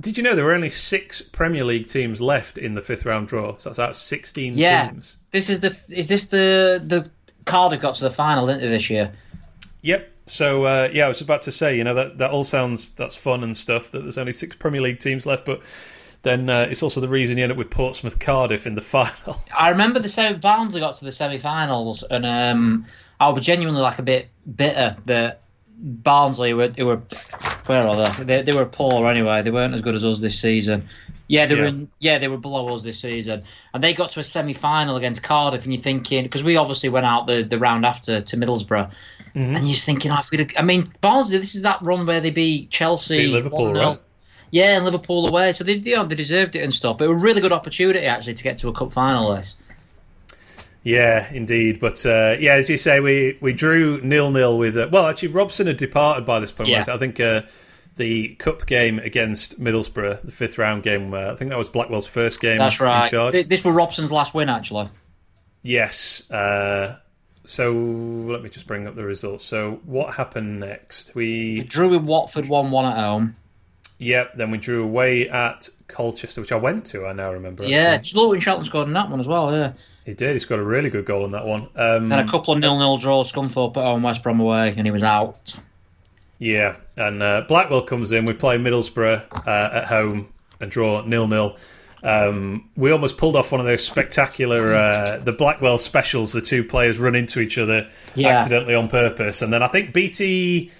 [0.00, 3.28] Did you know there were only six Premier League teams left in the fifth round
[3.28, 3.56] draw?
[3.58, 4.88] So that's out of sixteen yeah.
[4.88, 5.18] teams.
[5.30, 7.10] This is the is this the the
[7.44, 9.12] Cardiff got to the final, didn't they, this year?
[9.82, 12.92] Yep, so uh, yeah, I was about to say, you know, that that all sounds
[12.92, 13.90] that's fun and stuff.
[13.90, 15.60] That there's only six Premier League teams left, but
[16.22, 19.42] then uh, it's also the reason you end up with Portsmouth Cardiff in the final.
[19.56, 22.86] I remember the semi Barnsley got to the semi-finals, and um,
[23.18, 25.42] I was genuinely like a bit bitter that
[25.82, 27.02] Barnsley were they were
[27.66, 28.24] where are they?
[28.24, 28.42] they?
[28.42, 29.42] They were poor anyway.
[29.42, 30.88] They weren't as good as us this season.
[31.26, 31.60] Yeah, they yeah.
[31.60, 34.96] were in, yeah they were below us this season, and they got to a semi-final
[34.96, 35.64] against Cardiff.
[35.64, 38.90] And you're thinking because we obviously went out the, the round after to Middlesbrough,
[39.34, 39.56] Mm-hmm.
[39.56, 42.30] And you're just thinking, oh, if I mean, Barnsley, this is that run where they
[42.30, 44.00] beat Chelsea, beat Liverpool, right?
[44.50, 45.52] Yeah, and Liverpool away.
[45.52, 46.98] So they, you know, they deserved it and stuff.
[46.98, 49.36] But it was a really good opportunity actually to get to a cup final.
[49.36, 49.56] This.
[50.82, 51.80] Yeah, indeed.
[51.80, 54.76] But uh, yeah, as you say, we we drew nil nil with.
[54.76, 56.70] Uh, well, actually, Robson had departed by this point.
[56.70, 56.84] Yeah.
[56.88, 57.42] I think uh,
[57.96, 61.12] the cup game against Middlesbrough, the fifth round game.
[61.12, 62.58] Uh, I think that was Blackwell's first game.
[62.58, 63.10] That's right.
[63.30, 64.88] This was Robson's last win, actually.
[65.62, 66.30] Yes.
[66.30, 66.96] Uh,
[67.44, 69.44] so let me just bring up the results.
[69.44, 71.14] So what happened next?
[71.14, 73.36] We, we drew with Watford one one at home.
[73.98, 74.36] Yep.
[74.36, 77.06] Then we drew away at Colchester, which I went to.
[77.06, 77.64] I now remember.
[77.64, 79.52] Yeah, Luton Shelton scored in that one as well.
[79.52, 79.72] Yeah.
[80.04, 80.32] He did.
[80.32, 81.68] He scored a really good goal in that one.
[81.76, 84.90] Um, then a couple of nil-nil draws, Scunthorpe at home, West Brom away, and he
[84.90, 85.58] was out.
[86.38, 88.24] Yeah, and uh, Blackwell comes in.
[88.24, 91.56] We play Middlesbrough uh, at home and draw nil-nil.
[92.02, 96.32] Um, we almost pulled off one of those spectacular uh, the Blackwell specials.
[96.32, 98.28] The two players run into each other yeah.
[98.28, 100.70] accidentally on purpose, and then I think Beattie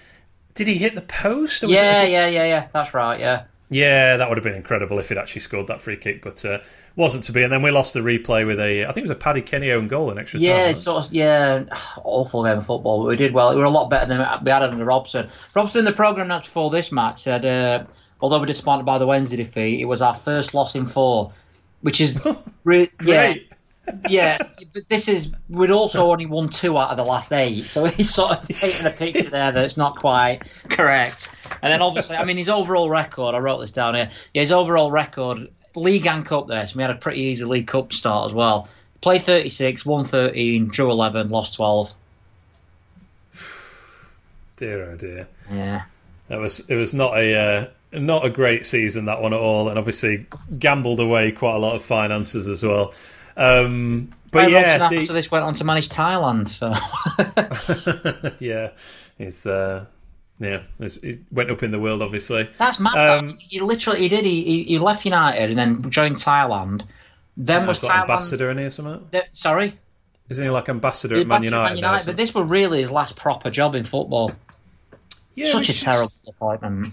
[0.55, 1.63] did he hit the post?
[1.63, 2.69] yeah, yeah, yeah, yeah.
[2.73, 3.21] That's right.
[3.21, 3.45] Yeah.
[3.73, 6.59] Yeah, that would have been incredible if he'd actually scored that free kick, but uh,
[6.97, 7.45] wasn't to be.
[7.45, 9.71] And then we lost the replay with a, I think it was a Paddy Kenny
[9.71, 10.67] own goal in extra yeah, time.
[10.67, 11.65] Yeah, sort of, yeah,
[12.05, 13.55] awful game of football, but we did well.
[13.55, 15.29] We were a lot better than we had under Robson.
[15.55, 17.85] Robson in the program notes before this match said uh,
[18.21, 21.33] although we're disappointed by the Wednesday defeat, it was our first loss in four,
[21.83, 22.27] which is
[22.65, 23.35] re- yeah.
[24.09, 24.39] Yeah,
[24.73, 28.12] but this is we'd also only won two out of the last eight, so he's
[28.12, 31.31] sort of painting a picture there that's not quite correct.
[31.62, 33.35] And then obviously, I mean, his overall record.
[33.35, 34.11] I wrote this down here.
[34.35, 36.49] Yeah, his overall record, league and cup.
[36.49, 38.69] There, so we had a pretty easy league cup start as well.
[39.01, 41.93] Played 36, won 13, drew 11, lost 12.
[44.57, 45.29] Dear oh dear.
[45.51, 45.83] Yeah.
[46.29, 47.69] That was it was not a uh,
[47.99, 50.27] not a great season that one at all, and obviously
[50.59, 52.95] gambled away quite a lot of finances as well.
[53.41, 56.49] Um, but yeah, the- after this went on to manage Thailand.
[56.49, 56.69] So.
[58.45, 58.71] yeah,
[59.19, 59.87] it's uh,
[60.39, 62.49] yeah, it's, it went up in the world, obviously.
[62.59, 62.97] That's mad.
[62.97, 64.25] Um, he literally he did.
[64.25, 66.83] He, he left United and then joined Thailand.
[67.37, 68.01] Then was like Thailand?
[68.03, 69.09] ambassador in here, something.
[69.11, 69.79] th- sorry,
[70.29, 71.69] Isn't he like ambassador he at Man United?
[71.71, 72.07] Man United.
[72.07, 74.33] But this was really his last proper job in football.
[75.35, 76.89] Yeah, Such a terrible appointment.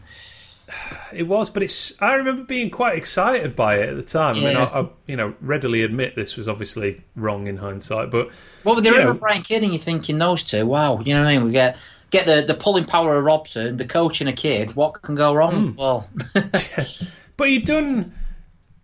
[1.14, 2.00] It was, but it's.
[2.02, 4.36] I remember being quite excited by it at the time.
[4.36, 8.30] I mean, I, I, you know, readily admit this was obviously wrong in hindsight, but
[8.66, 10.66] Well, with the You ring know- of Brian Kidd, and you're thinking those two.
[10.66, 11.46] Wow, you know what I mean?
[11.46, 11.78] We get
[12.10, 14.76] get the the pulling power of Robson, the coaching a Kidd.
[14.76, 15.72] What can go wrong?
[15.72, 15.76] Hmm.
[15.78, 16.10] Well,
[17.38, 18.14] but you done.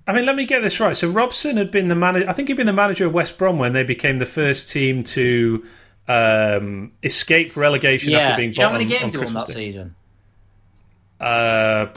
[0.08, 0.96] I mean, let me get this right.
[0.96, 2.30] So Robson had been the manager.
[2.30, 5.04] I think he'd been the manager of West Brom when they became the first team
[5.06, 5.66] to
[6.08, 8.20] um, escape relegation yeah.
[8.20, 9.96] after being know how bottom many on games he won Christmas that season?
[11.24, 11.94] Uh,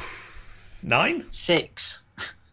[0.82, 1.24] nine.
[1.30, 2.02] Six.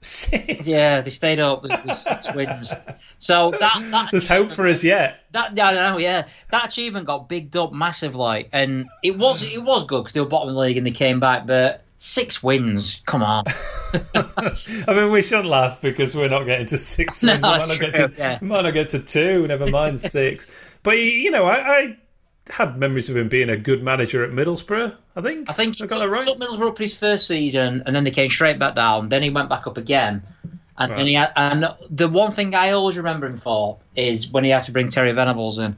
[0.01, 0.67] Six.
[0.67, 2.73] Yeah, they stayed up with, with six wins.
[3.19, 5.23] So that that There's hope for us yet.
[5.31, 6.27] That I don't know, yeah.
[6.51, 10.19] That achievement got bigged up massively, like, and it was it was good because they
[10.19, 11.47] were bottom of the league and they came back.
[11.47, 13.45] But six wins, come on.
[14.13, 14.53] I
[14.87, 17.43] mean, we shouldn't laugh because we're not getting to six No, wins.
[17.43, 18.39] we might not get to, yeah.
[18.41, 19.47] might not get to two.
[19.47, 20.47] Never mind six.
[20.83, 21.97] But you know, I, I
[22.49, 24.95] had memories of him being a good manager at Middlesbrough.
[25.15, 25.49] I think.
[25.49, 26.21] I think he I got took, right.
[26.21, 29.09] took Middlesbrough up his first season, and then they came straight back down.
[29.09, 30.23] Then he went back up again,
[30.77, 30.97] and Right.
[30.97, 34.49] then he had, and the one thing I always remember him for is when he
[34.49, 35.75] had to bring Terry Venables in.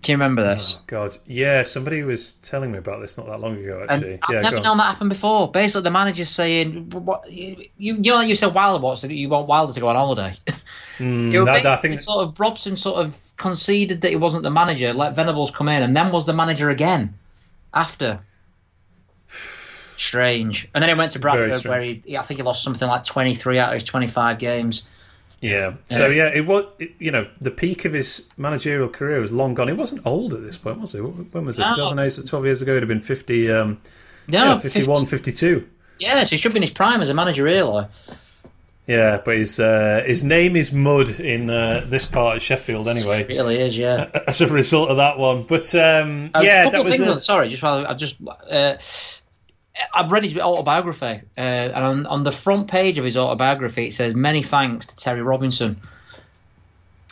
[0.00, 0.76] Do you remember this?
[0.78, 1.64] Oh, God, yeah.
[1.64, 3.80] Somebody was telling me about this not that long ago.
[3.80, 4.50] And Actually, I've yeah.
[4.50, 5.50] never known that happen before.
[5.50, 9.48] Basically, the manager's saying, "What you you, know, you said Wilder wants to, you want
[9.48, 10.34] Wilder to go on holiday."
[10.98, 14.42] Mm, You were that- I think sort of Robson sort of conceded that he wasn't
[14.42, 17.14] the manager, let Venables come in, and then was the manager again
[17.72, 18.20] after.
[19.96, 20.68] Strange.
[20.74, 23.34] And then he went to Bradford, where he, I think he lost something like twenty
[23.34, 24.86] three out of his twenty five games.
[25.40, 25.74] Yeah.
[25.90, 26.66] So yeah, it was.
[26.78, 29.68] It, you know, the peak of his managerial career was long gone.
[29.68, 31.00] He wasn't old at this point, was he?
[31.00, 31.66] When was this?
[31.68, 31.74] No.
[31.74, 32.74] 2008, so 12 years ago.
[32.74, 33.50] He'd have been 50.
[33.50, 33.78] Um,
[34.28, 35.68] No, yeah, 51, 52.
[35.98, 37.86] Yeah, so he should be in his prime as a manager, really.
[38.88, 43.20] Yeah, but his uh, his name is mud in uh, this part of Sheffield anyway.
[43.22, 44.08] It really is, yeah.
[44.26, 46.96] As a result of that one, but um, Uh, yeah, a couple that of was
[46.96, 47.06] things.
[47.08, 48.16] a- on- sorry, just while I've just
[48.50, 48.76] uh,
[49.94, 53.92] I've read his autobiography, uh, and on, on the front page of his autobiography, it
[53.92, 55.80] says many thanks to Terry Robinson,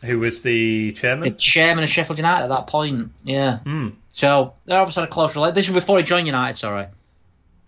[0.02, 1.28] who was the chairman?
[1.28, 1.84] the chairman.
[1.84, 3.10] of Sheffield United at that point.
[3.22, 3.58] Yeah.
[3.58, 3.88] Hmm.
[4.12, 5.54] So they're obviously had a close relationship.
[5.56, 6.56] This was before he joined United.
[6.56, 6.86] Sorry.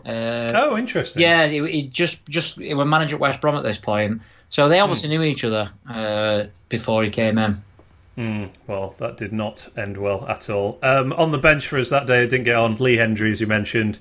[0.07, 1.23] Uh, Oh, interesting.
[1.23, 4.69] yeah, he, he just just he was manager at West Brom at this point, so
[4.69, 7.63] they obviously knew each other uh, before he came in.
[8.17, 10.79] Hmm, well, that did not end well at all.
[10.83, 12.75] Um, on the bench for us that day, I didn't get on.
[12.77, 13.99] Lee Hendrie, as you mentioned,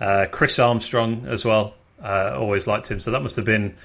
[0.00, 1.74] uh, Chris Armstrong as well.
[2.02, 2.98] Uh, always liked him.
[2.98, 3.76] So that must have been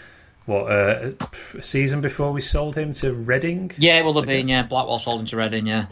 [0.46, 1.12] what uh,
[1.56, 3.72] a season before we sold him to Reading.
[3.78, 4.48] Yeah, it will have been.
[4.48, 5.68] Yeah, Blackwell sold him to Reading.
[5.68, 5.88] Yeah.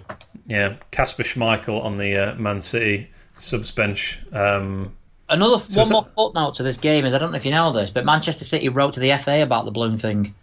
[0.48, 4.20] Yeah, Kasper Schmeichel on the uh, Man City subs bench.
[4.32, 4.96] Um,
[5.34, 7.46] Another So one is more that- footnote to this game is I don't know if
[7.46, 10.34] you know this, but Manchester City wrote to the FA about the balloon thing.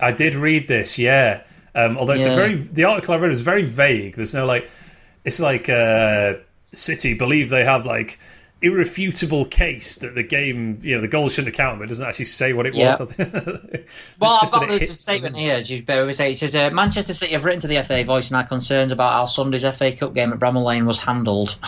[0.00, 1.42] I did read this, yeah.
[1.74, 4.16] Um, although it's a very the article I read is very vague.
[4.16, 4.70] There's no like,
[5.24, 6.34] it's like uh,
[6.72, 8.18] City believe they have like
[8.62, 12.06] irrefutable case that the game, you know, the goal shouldn't have counted, but it doesn't
[12.06, 12.90] actually say what it Yeah.
[12.90, 13.00] was.
[13.02, 13.34] I think.
[13.34, 15.62] It's Well, I've that got hit- statement here.
[15.62, 16.26] Just bear with me.
[16.30, 19.26] It says uh, Manchester City have written to the FA voicing our concerns about how
[19.26, 21.56] Sunday's FA Cup game at Bramall Lane was handled.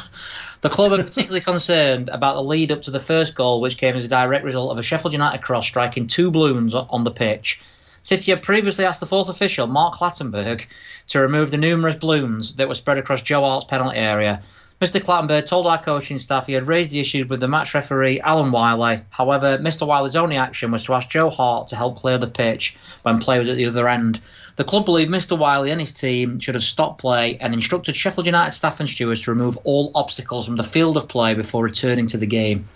[0.67, 3.95] The club are particularly concerned about the lead up to the first goal, which came
[3.95, 7.61] as a direct result of a Sheffield United cross striking two balloons on the pitch.
[8.03, 10.67] City had previously asked the fourth official, Mark Clattenburg,
[11.07, 14.43] to remove the numerous balloons that were spread across Joe Hart's penalty area.
[14.83, 15.01] Mr.
[15.01, 18.51] Clattenburg told our coaching staff he had raised the issue with the match referee, Alan
[18.51, 19.03] Wiley.
[19.11, 19.87] However, Mr.
[19.87, 23.39] Wiley's only action was to ask Joe Hart to help clear the pitch when play
[23.39, 24.21] was at the other end.
[24.57, 25.39] The club believe Mr.
[25.39, 29.23] Wiley and his team should have stopped play and instructed Sheffield United staff and stewards
[29.23, 32.67] to remove all obstacles from the field of play before returning to the game.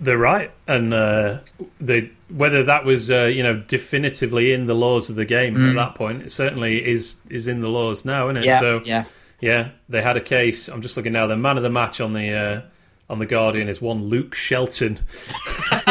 [0.00, 1.40] They're right, and uh,
[1.80, 5.76] they whether that was uh, you know definitively in the laws of the game at
[5.76, 8.40] that point, it certainly is is in the laws now, isn't it?
[8.40, 8.46] Mm.
[8.46, 9.04] Yeah, so yeah.
[9.40, 10.66] yeah, they had a case.
[10.66, 11.28] I'm just looking now.
[11.28, 12.62] The man of the match on the uh,
[13.08, 14.98] on the Guardian is one Luke Shelton.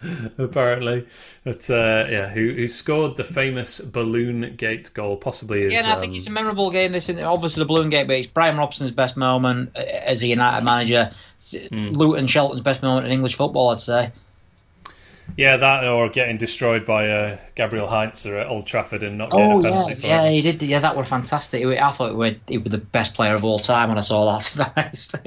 [0.38, 1.06] Apparently,
[1.44, 5.16] but uh, yeah, who who scored the famous balloon gate goal?
[5.16, 6.92] Possibly is Yeah, I think um, it's a memorable game.
[6.92, 10.26] This is obviously the balloon gate, but it's Brian Robson's best moment uh, as a
[10.26, 11.12] United manager.
[11.70, 11.86] Hmm.
[11.86, 14.12] Luton Shelton's best moment in English football, I'd say.
[15.36, 19.50] Yeah, that or getting destroyed by uh, Gabriel Heinze at Old Trafford and not getting
[19.52, 20.32] Oh a yeah, penalty for yeah, it.
[20.32, 20.62] he did.
[20.62, 21.64] Yeah, that was fantastic.
[21.64, 24.32] I thought he was, he was the best player of all time when I saw
[24.32, 24.44] that.
[24.46, 25.14] To be honest.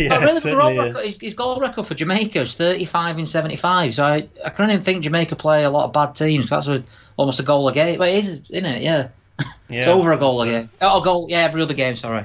[0.00, 3.94] yeah, But really, goal record, his, his goal record for Jamaica is 35 in 75.
[3.94, 6.50] So I, I couldn't even think Jamaica play a lot of bad teams.
[6.50, 6.82] That's a,
[7.16, 7.98] almost a goal a game.
[7.98, 8.82] Well, it is, isn't it?
[8.82, 9.08] Yeah.
[9.68, 10.70] yeah, It's over a goal a uh, game.
[10.80, 11.26] Oh, a goal.
[11.28, 11.94] Yeah, every other game.
[11.96, 12.24] Sorry.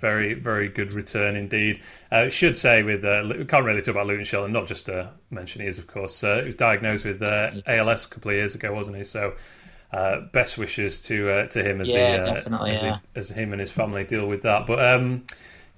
[0.00, 1.80] Very, very good return indeed.
[2.10, 4.86] Uh, should say with uh, we can't really talk about Luton Shell and not just
[4.86, 8.30] to mention he is of course uh, he was diagnosed with uh, ALS a couple
[8.30, 9.04] of years ago, wasn't he?
[9.04, 9.34] So
[9.92, 12.34] uh, best wishes to uh, to him as Yeah, he, uh,
[12.64, 12.98] as, yeah.
[13.14, 14.66] he, as him and his family deal with that.
[14.66, 15.24] But um,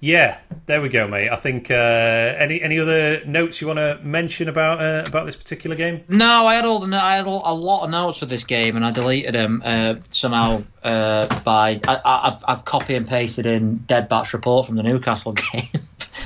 [0.01, 1.29] yeah, there we go, mate.
[1.29, 5.35] I think uh, any any other notes you want to mention about uh, about this
[5.35, 6.03] particular game?
[6.09, 8.75] No, I had all the I had a a lot of notes for this game,
[8.75, 13.45] and I deleted them uh, somehow uh, by I, I, I've, I've copy and pasted
[13.45, 15.69] in Dead Batch report from the Newcastle game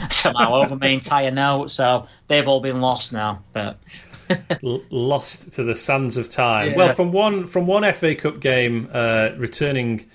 [0.09, 3.43] somehow over my entire note, So they've all been lost now.
[3.53, 3.77] But
[4.63, 6.71] L- lost to the sands of time.
[6.71, 6.77] Yeah.
[6.77, 10.05] Well, from one from one FA Cup game, uh, returning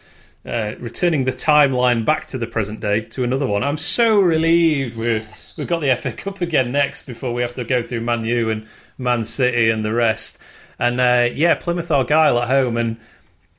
[0.47, 3.63] uh, returning the timeline back to the present day to another one.
[3.63, 5.27] I'm so relieved we're,
[5.59, 8.51] we've got the FA Cup again next before we have to go through Man U
[8.51, 10.39] and Man City and the rest.
[10.79, 12.99] And uh, yeah, Plymouth Argyle at home and.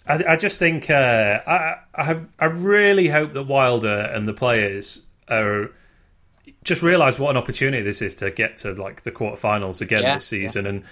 [0.08, 5.06] I, I just think uh, I, I I really hope that Wilder and the players
[5.30, 5.70] are
[6.64, 10.16] just realise what an opportunity this is to get to like the quarterfinals again Yeah,
[10.16, 10.84] this season, and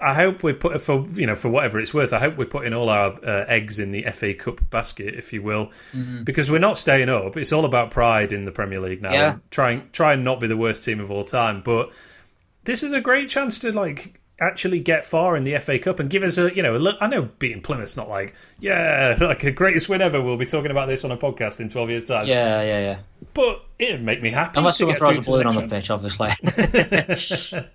[0.00, 2.12] I hope we put for you know for whatever it's worth.
[2.12, 5.42] I hope we're putting all our uh, eggs in the FA Cup basket, if you
[5.42, 6.22] will, Mm-hmm.
[6.24, 7.36] because we're not staying up.
[7.36, 9.12] It's all about pride in the Premier League now.
[9.12, 9.32] Yeah.
[9.68, 11.90] and Try and not be the worst team of all time, but
[12.64, 16.08] this is a great chance to like actually get far in the FA Cup and
[16.08, 16.96] give us a you know a look.
[17.00, 20.20] I know beating Plymouth's not like yeah like a greatest win ever.
[20.22, 22.26] We'll be talking about this on a podcast in twelve years time.
[22.26, 22.98] yeah, yeah, yeah.
[23.34, 24.58] But it'd make me happy.
[24.58, 26.30] Unless someone get throws through a balloon on the pitch, obviously.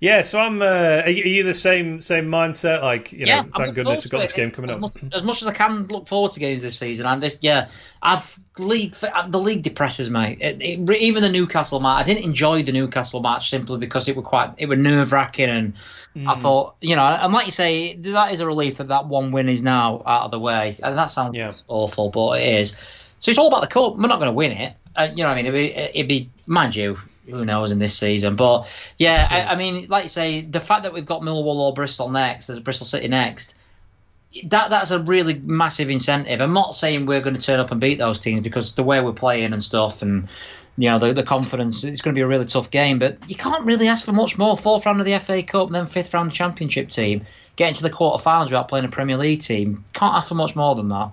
[0.00, 0.62] Yeah, so I'm.
[0.62, 2.80] Uh, are, you, are you the same same mindset?
[2.80, 4.80] Like you know, yeah, thank goodness we've got this game coming as up.
[4.80, 7.68] Much, as much as I can look forward to games this season, and this, yeah,
[8.00, 10.38] I've league the league depresses me.
[10.40, 14.16] It, it, even the Newcastle match, I didn't enjoy the Newcastle match simply because it
[14.16, 15.74] were quite it were nerve wracking, and
[16.16, 16.38] I Mm.
[16.38, 19.48] thought, you know, and like you say, that is a relief that that one win
[19.50, 21.52] is now out of the way, and that sounds Yeah.
[21.68, 22.74] awful, but it is.
[23.20, 23.96] So it's all about the cup.
[23.96, 24.74] We're not going to win it.
[24.96, 26.98] Uh, you know, what I mean, it'd be, it'd be, mind you,
[27.30, 28.36] who knows in this season.
[28.36, 28.68] But
[28.98, 32.10] yeah, I, I mean, like you say, the fact that we've got Millwall or Bristol
[32.10, 33.54] next, there's Bristol City next.
[34.44, 36.40] That that's a really massive incentive.
[36.40, 39.00] I'm not saying we're going to turn up and beat those teams because the way
[39.00, 40.28] we're playing and stuff, and
[40.78, 43.00] you know the the confidence, it's going to be a really tough game.
[43.00, 44.56] But you can't really ask for much more.
[44.56, 47.26] Fourth round of the FA Cup, and then fifth round Championship team,
[47.56, 49.84] getting to the quarterfinals without playing a Premier League team.
[49.94, 51.10] Can't ask for much more than that.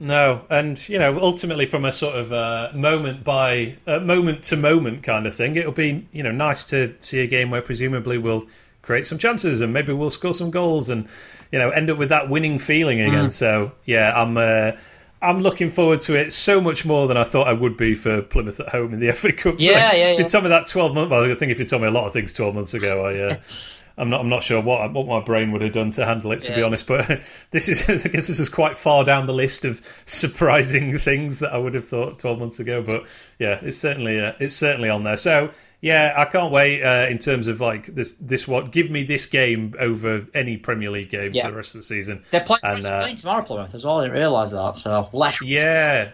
[0.00, 4.56] No, and you know, ultimately from a sort of uh, moment by uh, moment to
[4.56, 8.16] moment kind of thing, it'll be you know nice to see a game where presumably
[8.16, 8.46] we'll
[8.82, 11.08] create some chances and maybe we'll score some goals and
[11.50, 13.26] you know end up with that winning feeling again.
[13.26, 13.32] Mm.
[13.32, 14.36] So yeah, I'm.
[14.36, 14.72] Uh,
[15.20, 18.22] I'm looking forward to it so much more than I thought I would be for
[18.22, 19.56] Plymouth at home in the FA Cup.
[19.58, 20.28] Yeah, Like, yeah, If you yeah.
[20.28, 22.12] told me that twelve months, well, I think if you told me a lot of
[22.12, 23.36] things twelve months ago, I, uh,
[23.98, 26.42] I'm not, I'm not sure what what my brain would have done to handle it,
[26.42, 26.86] to be honest.
[26.86, 31.40] But this is, I guess, this is quite far down the list of surprising things
[31.40, 32.82] that I would have thought twelve months ago.
[32.82, 33.06] But
[33.38, 35.16] yeah, it's certainly, uh, it's certainly on there.
[35.16, 35.50] So
[35.80, 39.26] yeah, I can't wait uh, in terms of like this, this what give me this
[39.26, 41.44] game over any Premier League game Yeah.
[41.46, 42.24] for the rest of the season.
[42.30, 43.98] They're playing, And, they're uh, playing tomorrow, Plymouth as well.
[44.00, 44.74] I didn't realise that.
[44.76, 46.10] So less, Yeah.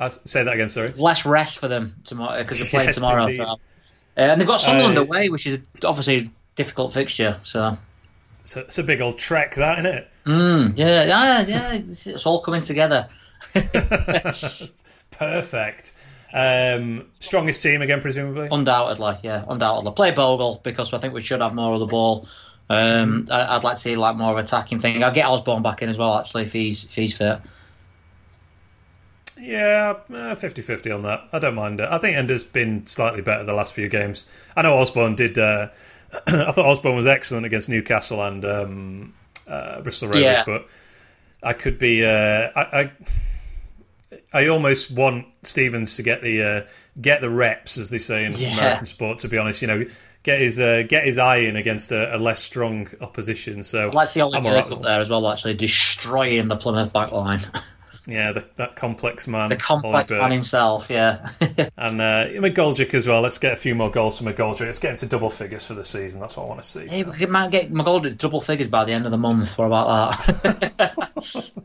[0.00, 0.68] I say that again.
[0.68, 0.92] Sorry.
[0.96, 3.30] less rest for them tomorrow because they're playing Yes, tomorrow.
[3.30, 3.44] So.
[3.44, 3.56] Uh,
[4.16, 7.40] and they've got Sunderland Uh, away, which is obviously difficult fixture.
[7.44, 7.76] So
[8.44, 10.08] So it's a big old trek, that isn't it?
[10.26, 13.08] mm, yeah, yeah, yeah, it's, it's all coming together.
[15.10, 15.92] Perfect.
[16.32, 18.48] Um, strongest team again, presumably.
[18.50, 19.92] Undoubtedly, yeah, undoubtedly.
[19.92, 22.26] Play Bogle because I think we should have more of the ball.
[22.70, 25.02] Um, I, I'd like to see like more of attacking thing.
[25.04, 27.40] I'll get Osborne back in as well, actually, if he's if he's fit.
[29.38, 31.28] Yeah, uh, 50-50 on that.
[31.32, 31.88] I don't mind it.
[31.90, 34.24] I think Enda's been slightly better the last few games.
[34.56, 35.36] I know Osborne did.
[35.38, 35.68] Uh,
[36.26, 39.14] I thought Osborne was excellent against Newcastle and um,
[39.46, 40.44] uh, Bristol Rovers, Yeah.
[40.46, 40.66] but
[41.42, 42.04] I could be.
[42.04, 42.90] Uh, I, I
[44.34, 46.62] I almost want Stevens to get the uh,
[47.00, 48.52] get the reps, as they say in Yeah.
[48.58, 49.18] American sport.
[49.18, 49.84] To be honest, you know,
[50.22, 53.62] get his uh, get his eye in against a, a less strong opposition.
[53.64, 56.92] So like to see Ollie I'm Burke up there as well, actually destroying the Plymouth
[56.92, 57.40] back line.
[58.06, 60.34] Yeah, the, that complex man, the complex Ollie man Burke.
[60.34, 61.28] himself, yeah.
[61.76, 63.20] and uh, McGoldrick as well.
[63.20, 64.66] Let's get a few more goals from McGoldrick.
[64.66, 66.20] Let's get into double figures for the season.
[66.20, 66.88] That's what I want to see.
[66.88, 69.56] hey, we could- might get McGoldrick double figures by the end of the month.
[69.56, 71.50] What about that?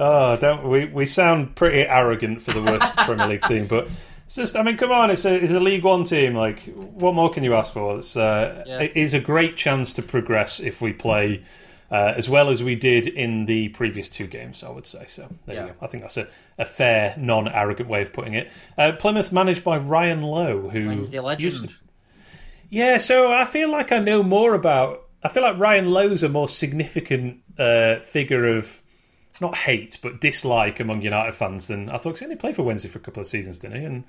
[0.00, 0.84] Oh, don't we?
[0.86, 3.88] We sound pretty arrogant for the worst Premier League team, but
[4.26, 6.34] It's just, I mean, come on, it's a, it's a League One team.
[6.34, 7.98] Like, what more can you ask for?
[7.98, 8.82] It's, uh, Yeah.
[8.82, 11.42] It is a great chance to progress if we play
[11.90, 15.04] uh, as well as we did in the previous two games, I would say.
[15.08, 15.62] So, there Yeah.
[15.62, 15.74] you go.
[15.80, 16.28] I think that's a,
[16.58, 18.50] a fair, non arrogant way of putting it.
[18.76, 20.86] Uh, Plymouth managed by Ryan Lowe, who.
[20.88, 21.42] Wednesday legend.
[21.42, 21.74] used to-
[22.70, 25.04] yeah, so I feel like I know more about.
[25.22, 28.82] I feel like Ryan Lowe's a more significant uh, figure of
[29.40, 32.10] not hate but dislike among United fans than I thought.
[32.10, 33.84] 'cause he only played for Wednesday for a couple of seasons, didn't he?
[33.86, 34.04] And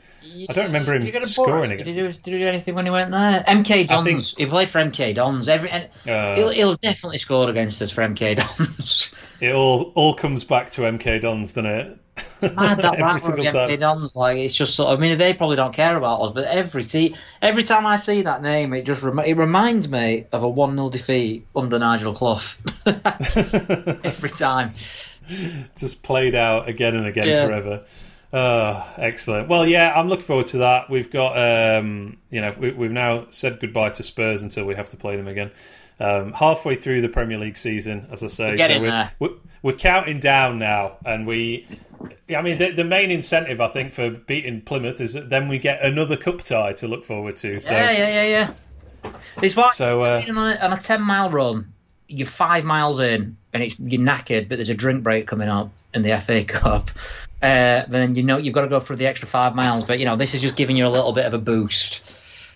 [0.49, 2.17] I don't remember him Did he get a scoring Did against he, do, us.
[2.17, 3.43] did he do anything when he went there?
[3.47, 4.05] MK Dons.
[4.31, 5.47] think- He played for MK Dons.
[5.49, 9.11] Every and Uh, he'll, he'll definitely scored against us for MK Dons.
[9.41, 11.97] it all all comes back to MK Dons, doesn't it?
[12.41, 13.69] Mad that Every time.
[13.69, 14.13] MK Dons.
[14.15, 14.99] Like it's just sort of.
[14.99, 18.21] I mean, they probably don't care about us, but every see every time I see
[18.23, 22.13] that name, it just rem- it reminds me of a one 0 defeat under Nigel
[22.13, 22.41] Clough.
[22.85, 24.71] every time.
[25.77, 27.45] Just played out again and again Yeah.
[27.45, 27.85] forever.
[28.31, 29.47] Oh, excellent.
[29.47, 30.89] Well, yeah, I'm looking forward to that.
[30.89, 31.35] We've got,
[31.79, 35.15] um, you know, we, we've now said goodbye to Spurs until we have to play
[35.17, 35.51] them again.
[35.99, 39.29] Um, halfway through the Premier League season, as I say, We're getting we're, we're
[39.61, 41.67] we're counting down now, and we.
[42.33, 45.57] I mean, the, the main incentive I think for beating Plymouth is that then we
[45.57, 47.59] get another cup tie to look forward to.
[47.59, 48.53] So Yeah, yeah, yeah,
[49.03, 49.11] yeah.
[49.41, 51.73] It's like So, uh, on, a, on a ten mile run,
[52.09, 55.71] you're five miles in, and it's you're knackered, but there's a drink break coming up
[55.93, 56.89] in the FA Cup.
[57.41, 60.05] Uh, then you know you've got to go through the extra five miles, but you
[60.05, 62.01] know this is just giving you a little bit of a boost.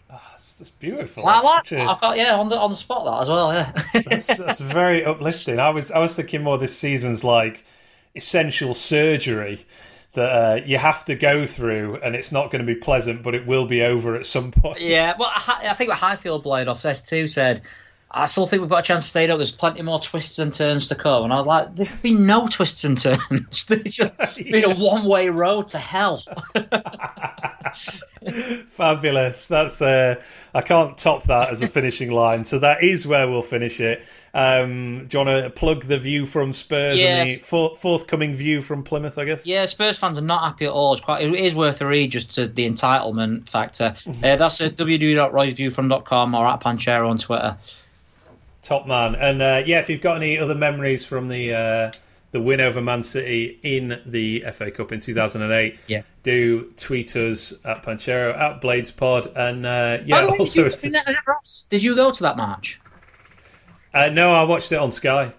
[0.10, 1.26] that's, that's beautiful.
[1.26, 1.72] I That's like.
[1.72, 3.54] a- I've got yeah on the on the spot that as well.
[3.54, 4.02] Yeah.
[4.10, 5.60] that's, that's very uplifting.
[5.60, 7.64] I was I was thinking more this season's like
[8.16, 9.66] essential surgery
[10.14, 13.34] that uh, you have to go through, and it's not going to be pleasant, but
[13.34, 14.80] it will be over at some point.
[14.80, 17.62] Yeah, well, I, I think what Highfield Blade off S2 said,
[18.16, 19.38] I still think we've got a chance to stay up.
[19.38, 21.24] There's plenty more twists and turns to come.
[21.24, 23.66] And I was like, there's been no twists and turns.
[23.68, 26.22] There's just been a one way road to hell.
[28.68, 29.48] Fabulous.
[29.48, 30.22] That's uh,
[30.54, 32.44] I can't top that as a finishing line.
[32.46, 34.04] So that is where we'll finish it.
[34.36, 38.62] Um, do you want to plug the view from Spurs and the for- forthcoming view
[38.62, 39.18] from Plymouth?
[39.18, 39.46] I guess.
[39.46, 40.94] yeah, Spurs fans are not happy at all.
[40.94, 43.96] It's quite, it is worth a read just to the entitlement factor.
[44.08, 47.58] Uh, that's at www.roysviewfrom.com or at Panchero on Twitter.
[48.64, 49.14] Top man.
[49.16, 51.92] And uh, yeah, if you've got any other memories from the uh,
[52.32, 56.02] the win over Man City in the FA Cup in 2008, Yeah.
[56.24, 59.36] do tweet us at Panchero at Bladespod.
[59.36, 61.02] And uh, yeah, also, did, you,
[61.70, 62.80] did you go to that match?
[63.94, 65.34] uh, no, I watched it on Sky.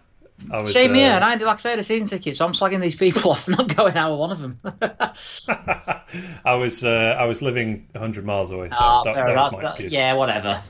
[0.51, 2.45] I was, Same uh, here, and I did like I say, the season ticket, so
[2.45, 4.61] I'm slagging these people off not going out with one of them.
[6.45, 9.53] I was uh, I was living 100 miles away, so Ah, that, fair that was
[9.53, 9.93] my excuse.
[9.93, 10.61] yeah, whatever.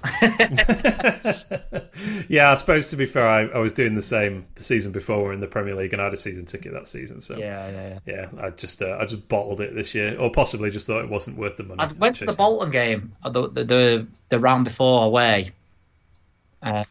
[2.28, 5.32] yeah, I suppose to be fair, I, I was doing the same the season before
[5.32, 7.20] in the Premier League, and I had a season ticket that season.
[7.20, 8.28] So yeah, yeah, yeah.
[8.34, 11.10] yeah, I just uh, I just bottled it this year, or possibly just thought it
[11.10, 11.80] wasn't worth the money.
[11.80, 12.34] I went to the.
[12.34, 15.50] Bolton game, uh, the the the, the round before away.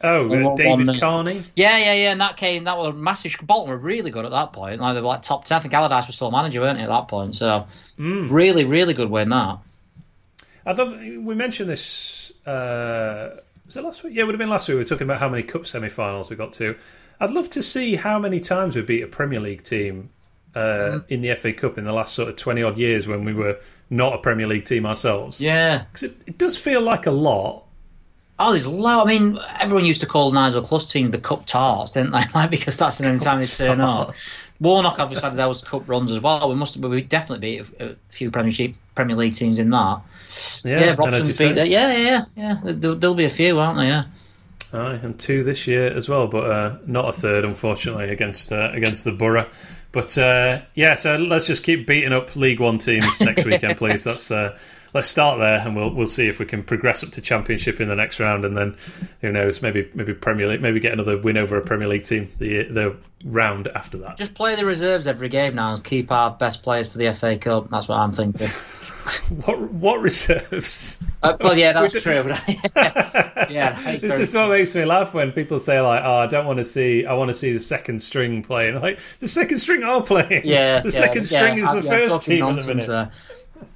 [0.02, 1.00] Oh, One- uh, David.
[1.00, 1.44] Carney.
[1.56, 2.12] Yeah, yeah, yeah.
[2.12, 2.64] And that came.
[2.66, 3.36] That was a massive.
[3.44, 4.80] Bolton were really good at that point.
[4.80, 5.58] Like they were like top ten.
[5.58, 7.36] I think Allardyce was still manager, weren't he, at that point?
[7.36, 7.66] So
[7.98, 8.28] Hmm.
[8.28, 9.58] really, really good win that.
[10.66, 10.98] I'd love.
[11.00, 12.32] We mentioned this.
[12.46, 13.36] Uh,
[13.66, 14.14] was it last week?
[14.16, 14.76] Yeah, it would have been last week.
[14.76, 16.76] We were talking about how many cup semi-finals we got to.
[17.20, 20.10] I'd love to see how many times we beat a Premier League team
[20.56, 21.04] uh, Mm.
[21.10, 23.58] in the FA Cup in the last sort of twenty odd years when we were
[23.90, 25.42] not a Premier League team ourselves.
[25.42, 25.86] Yeah.
[25.92, 27.64] because it, it does feel like a lot.
[28.46, 29.02] Oh, there's low.
[29.02, 32.24] I mean, everyone used to call Nigel Clough's team the Cup Tarts, didn't they?
[32.36, 34.14] Like because that's the only time they turn up.
[34.60, 36.50] Warnock obviously had those cup runs as well.
[36.50, 36.76] We must.
[36.78, 40.02] We definitely beat a, a few Premiership Premier League teams in that.
[40.64, 41.70] Yeah, Yeah, you say, that.
[41.70, 42.26] Yeah, yeah, yeah.
[42.36, 42.74] yeah.
[42.74, 43.88] There, there'll be a few, aren't there?
[43.88, 44.04] Yeah.
[44.74, 48.72] Aye, and two this year as well, but uh, not a third, unfortunately, against uh,
[48.74, 49.50] against the Borough.
[49.92, 54.04] But uh, yeah, so let's just keep beating up League One teams next weekend, please.
[54.04, 54.58] That's uh,
[54.94, 57.88] let's start there, and we'll we'll see if we can progress up to Championship in
[57.88, 58.76] the next round, and then
[59.22, 62.32] who knows, maybe maybe Premier League, maybe get another win over a Premier League team
[62.40, 62.96] the the
[63.26, 64.18] round after that.
[64.18, 67.38] Just play the reserves every game now and keep our best players for the FA
[67.38, 67.70] Cup.
[67.70, 68.50] That's what I'm thinking.
[69.46, 70.98] What what reserves?
[71.24, 72.24] uh, well, yeah, that's true.
[73.50, 76.60] yeah, This is what makes me laugh when people say like, "Oh, I don't want
[76.60, 77.06] to see.
[77.06, 80.44] I want to see the second string playing." Like the second string are playing.
[80.46, 82.88] Yeah, the yeah, second yeah, string is I'm- the yeah, first team at the minute.
[82.88, 83.12] there.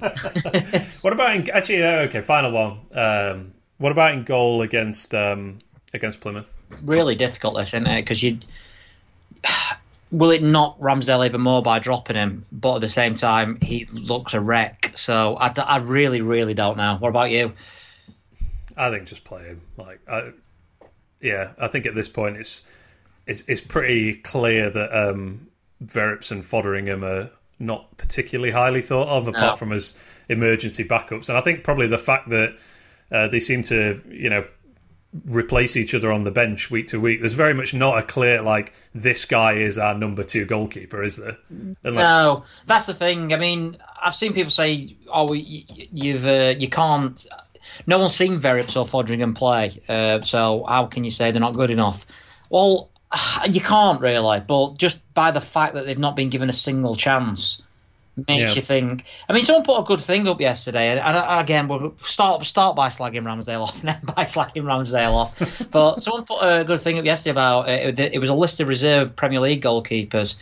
[1.02, 1.82] What about in, actually?
[1.82, 2.80] Okay, final one.
[2.92, 5.58] Um, what about in goal against um,
[5.94, 6.52] against Plymouth?
[6.82, 8.02] Really difficult, this, isn't it?
[8.02, 8.38] Because you
[10.10, 13.86] will it knock Ramsdale even more by dropping him, but at the same time he
[13.92, 14.92] looks a wreck.
[14.96, 16.96] So I, I really, really don't know.
[16.98, 17.52] What about you?
[18.76, 19.62] I think just play him.
[19.76, 20.32] Like, I,
[21.20, 22.64] yeah, I think at this point it's
[23.26, 25.48] it's it's pretty clear that um,
[25.84, 29.56] Verrips and Foderingham are not particularly highly thought of, apart No.
[29.56, 29.98] from as
[30.28, 31.28] emergency backups.
[31.28, 32.56] And I think probably the fact that
[33.10, 34.44] uh, they seem to, you know,
[35.26, 37.20] replace each other on the bench week to week.
[37.20, 41.16] There's very much not a clear like this guy is our number two goalkeeper, is
[41.16, 41.38] there?
[41.82, 43.32] Unless No, that's the thing.
[43.32, 47.26] I mean, I've seen people say, "Oh, you, you've uh, you can't."
[47.86, 51.54] No one's seen Verrips or Foderingham play, uh, so how can you say they're not
[51.54, 52.06] good enough?
[52.50, 52.90] Well,
[53.48, 56.96] you can't really, but just by the fact that they've not been given a single
[56.96, 57.62] chance
[58.16, 58.52] makes Yeah.
[58.54, 59.04] you think.
[59.28, 62.76] I mean, someone put a good thing up yesterday, and, and again, we'll start start
[62.76, 65.62] by slagging Ramsdale off, and then by slagging Ramsdale off.
[65.70, 68.60] but someone put a good thing up yesterday about uh, it, it was a list
[68.60, 70.36] of reserve Premier League goalkeepers,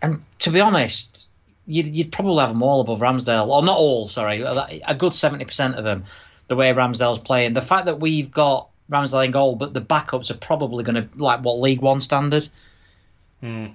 [0.00, 1.28] and to be honest,
[1.66, 5.44] you'd, you'd probably have them all above Ramsdale, or not all, sorry, a good seventy
[5.44, 6.04] percent of them.
[6.46, 10.30] The way Ramsdale's playing, the fact that we've got Ramsdale in goal, but the backups
[10.30, 12.48] are probably going to like what League One standard.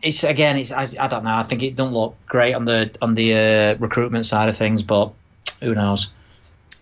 [0.01, 1.35] It's again, it's I, I don't know.
[1.35, 4.81] I think it don't look great on the on the uh, recruitment side of things,
[4.81, 5.11] but
[5.61, 6.09] who knows?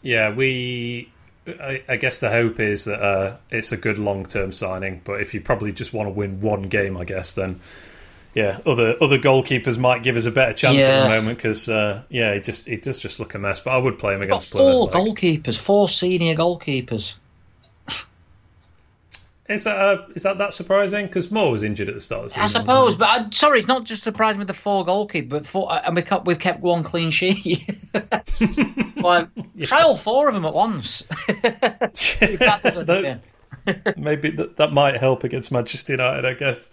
[0.02, 1.12] Yeah, we.
[1.48, 5.20] I, I guess the hope is that uh, it's a good long term signing, but
[5.20, 7.60] if you probably just want to win one game, I guess then.
[8.34, 12.04] Yeah, other other goalkeepers might give us a better chance at the moment because uh,
[12.08, 13.60] yeah, it just it does just look a mess.
[13.60, 14.94] But I would play him against four Plymouth.
[14.94, 15.18] like.
[15.18, 17.16] goalkeepers, four senior goalkeepers.
[19.50, 21.08] Is that uh, is that that surprising?
[21.08, 22.44] Because Moore was injured at the start of the season.
[22.44, 25.70] I suppose, but I, sorry, it's not just surprising with the four goalkeepers, but four,
[25.72, 27.70] and we kept, we've kept one clean sheet.
[28.98, 29.30] like,
[29.64, 31.04] try all four of them at once.
[31.28, 31.92] That
[33.98, 36.70] Maybe that, that might help against Manchester United, I guess.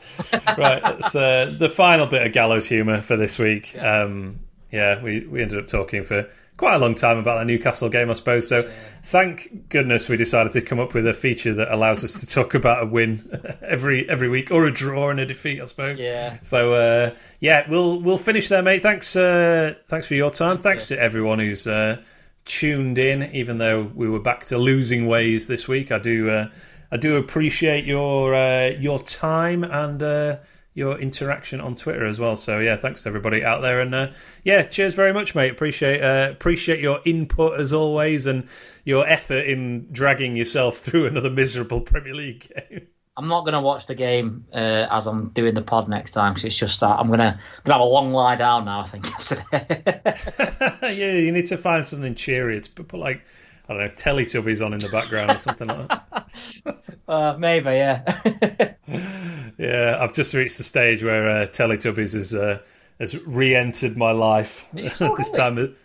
[0.59, 3.77] right, that's uh, the final bit of gallows humour for this week.
[3.79, 4.41] Um,
[4.73, 8.11] yeah, we, we ended up talking for quite a long time about that Newcastle game,
[8.11, 8.49] I suppose.
[8.49, 8.69] So
[9.05, 12.55] thank goodness we decided to come up with a feature that allows us to talk
[12.55, 16.01] about a win every every week or a draw and a defeat, I suppose.
[16.01, 16.39] Yeah.
[16.43, 18.83] So uh, yeah, we'll we'll finish there, mate.
[18.83, 20.59] Thanks uh, thanks for your time.
[20.59, 22.03] Thanks to everyone who's uh,
[22.45, 25.91] tuned in, even though we were back to losing ways this week.
[25.91, 26.49] I do uh,
[26.93, 30.37] I do appreciate your uh, your time and uh,
[30.75, 32.37] your interaction on Twitter as well.
[32.37, 34.11] So yeah, thanks to everybody out there, and uh,
[34.43, 35.53] yeah, cheers very much, mate.
[35.53, 38.49] Appreciate uh, appreciate your input as always and
[38.85, 42.89] your effort in dragging yourself through another miserable Premier League game.
[43.17, 46.35] I'm not going to watch the game uh, as I'm doing the pod next time.
[46.35, 48.81] 'cause it's just that I'm going to have a long lie down now.
[48.81, 49.07] I think
[50.97, 52.57] yeah, you need to find something cheery.
[52.57, 53.25] It's put like
[53.69, 56.77] I don't know, Teletubbies on in the background or something like that.
[57.09, 58.75] uh, maybe, yeah.
[59.57, 62.59] Yeah, I've just reached the stage where uh, Teletubbies has uh,
[62.99, 65.77] has re-entered my life Is it still this time.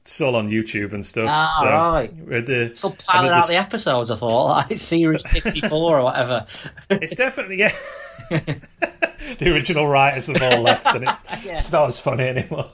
[0.00, 1.28] It's all on YouTube and stuff.
[1.28, 2.46] Ah, so right.
[2.46, 4.10] the, Still piling out the- the episodes.
[4.10, 6.46] I thought like series 54 or whatever.
[6.90, 7.72] It's definitely yeah.
[8.30, 11.54] the original writers have all left, and it's, Yeah.
[11.54, 12.70] it's not as funny anymore.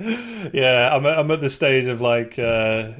[0.00, 2.92] Yeah, I'm at, I'm at the stage of like, uh,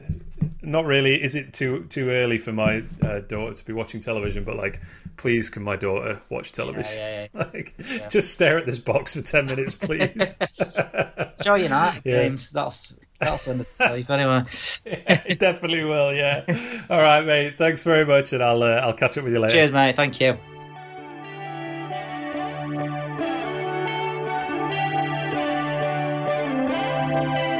[0.63, 1.23] not really.
[1.23, 4.45] Is it too too early for my uh, daughter to be watching television?
[4.45, 4.81] But like,
[5.17, 6.97] please, can my daughter watch television?
[6.97, 7.75] yeah, like,
[8.11, 10.37] just stare at this box for ten minutes, please.
[11.43, 12.23] Show United Yeah.
[12.23, 12.51] games.
[12.51, 14.43] That's that's sleep anyway.
[14.85, 16.13] it definitely will.
[16.13, 16.45] Yeah.
[16.91, 17.57] All right, mate.
[17.57, 19.55] Thanks very much, and I'll uh, I'll catch up with you later.
[19.55, 19.97] Cheers, mate.
[19.97, 20.37] Thank you.
[27.17, 27.56] Bye.